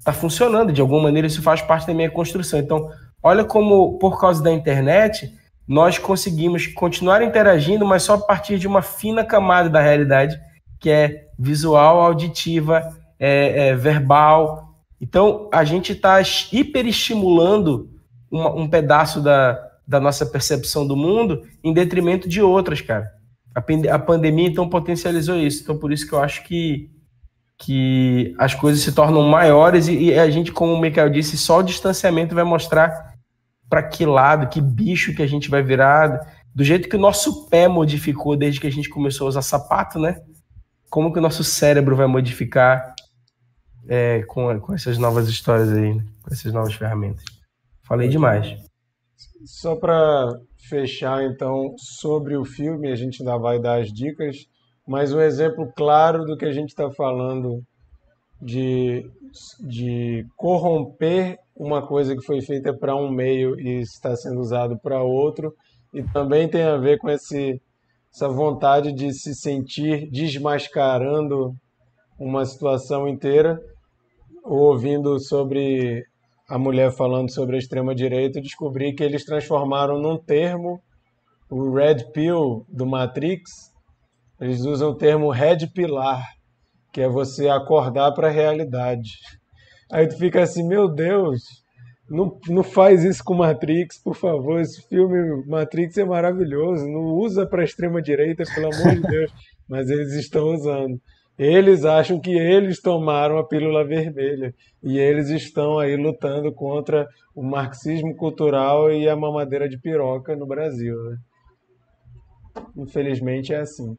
[0.06, 2.58] tá funcionando, de alguma maneira isso faz parte da minha construção.
[2.58, 2.90] Então,
[3.24, 5.32] Olha como, por causa da internet,
[5.68, 10.40] nós conseguimos continuar interagindo, mas só a partir de uma fina camada da realidade,
[10.80, 12.90] que é visual, auditiva,
[13.20, 14.76] é, é, verbal.
[15.00, 16.20] Então, a gente está
[16.52, 17.90] hiperestimulando
[18.30, 19.58] uma, um pedaço da,
[19.88, 23.12] da nossa percepção do mundo em detrimento de outras, cara.
[23.54, 23.62] A,
[23.94, 25.64] a pandemia, então, potencializou isso.
[25.64, 26.90] Então, por isso que eu acho que,
[27.58, 31.60] que as coisas se tornam maiores e, e a gente, como o Michael disse, só
[31.60, 33.11] o distanciamento vai mostrar
[33.72, 37.48] para que lado, que bicho que a gente vai virar, do jeito que o nosso
[37.48, 40.22] pé modificou desde que a gente começou a usar sapato, né?
[40.90, 42.94] Como que o nosso cérebro vai modificar
[43.88, 46.04] é, com, com essas novas histórias aí, né?
[46.22, 47.24] com essas novas ferramentas.
[47.84, 48.58] Falei demais.
[49.46, 50.38] Só para
[50.68, 54.48] fechar, então, sobre o filme, a gente ainda vai dar as dicas,
[54.86, 57.64] mas um exemplo claro do que a gente está falando
[58.42, 59.10] de,
[59.62, 65.04] de corromper uma coisa que foi feita para um meio e está sendo usado para
[65.04, 65.54] outro,
[65.94, 67.62] e também tem a ver com esse,
[68.12, 71.54] essa vontade de se sentir desmascarando
[72.20, 73.60] uma situação inteira.
[74.44, 76.04] ouvindo sobre
[76.50, 80.82] a mulher falando sobre a extrema-direita, descobri que eles transformaram num termo
[81.48, 83.72] o Red Pill do Matrix.
[84.40, 86.24] Eles usam o termo Red Pilar,
[86.92, 89.12] que é você acordar para a realidade.
[89.92, 91.42] Aí tu fica assim, meu Deus,
[92.10, 94.60] não, não faz isso com Matrix, por favor.
[94.60, 96.86] Esse filme Matrix é maravilhoso.
[96.88, 99.32] Não usa para extrema direita, pelo amor de Deus.
[99.68, 101.00] Mas eles estão usando.
[101.38, 104.54] Eles acham que eles tomaram a pílula vermelha
[104.84, 110.46] e eles estão aí lutando contra o marxismo cultural e a mamadeira de piroca no
[110.46, 110.96] Brasil.
[111.04, 111.18] Né?
[112.78, 113.96] Infelizmente é assim.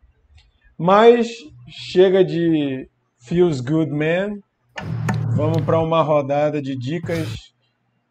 [0.78, 1.28] Mas
[1.68, 2.88] chega de
[3.26, 4.38] Feels Good Man.
[5.34, 7.26] Vamos para uma rodada de dicas.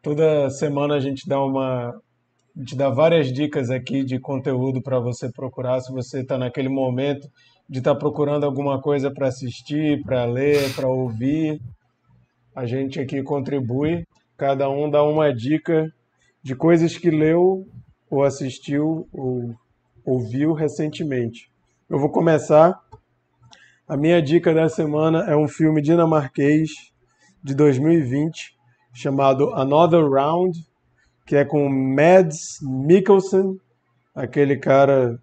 [0.01, 4.99] Toda semana a gente dá uma a gente dá várias dicas aqui de conteúdo para
[4.99, 7.29] você procurar se você está naquele momento
[7.69, 11.61] de estar tá procurando alguma coisa para assistir, para ler, para ouvir.
[12.55, 14.03] A gente aqui contribui,
[14.35, 15.93] cada um dá uma dica
[16.43, 17.67] de coisas que leu
[18.09, 19.53] ou assistiu ou
[20.03, 21.51] ouviu recentemente.
[21.87, 22.77] Eu vou começar.
[23.87, 26.90] A minha dica da semana é um filme dinamarquês
[27.43, 28.55] de 2020
[28.93, 30.57] chamado Another Round,
[31.25, 33.57] que é com Mads Mikkelsen,
[34.13, 35.17] aquele cara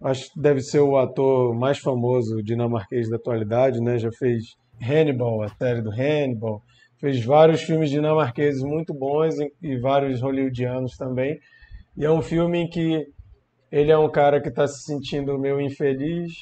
[0.00, 3.98] acho que deve ser o ator mais famoso dinamarquês da atualidade, né?
[3.98, 6.62] Já fez Hannibal, a série do Hannibal,
[7.00, 11.38] fez vários filmes dinamarqueses muito bons e vários hollywoodianos também.
[11.96, 13.06] E é um filme em que
[13.70, 16.32] ele é um cara que está se sentindo meio infeliz,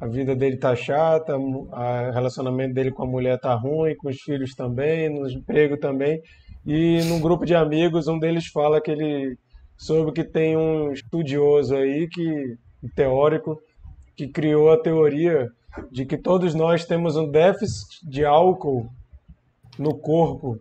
[0.00, 1.68] a vida dele tá chata, o
[2.12, 6.20] relacionamento dele com a mulher tá ruim, com os filhos também, no emprego também.
[6.66, 9.38] E num grupo de amigos, um deles fala que ele
[9.76, 12.56] soube que tem um estudioso aí que
[12.94, 13.58] teórico
[14.16, 15.48] que criou a teoria
[15.90, 18.88] de que todos nós temos um déficit de álcool
[19.78, 20.58] no corpo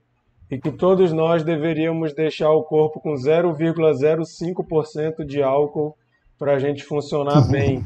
[0.52, 5.96] e que todos nós deveríamos deixar o corpo com 0,05% de álcool
[6.38, 7.82] para a gente funcionar bem.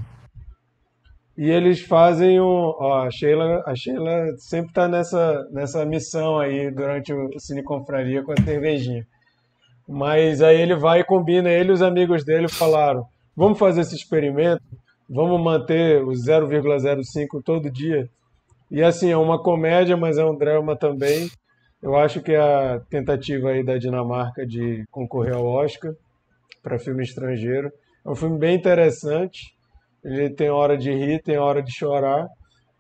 [1.40, 2.44] E eles fazem um.
[2.78, 8.22] Ó, a, Sheila, a Sheila sempre está nessa, nessa missão aí durante o Cine Confraria
[8.22, 9.07] com a cervejinha.
[9.88, 13.06] Mas aí ele vai e combina, ele e os amigos dele falaram:
[13.38, 14.61] Vamos fazer esse experimento?
[15.10, 18.10] Vamos manter o 0,05 todo dia?
[18.70, 21.30] E assim, é uma comédia, mas é um drama também.
[21.82, 25.94] Eu acho que a tentativa aí da Dinamarca de concorrer ao Oscar
[26.61, 27.72] para filme estrangeiro
[28.06, 29.57] é um filme bem interessante.
[30.03, 32.27] Ele tem hora de rir, tem hora de chorar,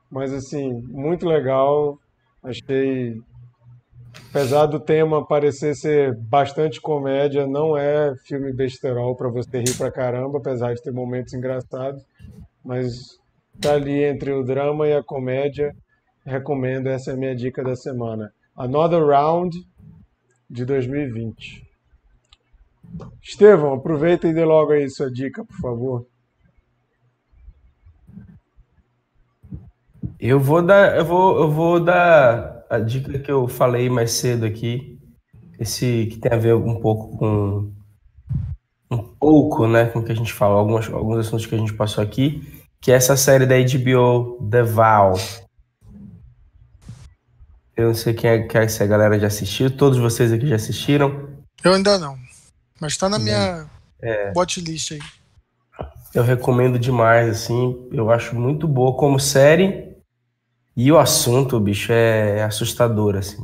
[0.09, 1.97] mas assim, muito legal.
[2.43, 3.15] Achei
[4.29, 9.91] apesar do tema parecer ser bastante comédia, não é filme besterol para você rir pra
[9.91, 12.03] caramba, apesar de ter momentos engraçados,
[12.63, 13.17] mas
[13.59, 15.75] tá ali entre o drama e a comédia.
[16.25, 18.31] Recomendo, essa é a minha dica da semana.
[18.55, 19.57] Another Round
[20.49, 21.63] de 2020.
[23.21, 26.05] Estevão, aproveita e dê logo aí sua dica, por favor.
[30.19, 34.45] Eu vou dar, eu vou, eu vou dar a dica que eu falei mais cedo
[34.45, 34.99] aqui,
[35.57, 37.73] esse que tem a ver um pouco com
[38.91, 41.73] um pouco, né, com o que a gente falou, alguns, alguns assuntos que a gente
[41.73, 45.13] passou aqui, que é essa série da HBO, The Vow.
[47.77, 50.47] Eu não sei quem é, que é se a galera já assistiu, todos vocês aqui
[50.47, 51.29] já assistiram?
[51.63, 52.17] Eu ainda não,
[52.81, 53.67] mas tá na minha
[54.01, 54.33] é.
[54.35, 54.99] watchlist aí.
[56.13, 59.88] Eu recomendo demais, assim, eu acho muito boa como série
[60.75, 63.37] e o assunto, bicho, é assustador, assim.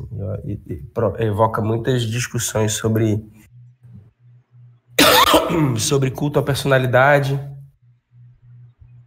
[1.19, 3.23] Evoca muitas discussões sobre
[5.77, 7.39] sobre culto à personalidade,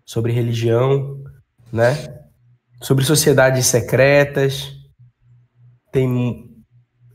[0.04, 1.22] sobre religião,
[1.72, 1.94] né?
[2.82, 4.72] Sobre sociedades secretas.
[5.90, 6.48] Tem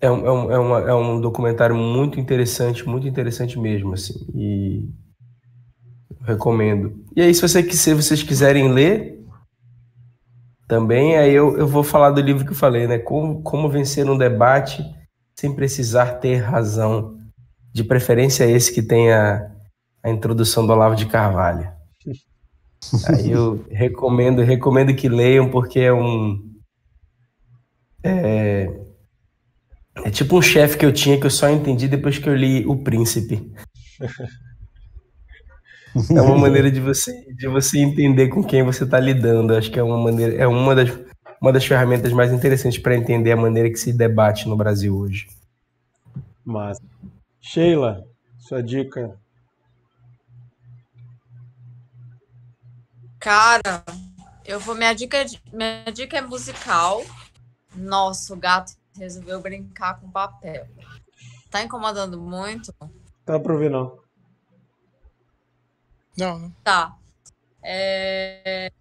[0.03, 4.13] é um, é um, é, uma, é um documentário muito interessante, muito interessante mesmo, assim.
[4.35, 4.89] E
[6.25, 7.05] recomendo.
[7.15, 9.12] E aí, se, você, se vocês quiserem ler,
[10.73, 12.97] também aí eu, eu vou falar do livro que eu falei, né?
[12.97, 14.83] Como, como vencer um debate
[15.39, 17.19] sem precisar ter razão.
[17.71, 19.51] De preferência esse que tem a,
[20.01, 21.71] a introdução do Olavo de Carvalho.
[23.07, 26.39] Aí eu recomendo, recomendo que leiam, porque é um.
[28.03, 28.67] É,
[30.03, 32.65] é tipo um chefe que eu tinha que eu só entendi depois que eu li
[32.65, 33.53] O Príncipe.
[35.95, 39.55] É uma maneira de você, de você entender com quem você está lidando.
[39.55, 40.89] Acho que é uma maneira, é uma das,
[41.39, 45.27] uma das ferramentas mais interessantes para entender a maneira que se debate no Brasil hoje.
[46.43, 46.79] Mas,
[47.39, 48.03] Sheila,
[48.39, 49.17] sua dica.
[53.19, 53.83] Cara,
[54.45, 54.75] eu vou.
[54.75, 57.05] Minha dica, minha dica é musical.
[57.75, 60.67] Nossa, o gato resolveu brincar com papel.
[61.49, 62.73] Tá incomodando muito?
[63.25, 64.02] Tá pra ouvir, não.
[66.17, 66.51] Não, não.
[66.63, 66.95] Tá.
[67.61, 68.71] É,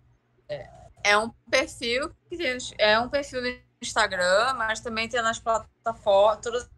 [1.04, 3.48] é um perfil que tem, é um perfil no
[3.80, 6.68] Instagram, mas também tem nas plataformas, todas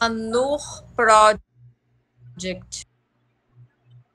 [0.00, 0.60] as Nur
[0.94, 2.86] Project.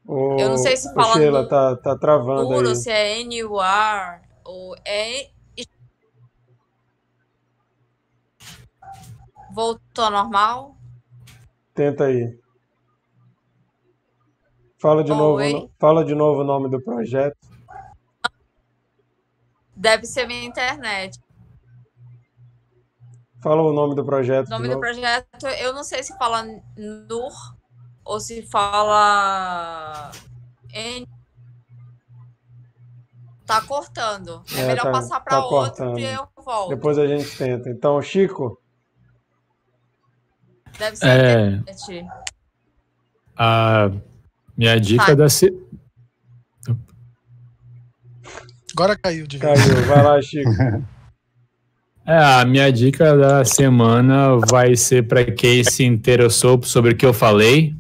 [0.06, 2.76] Ô, Eu não sei se fala Sheila, no- tá, tá travando aí.
[2.76, 5.30] se é N-U-R, ou é.
[9.54, 10.78] Voltou ao normal?
[11.74, 12.38] Tenta aí.
[14.80, 15.54] Fala de novo, Oi?
[15.54, 17.38] no- fala de novo o nome do projeto.
[19.76, 21.20] Deve ser minha internet.
[23.42, 24.82] Fala o nome do projeto O nome do novo.
[24.82, 26.44] projeto, eu não sei se fala
[26.76, 27.32] Nur
[28.04, 30.12] ou se fala
[30.74, 31.08] N.
[33.46, 34.44] Tá cortando.
[34.56, 35.56] É, É, melhor tá- passar para tá outro
[35.86, 36.00] cortando.
[36.00, 36.70] e eu volto.
[36.70, 37.70] Depois a gente tenta.
[37.70, 38.62] Então, Chico,
[40.78, 41.48] Deve ser É.
[41.56, 42.08] internet.
[43.36, 43.90] A
[44.58, 45.14] minha dica Tá.
[45.14, 45.54] da se...
[48.74, 49.64] Agora caiu de vez.
[49.66, 49.86] caiu.
[49.86, 50.50] Vai lá, Chico.
[52.06, 57.06] É, a minha dica da semana vai ser para quem se interessou sobre o que
[57.06, 57.76] eu falei,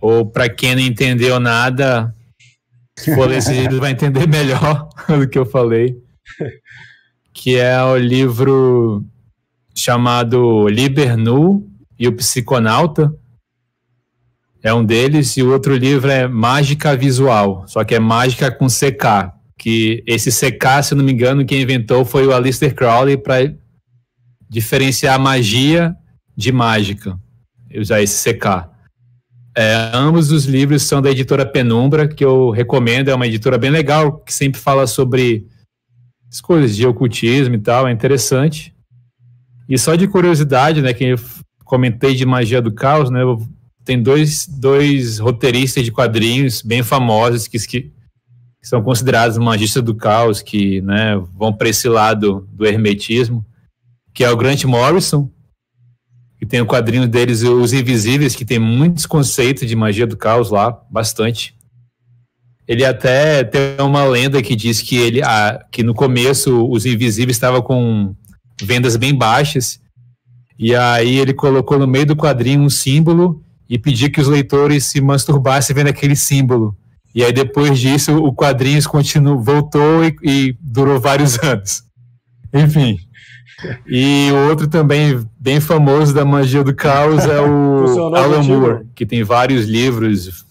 [0.00, 2.14] ou para quem não entendeu nada,
[2.98, 5.96] se for livro vai entender melhor do que eu falei,
[7.32, 9.02] que é o livro
[9.74, 11.66] chamado Liber Nu
[11.98, 13.10] e o Psiconauta.
[14.62, 18.66] É um deles, e o outro livro é Mágica Visual, só que é mágica com
[18.66, 23.54] CK, que esse CK, se não me engano, quem inventou foi o Aleister Crowley para
[24.50, 25.94] diferenciar magia
[26.36, 27.18] de mágica,
[27.76, 28.68] usar esse CK.
[29.56, 33.70] É, ambos os livros são da editora Penumbra, que eu recomendo, é uma editora bem
[33.70, 35.46] legal, que sempre fala sobre
[36.30, 38.74] as coisas de ocultismo e tal, é interessante.
[39.68, 41.18] E só de curiosidade, né, que eu
[41.64, 43.46] comentei de magia do caos, né, eu-
[43.88, 47.90] tem dois, dois roteiristas de quadrinhos bem famosos que, que
[48.62, 53.42] são considerados magistas do caos, que né, vão para esse lado do hermetismo,
[54.12, 55.30] que é o Grant Morrison,
[56.38, 60.50] que tem o quadrinho deles, Os Invisíveis, que tem muitos conceitos de magia do caos
[60.50, 61.56] lá, bastante.
[62.66, 67.38] Ele até tem uma lenda que diz que ele, ah, que no começo os Invisíveis
[67.38, 68.14] estavam com
[68.62, 69.80] vendas bem baixas,
[70.58, 74.84] e aí ele colocou no meio do quadrinho um símbolo e pediu que os leitores
[74.84, 76.76] se masturbassem vendo aquele símbolo.
[77.14, 81.82] E aí depois disso o quadrinhos continuou, voltou e, e durou vários anos.
[82.52, 82.96] Enfim.
[83.88, 88.42] E o outro também bem famoso da magia do caos é o Alan?
[88.42, 90.44] Moore, que tem vários livros,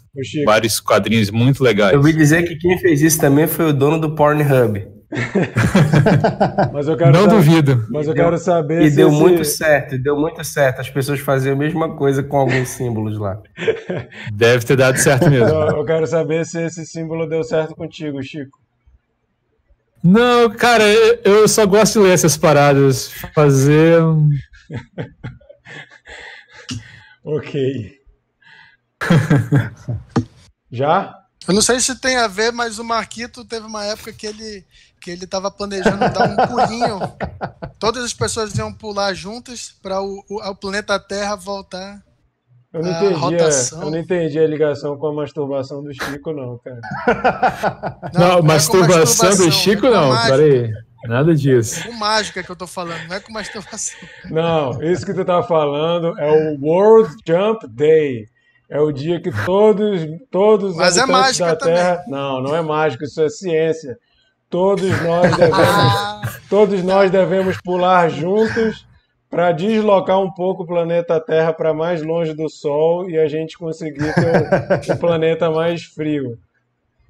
[0.45, 1.93] vários quadrinhos muito legais.
[1.93, 4.96] Eu ouvi dizer que quem fez isso também foi o dono do Pornhub.
[6.73, 7.87] Mas eu quero Não saber, duvido.
[7.89, 10.43] mas eu E deu- quero saber E se deu esse- muito certo, e deu muito
[10.43, 10.81] certo.
[10.81, 13.41] As pessoas faziam a mesma coisa com alguns símbolos lá.
[14.33, 15.47] Deve ter dado certo mesmo.
[15.47, 18.59] eu, eu quero saber se esse símbolo deu certo contigo, Chico.
[20.03, 23.09] Não, cara, eu- eu só gosto de ler essas paradas.
[23.33, 23.99] Fazer.
[27.23, 27.99] Ok.
[30.71, 31.13] Já?
[31.47, 34.65] Eu não sei se tem a ver, mas o Marquito teve uma época que ele
[35.07, 36.99] que ele estava planejando dar um pulinho.
[37.79, 42.03] Todas as pessoas iam pular juntas para o, o, o planeta Terra voltar.
[42.73, 43.81] Eu não, entendi a, rotação.
[43.81, 46.81] eu não entendi a ligação com a masturbação do Chico, não, cara.
[48.13, 50.09] Não, é com masturbação do Chico, é não.
[50.09, 50.37] mágica.
[50.37, 50.73] Peraí.
[51.05, 51.87] Nada disso.
[51.87, 53.97] Com mágica que eu tô falando, não é com masturbação.
[54.29, 58.27] Não, isso que tu tá falando é o World Jump Day.
[58.69, 61.75] É o dia que todos, todos os Mas é mágica da também.
[61.75, 62.03] Terra.
[62.09, 63.97] Não, não é mágica, isso é ciência.
[64.49, 68.85] Todos nós devemos, Ah, todos nós devemos pular juntos
[69.29, 73.57] para deslocar um pouco o planeta Terra para mais longe do Sol e a gente
[73.57, 76.39] conseguir ter um, um planeta mais frio.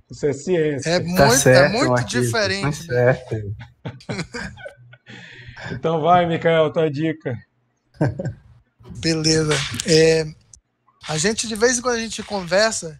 [0.10, 0.90] Isso é ciência.
[0.90, 2.88] é muito, Tá certo, é muito Marquinhos, diferente.
[2.88, 3.36] Tá certo.
[5.72, 7.36] Então vai, Mikael, tua dica.
[9.00, 9.54] Beleza.
[9.86, 10.26] É,
[11.10, 13.00] a gente, de vez em quando, a gente conversa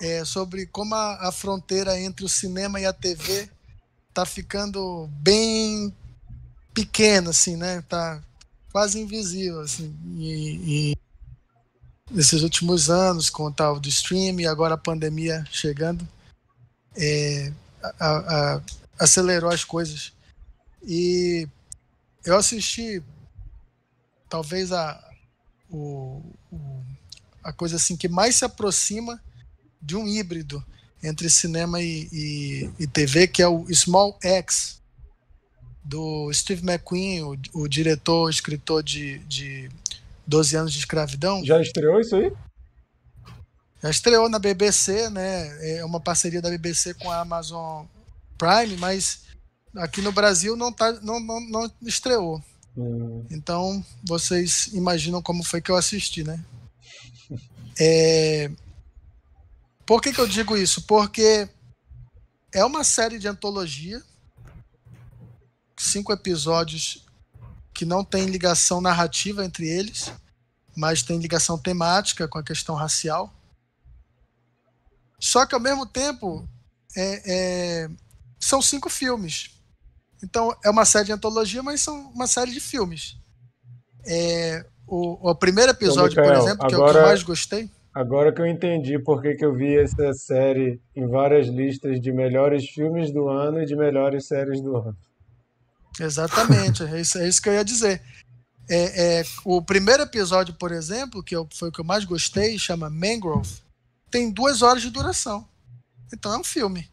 [0.00, 3.48] é, sobre como a, a fronteira entre o cinema e a TV
[4.12, 5.94] tá ficando bem
[6.74, 7.82] pequena, assim, né?
[7.82, 8.22] Tá
[8.70, 9.94] quase invisível, assim.
[10.16, 10.96] E, e
[12.10, 16.06] nesses últimos anos, com o tal do stream e agora a pandemia chegando,
[16.96, 17.52] é,
[17.82, 18.62] a- a-
[18.98, 20.12] acelerou as coisas.
[20.82, 21.48] E
[22.24, 23.02] eu assisti
[24.28, 25.02] talvez a,
[25.70, 26.82] o, o-
[27.42, 29.20] a coisa assim que mais se aproxima
[29.80, 30.64] de um híbrido
[31.02, 34.80] entre cinema e, e- e TV, que é o Small X,
[35.84, 39.68] do Steve McQueen, o, o diretor, escritor de, de
[40.26, 41.44] 12 anos de escravidão.
[41.44, 42.32] Já estreou isso aí?
[43.82, 45.76] Já estreou na BBC, né?
[45.78, 47.84] É uma parceria da BBC com a Amazon
[48.38, 49.22] Prime, mas
[49.74, 52.40] aqui no Brasil não, tá, não, não, não estreou.
[52.76, 53.24] Hum.
[53.30, 56.42] Então vocês imaginam como foi que eu assisti, né?
[57.80, 58.50] É...
[59.92, 60.80] Por que, que eu digo isso?
[60.86, 61.46] Porque
[62.50, 64.02] é uma série de antologia,
[65.76, 67.04] cinco episódios
[67.74, 70.10] que não tem ligação narrativa entre eles,
[70.74, 73.30] mas tem ligação temática com a questão racial.
[75.20, 76.48] Só que ao mesmo tempo
[76.96, 77.22] é,
[77.84, 77.90] é,
[78.40, 79.50] são cinco filmes.
[80.22, 83.18] Então é uma série de antologia, mas são uma série de filmes.
[84.06, 87.22] É, o, o primeiro episódio, Ô, Mikael, por exemplo, que é o que eu mais
[87.22, 87.70] gostei.
[87.94, 92.10] Agora que eu entendi por que que eu vi essa série em várias listas de
[92.10, 94.96] melhores filmes do ano e de melhores séries do ano.
[96.00, 98.00] Exatamente, é isso, é isso que eu ia dizer.
[98.68, 102.58] É, é, o primeiro episódio, por exemplo, que eu- foi o que eu mais gostei,
[102.58, 103.60] chama Mangrove,
[104.10, 105.46] tem duas horas de duração.
[106.12, 106.88] Então é um filme.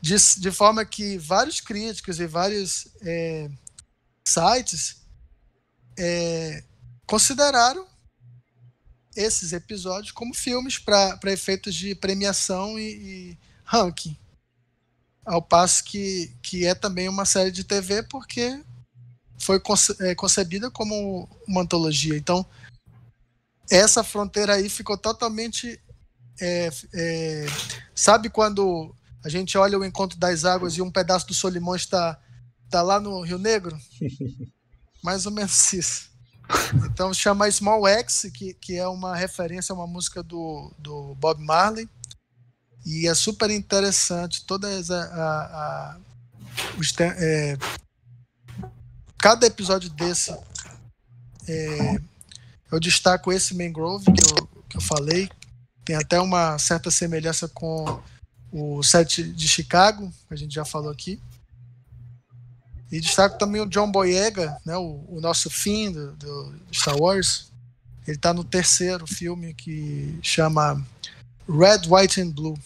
[0.00, 3.48] De, de forma que vários críticos e vários é,
[4.26, 5.02] sites
[5.98, 6.62] é,
[7.06, 7.87] consideraram
[9.18, 12.82] esses episódios como filmes para efeitos de premiação e,
[13.32, 14.16] e ranking
[15.24, 18.62] ao passo que, que é também uma série de TV porque
[19.38, 22.16] foi conce- é, concebida como uma antologia.
[22.16, 22.46] Então,
[23.70, 25.78] essa fronteira aí ficou totalmente.
[26.40, 27.46] é, é,
[27.94, 32.18] sabe quando a gente olha o encontro das águas e um pedaço do Solimão está,
[32.64, 33.78] está lá no Rio Negro?
[35.02, 36.07] Mais ou menos isso.
[36.86, 41.42] Então chama Small X, que, que é uma referência a uma música do, do Bob
[41.42, 41.88] Marley.
[42.86, 45.44] E é super interessante todas a, a-
[45.94, 45.96] a-
[46.78, 47.56] os é,
[49.18, 50.32] cada episódio desse
[51.46, 52.00] é,
[52.70, 55.28] eu destaco esse Mangrove que eu, que eu falei
[55.84, 58.00] tem até uma certa semelhança com
[58.52, 61.20] o set de Chicago que a gente já falou aqui
[62.90, 67.52] e destaco também o John Boyega né o, o nosso fim do, do Star Wars.
[68.06, 70.82] Ele está no terceiro filme que chama
[71.46, 72.58] Red, White and Blue.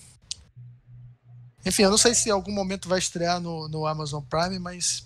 [1.66, 5.04] Enfim, eu não sei se em algum momento vai estrear no, no Amazon Prime, mas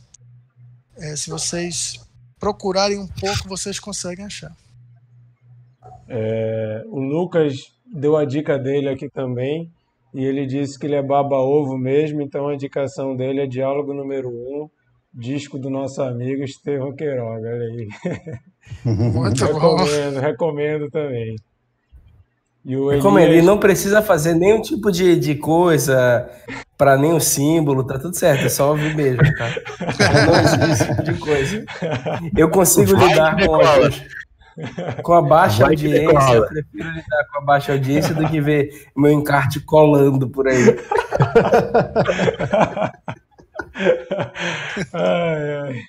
[0.97, 2.01] é, se vocês
[2.39, 4.55] procurarem um pouco, vocês conseguem achar.
[6.09, 9.71] É, o Lucas deu a dica dele aqui também
[10.15, 14.29] e ele disse que ele é baba-ovo mesmo, então a indicação dele é Diálogo número
[14.29, 14.71] 1, um,
[15.17, 17.49] disco do nosso amigo Estevão Queiroga.
[17.49, 17.89] Olha aí.
[18.85, 19.77] Muito bom.
[19.77, 21.37] recomendo, recomendo também.
[22.65, 26.29] E o Como ele Elias- não precisa fazer nenhum tipo de, de coisa
[26.77, 29.49] para nenhum símbolo, tá tudo certo, é só ouvir mesmo, tá?
[30.27, 31.65] Não existe esse tipo de coisa.
[32.37, 33.73] Eu consigo Vai lidar com a,
[35.03, 38.89] com a baixa Vai audiência, eu prefiro lidar com a baixa audiência do que ver
[38.97, 40.59] meu encarte colando por aí.
[44.93, 45.82] ai, ai.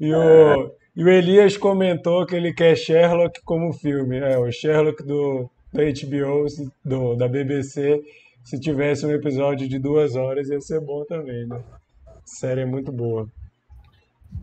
[0.00, 4.18] E o, e o Elias comentou que ele quer Sherlock como filme.
[4.18, 6.46] É, o Sherlock do, da HBO,
[6.84, 8.02] do, da BBC,
[8.44, 11.62] se tivesse um episódio de duas horas, ia ser bom também, né?
[12.06, 13.28] A série é muito boa.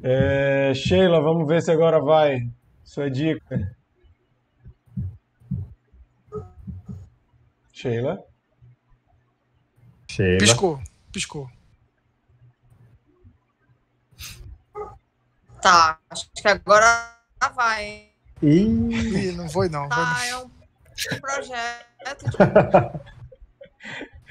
[0.01, 2.47] É, Sheila, vamos ver se agora vai.
[2.83, 3.75] Sua dica.
[7.73, 8.23] Sheila?
[10.07, 10.37] Sheila.
[10.39, 10.79] Piscou,
[11.11, 11.58] piscou.
[15.61, 17.13] Tá, acho que agora
[17.53, 18.09] vai.
[18.41, 19.81] Ih, Ih, não foi não.
[19.81, 20.45] foi Tá, é não.
[20.45, 22.29] um projeto.
[22.29, 23.09] de-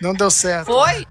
[0.00, 0.66] Não deu certo.
[0.66, 1.04] Foi?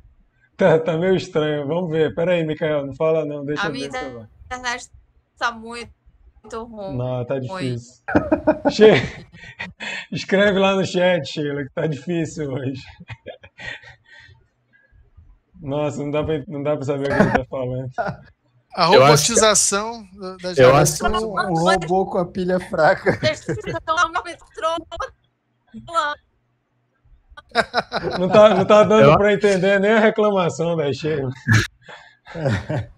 [0.56, 1.68] Tá, tá meio estranho.
[1.68, 2.16] Vamos ver.
[2.16, 3.44] Peraí, Micael, não fala não.
[3.46, 4.90] Deixa A eu ver minha internet
[5.38, 5.92] tá muito,
[6.42, 6.96] muito ruim.
[6.98, 8.04] Não, tá difícil.
[8.72, 9.28] Che-
[10.12, 12.82] Escreve lá no chat, Sheila, que tá difícil hoje.
[15.60, 17.90] Nossa, não dá pra, não dá pra saber o que ele tá falando.
[18.78, 22.60] A Eu acho que- robotização da- das Eu acho gerações um robô com a pilha
[22.60, 23.20] fraca.
[28.20, 31.32] Não tá, não tá dando Eu- pra entender nem a reclamação da Sheila.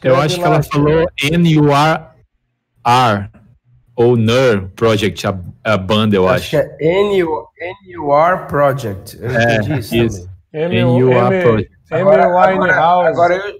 [0.00, 3.30] Eu acho que ela falou N-U-R-R
[3.96, 6.50] ou NUR Project, a, a banda, eu Acho acho.
[6.50, 7.48] que é NU,
[7.98, 9.18] NUR Project.
[9.20, 9.96] Eu É, entendi isso.
[9.96, 10.30] isso.
[10.52, 11.72] NUR Project.
[11.90, 13.58] Agora eu,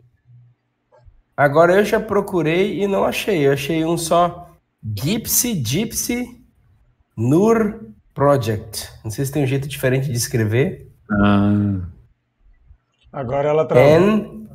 [1.39, 3.47] agora eu já procurei e não achei.
[3.47, 4.51] Eu achei um só
[4.83, 6.45] Gypsy Gypsy
[7.17, 7.81] Nur
[8.15, 8.89] Project.
[9.05, 10.91] Não sei se tem um jeito diferente de escrever.
[11.11, 11.81] Ah,
[13.13, 13.89] Agora ela travou.
[13.91, 14.49] N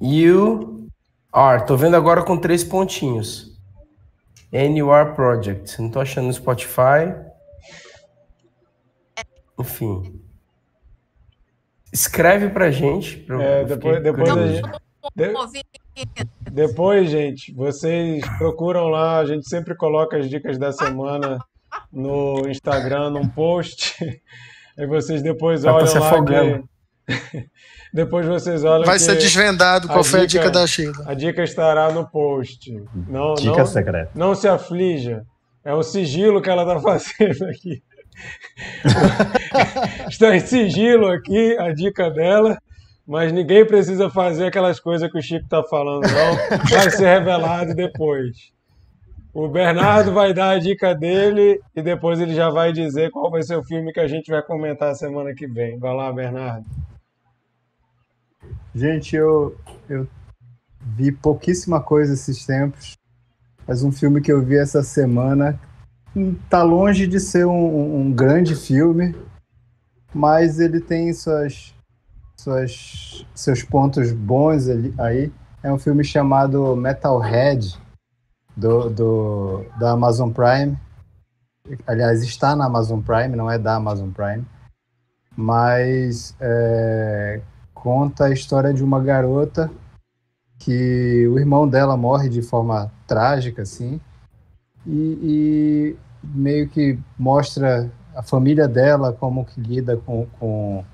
[0.00, 0.88] You
[1.32, 1.66] are.
[1.66, 3.56] Tô vendo agora com três pontinhos.
[4.52, 5.80] NUR Project.
[5.80, 7.14] Não tô achando no Spotify.
[9.58, 10.20] Enfim.
[11.92, 13.18] Escreve pra gente.
[13.18, 14.70] pra É, depois, depois, a gente-
[15.16, 15.32] de-
[16.50, 21.38] depois, gente, vocês procuram lá, a gente sempre coloca as dicas da semana
[21.92, 23.94] no Instagram, num post.
[24.78, 26.62] Aí vocês depois Vai olham se lá que...
[27.92, 30.92] Depois vocês olham Vai que ser desvendado qual a foi a dica- da Sheila.
[31.06, 32.70] a dica estará no post.
[33.08, 34.10] Não, Dica não, secreta.
[34.14, 35.22] não se aflija.
[35.64, 37.82] É um sigilo que ela está fazendo aqui.
[40.08, 42.58] Está em sigilo aqui a dica dela,
[43.08, 46.58] mas ninguém precisa fazer aquelas coisas que o Chico está falando, não.
[46.68, 48.52] Vai ser revelado depois.
[49.32, 53.42] O Bernardo vai dar a dica dele e depois ele já vai dizer qual vai
[53.42, 55.78] ser o filme que a gente vai comentar semana que vem.
[55.78, 56.66] Vai lá, Bernardo.
[58.74, 59.56] Gente, eu,
[59.88, 60.06] eu
[60.82, 62.92] vi pouquíssima coisa esses tempos,
[63.66, 65.58] mas um filme que eu vi essa semana
[66.14, 69.14] hum, tá longe de ser um, um grande filme,
[70.12, 71.74] mas ele tem suas,
[72.48, 75.32] suas, seus pontos bons ali, aí.
[75.62, 77.76] É um filme chamado Metalhead,
[78.56, 80.78] do, do, da Amazon Prime.
[81.86, 84.44] Aliás, está na Amazon Prime, não é da Amazon Prime.
[85.36, 87.40] Mas é,
[87.74, 89.70] conta a história de uma garota
[90.58, 94.00] que o irmão dela morre de forma trágica, assim,
[94.86, 100.84] e, e meio que mostra a família dela como que lida com, com,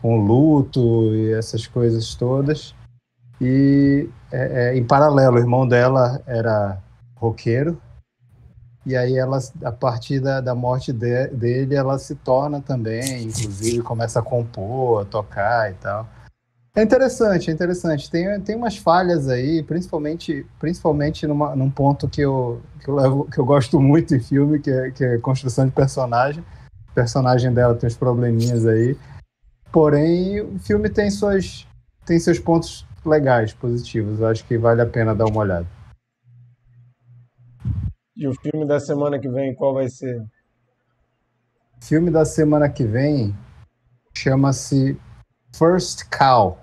[0.00, 2.74] com luto e essas coisas todas.
[3.40, 6.78] E é, é, em paralelo, o irmão dela era
[7.16, 7.80] roqueiro,
[8.84, 13.82] e aí ela, a partir da, da morte de- dele, ela se torna também, inclusive
[13.82, 16.08] começa a compor, a tocar e tal.
[16.74, 18.10] É interessante, é interessante.
[18.10, 23.24] Tem, tem umas falhas aí, principalmente, principalmente numa, num ponto que eu, que, eu levo,
[23.24, 26.44] que eu gosto muito em filme, que é, que é construção de personagem.
[26.90, 28.96] O personagem dela tem uns probleminhas aí.
[29.72, 31.66] Porém, o filme tem, suas,
[32.04, 34.20] tem seus pontos legais, positivos.
[34.20, 35.66] Eu acho que vale a pena dar uma olhada.
[38.16, 40.22] E o filme da semana que vem, qual vai ser?
[41.80, 43.34] filme da semana que vem
[44.14, 44.98] chama-se
[45.56, 46.58] First Cow.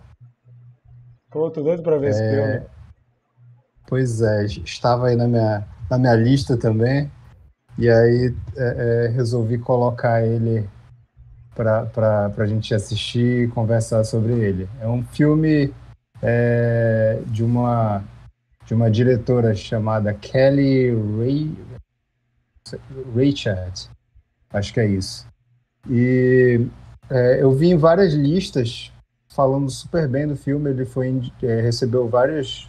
[1.30, 2.62] Pô, tô doido pra ver esse filme.
[3.88, 7.12] Pois é, estava aí na minha, na minha lista também.
[7.78, 10.68] E aí é, é, resolvi colocar ele
[11.58, 14.70] para a gente assistir e conversar sobre ele.
[14.80, 15.74] É um filme
[16.22, 18.04] é, de uma
[18.66, 21.58] de uma diretora chamada Kelly Ray,
[23.16, 23.90] Richard,
[24.52, 25.26] acho que é isso.
[25.90, 26.68] E
[27.10, 28.92] é, eu vi em várias listas
[29.30, 30.70] falando super bem do filme.
[30.70, 32.68] Ele foi é, recebeu várias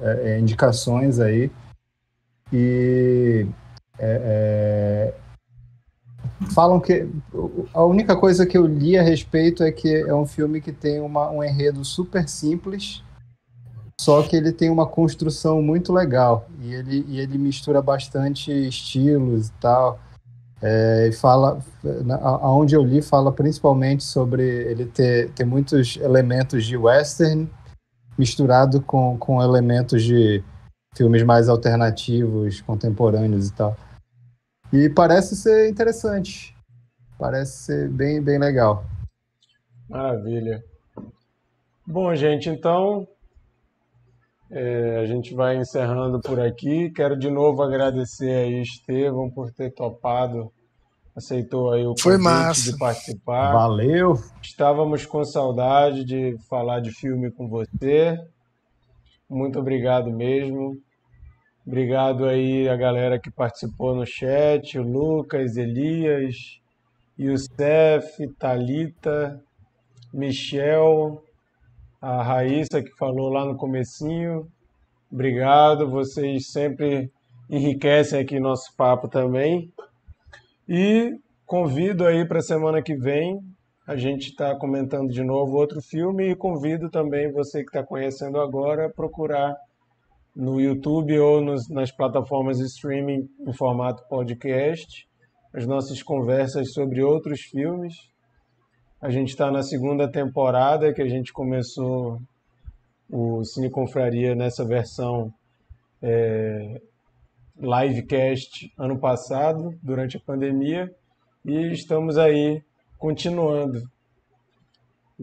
[0.00, 1.50] é, é, indicações aí
[2.52, 3.46] e
[3.98, 5.14] é, é,
[6.52, 7.08] falam que
[7.72, 11.00] a única coisa que eu li a respeito é que é um filme que tem
[11.00, 13.02] uma, um enredo super simples,
[14.00, 19.48] só que ele tem uma construção muito legal e ele, e ele mistura bastante estilos
[19.48, 19.98] e tal.
[20.60, 21.58] É, e fala,
[22.22, 27.50] aonde eu li, fala principalmente sobre ele ter, ter muitos elementos de western
[28.16, 30.42] misturado com, com elementos de
[30.96, 33.76] filmes mais alternativos, contemporâneos e tal.
[34.74, 36.52] E parece ser interessante.
[37.16, 38.84] Parece ser bem, bem legal.
[39.88, 40.64] Maravilha.
[41.86, 43.06] Bom, gente, então
[44.50, 46.90] é, a gente vai encerrando por aqui.
[46.90, 50.50] Quero de novo agradecer aí, Estevão, por ter topado,
[51.14, 52.72] aceitou aí o Foi convite massa.
[52.72, 53.52] de participar.
[53.52, 54.14] Valeu!
[54.42, 58.18] Estávamos com saudade de falar de filme com você.
[59.30, 60.82] Muito obrigado mesmo.
[61.66, 66.60] Obrigado aí a galera que participou no chat, o Lucas, Elias,
[67.18, 69.40] Youssef, Talita,
[70.12, 71.22] Michel,
[72.00, 74.46] a Raíssa que falou lá no comecinho.
[75.10, 77.10] Obrigado, vocês sempre
[77.48, 79.72] enriquecem aqui nosso papo também.
[80.68, 81.12] E
[81.46, 83.40] convido aí para a semana que vem
[83.86, 88.40] a gente está comentando de novo outro filme e convido também você que está conhecendo
[88.40, 89.54] agora a procurar
[90.34, 95.06] no YouTube ou nos, nas plataformas streaming em formato podcast
[95.54, 97.94] as nossas conversas sobre outros filmes.
[99.00, 102.18] A gente está na segunda temporada que a gente começou
[103.08, 105.32] o Cine Confraria nessa versão
[106.02, 106.80] é,
[107.56, 110.92] livecast ano passado, durante a pandemia,
[111.44, 112.60] e estamos aí
[112.98, 113.93] continuando.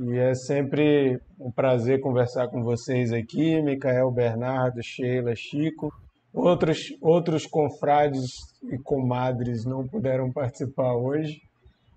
[0.03, 5.93] E é sempre um prazer conversar com vocês aqui, Micael, Bernardo, Sheila, Chico.
[6.33, 8.31] Outros, outros confrades
[8.71, 11.39] e comadres não puderam participar hoje,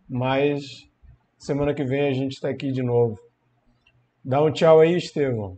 [0.06, 0.86] mas
[1.38, 3.18] semana que vem a gente está aqui de novo.
[4.22, 5.56] Dá um tchau aí, Estevão.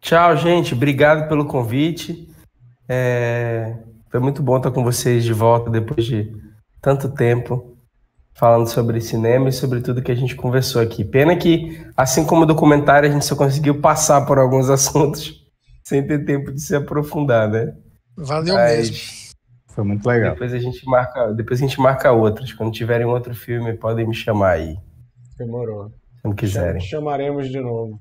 [0.00, 0.74] Tchau, gente.
[0.74, 2.28] Obrigado pelo convite.
[2.88, 3.78] É...
[4.10, 6.32] Foi muito bom estar com vocês de volta depois de
[6.80, 7.75] tanto tempo
[8.36, 11.04] falando sobre cinema e sobre tudo que a gente conversou aqui.
[11.04, 15.44] Pena que, assim como o documentário, a gente só conseguiu passar por alguns assuntos
[15.82, 17.74] sem ter tempo de se aprofundar, né?
[18.16, 18.90] Valeu Mas...
[18.90, 19.26] mesmo.
[19.68, 20.32] Foi muito legal.
[20.32, 22.50] Depois a gente marca, depois a gente marca outras.
[22.52, 24.76] Quando tiverem outro filme, podem me chamar aí.
[25.36, 25.92] Demorou.
[26.22, 26.80] Quando quiserem.
[26.80, 28.00] Chamaremos de novo.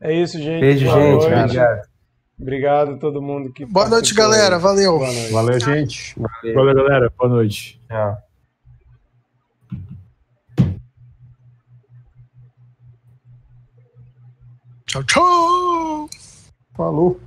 [0.00, 0.60] É isso, gente.
[0.60, 1.28] Beijo, Boa gente.
[1.28, 1.42] Noite.
[1.42, 1.80] Obrigado.
[2.38, 4.58] Obrigado a todo mundo que Boa noite, galera.
[4.58, 4.98] Valeu.
[4.98, 5.32] Noite.
[5.32, 6.14] Valeu, gente.
[6.16, 6.54] Valeu.
[6.54, 7.12] Valeu, galera.
[7.18, 7.80] Boa noite.
[7.88, 8.25] Tchau.
[14.86, 16.08] Tchau, tchau.
[16.76, 17.20] Falou.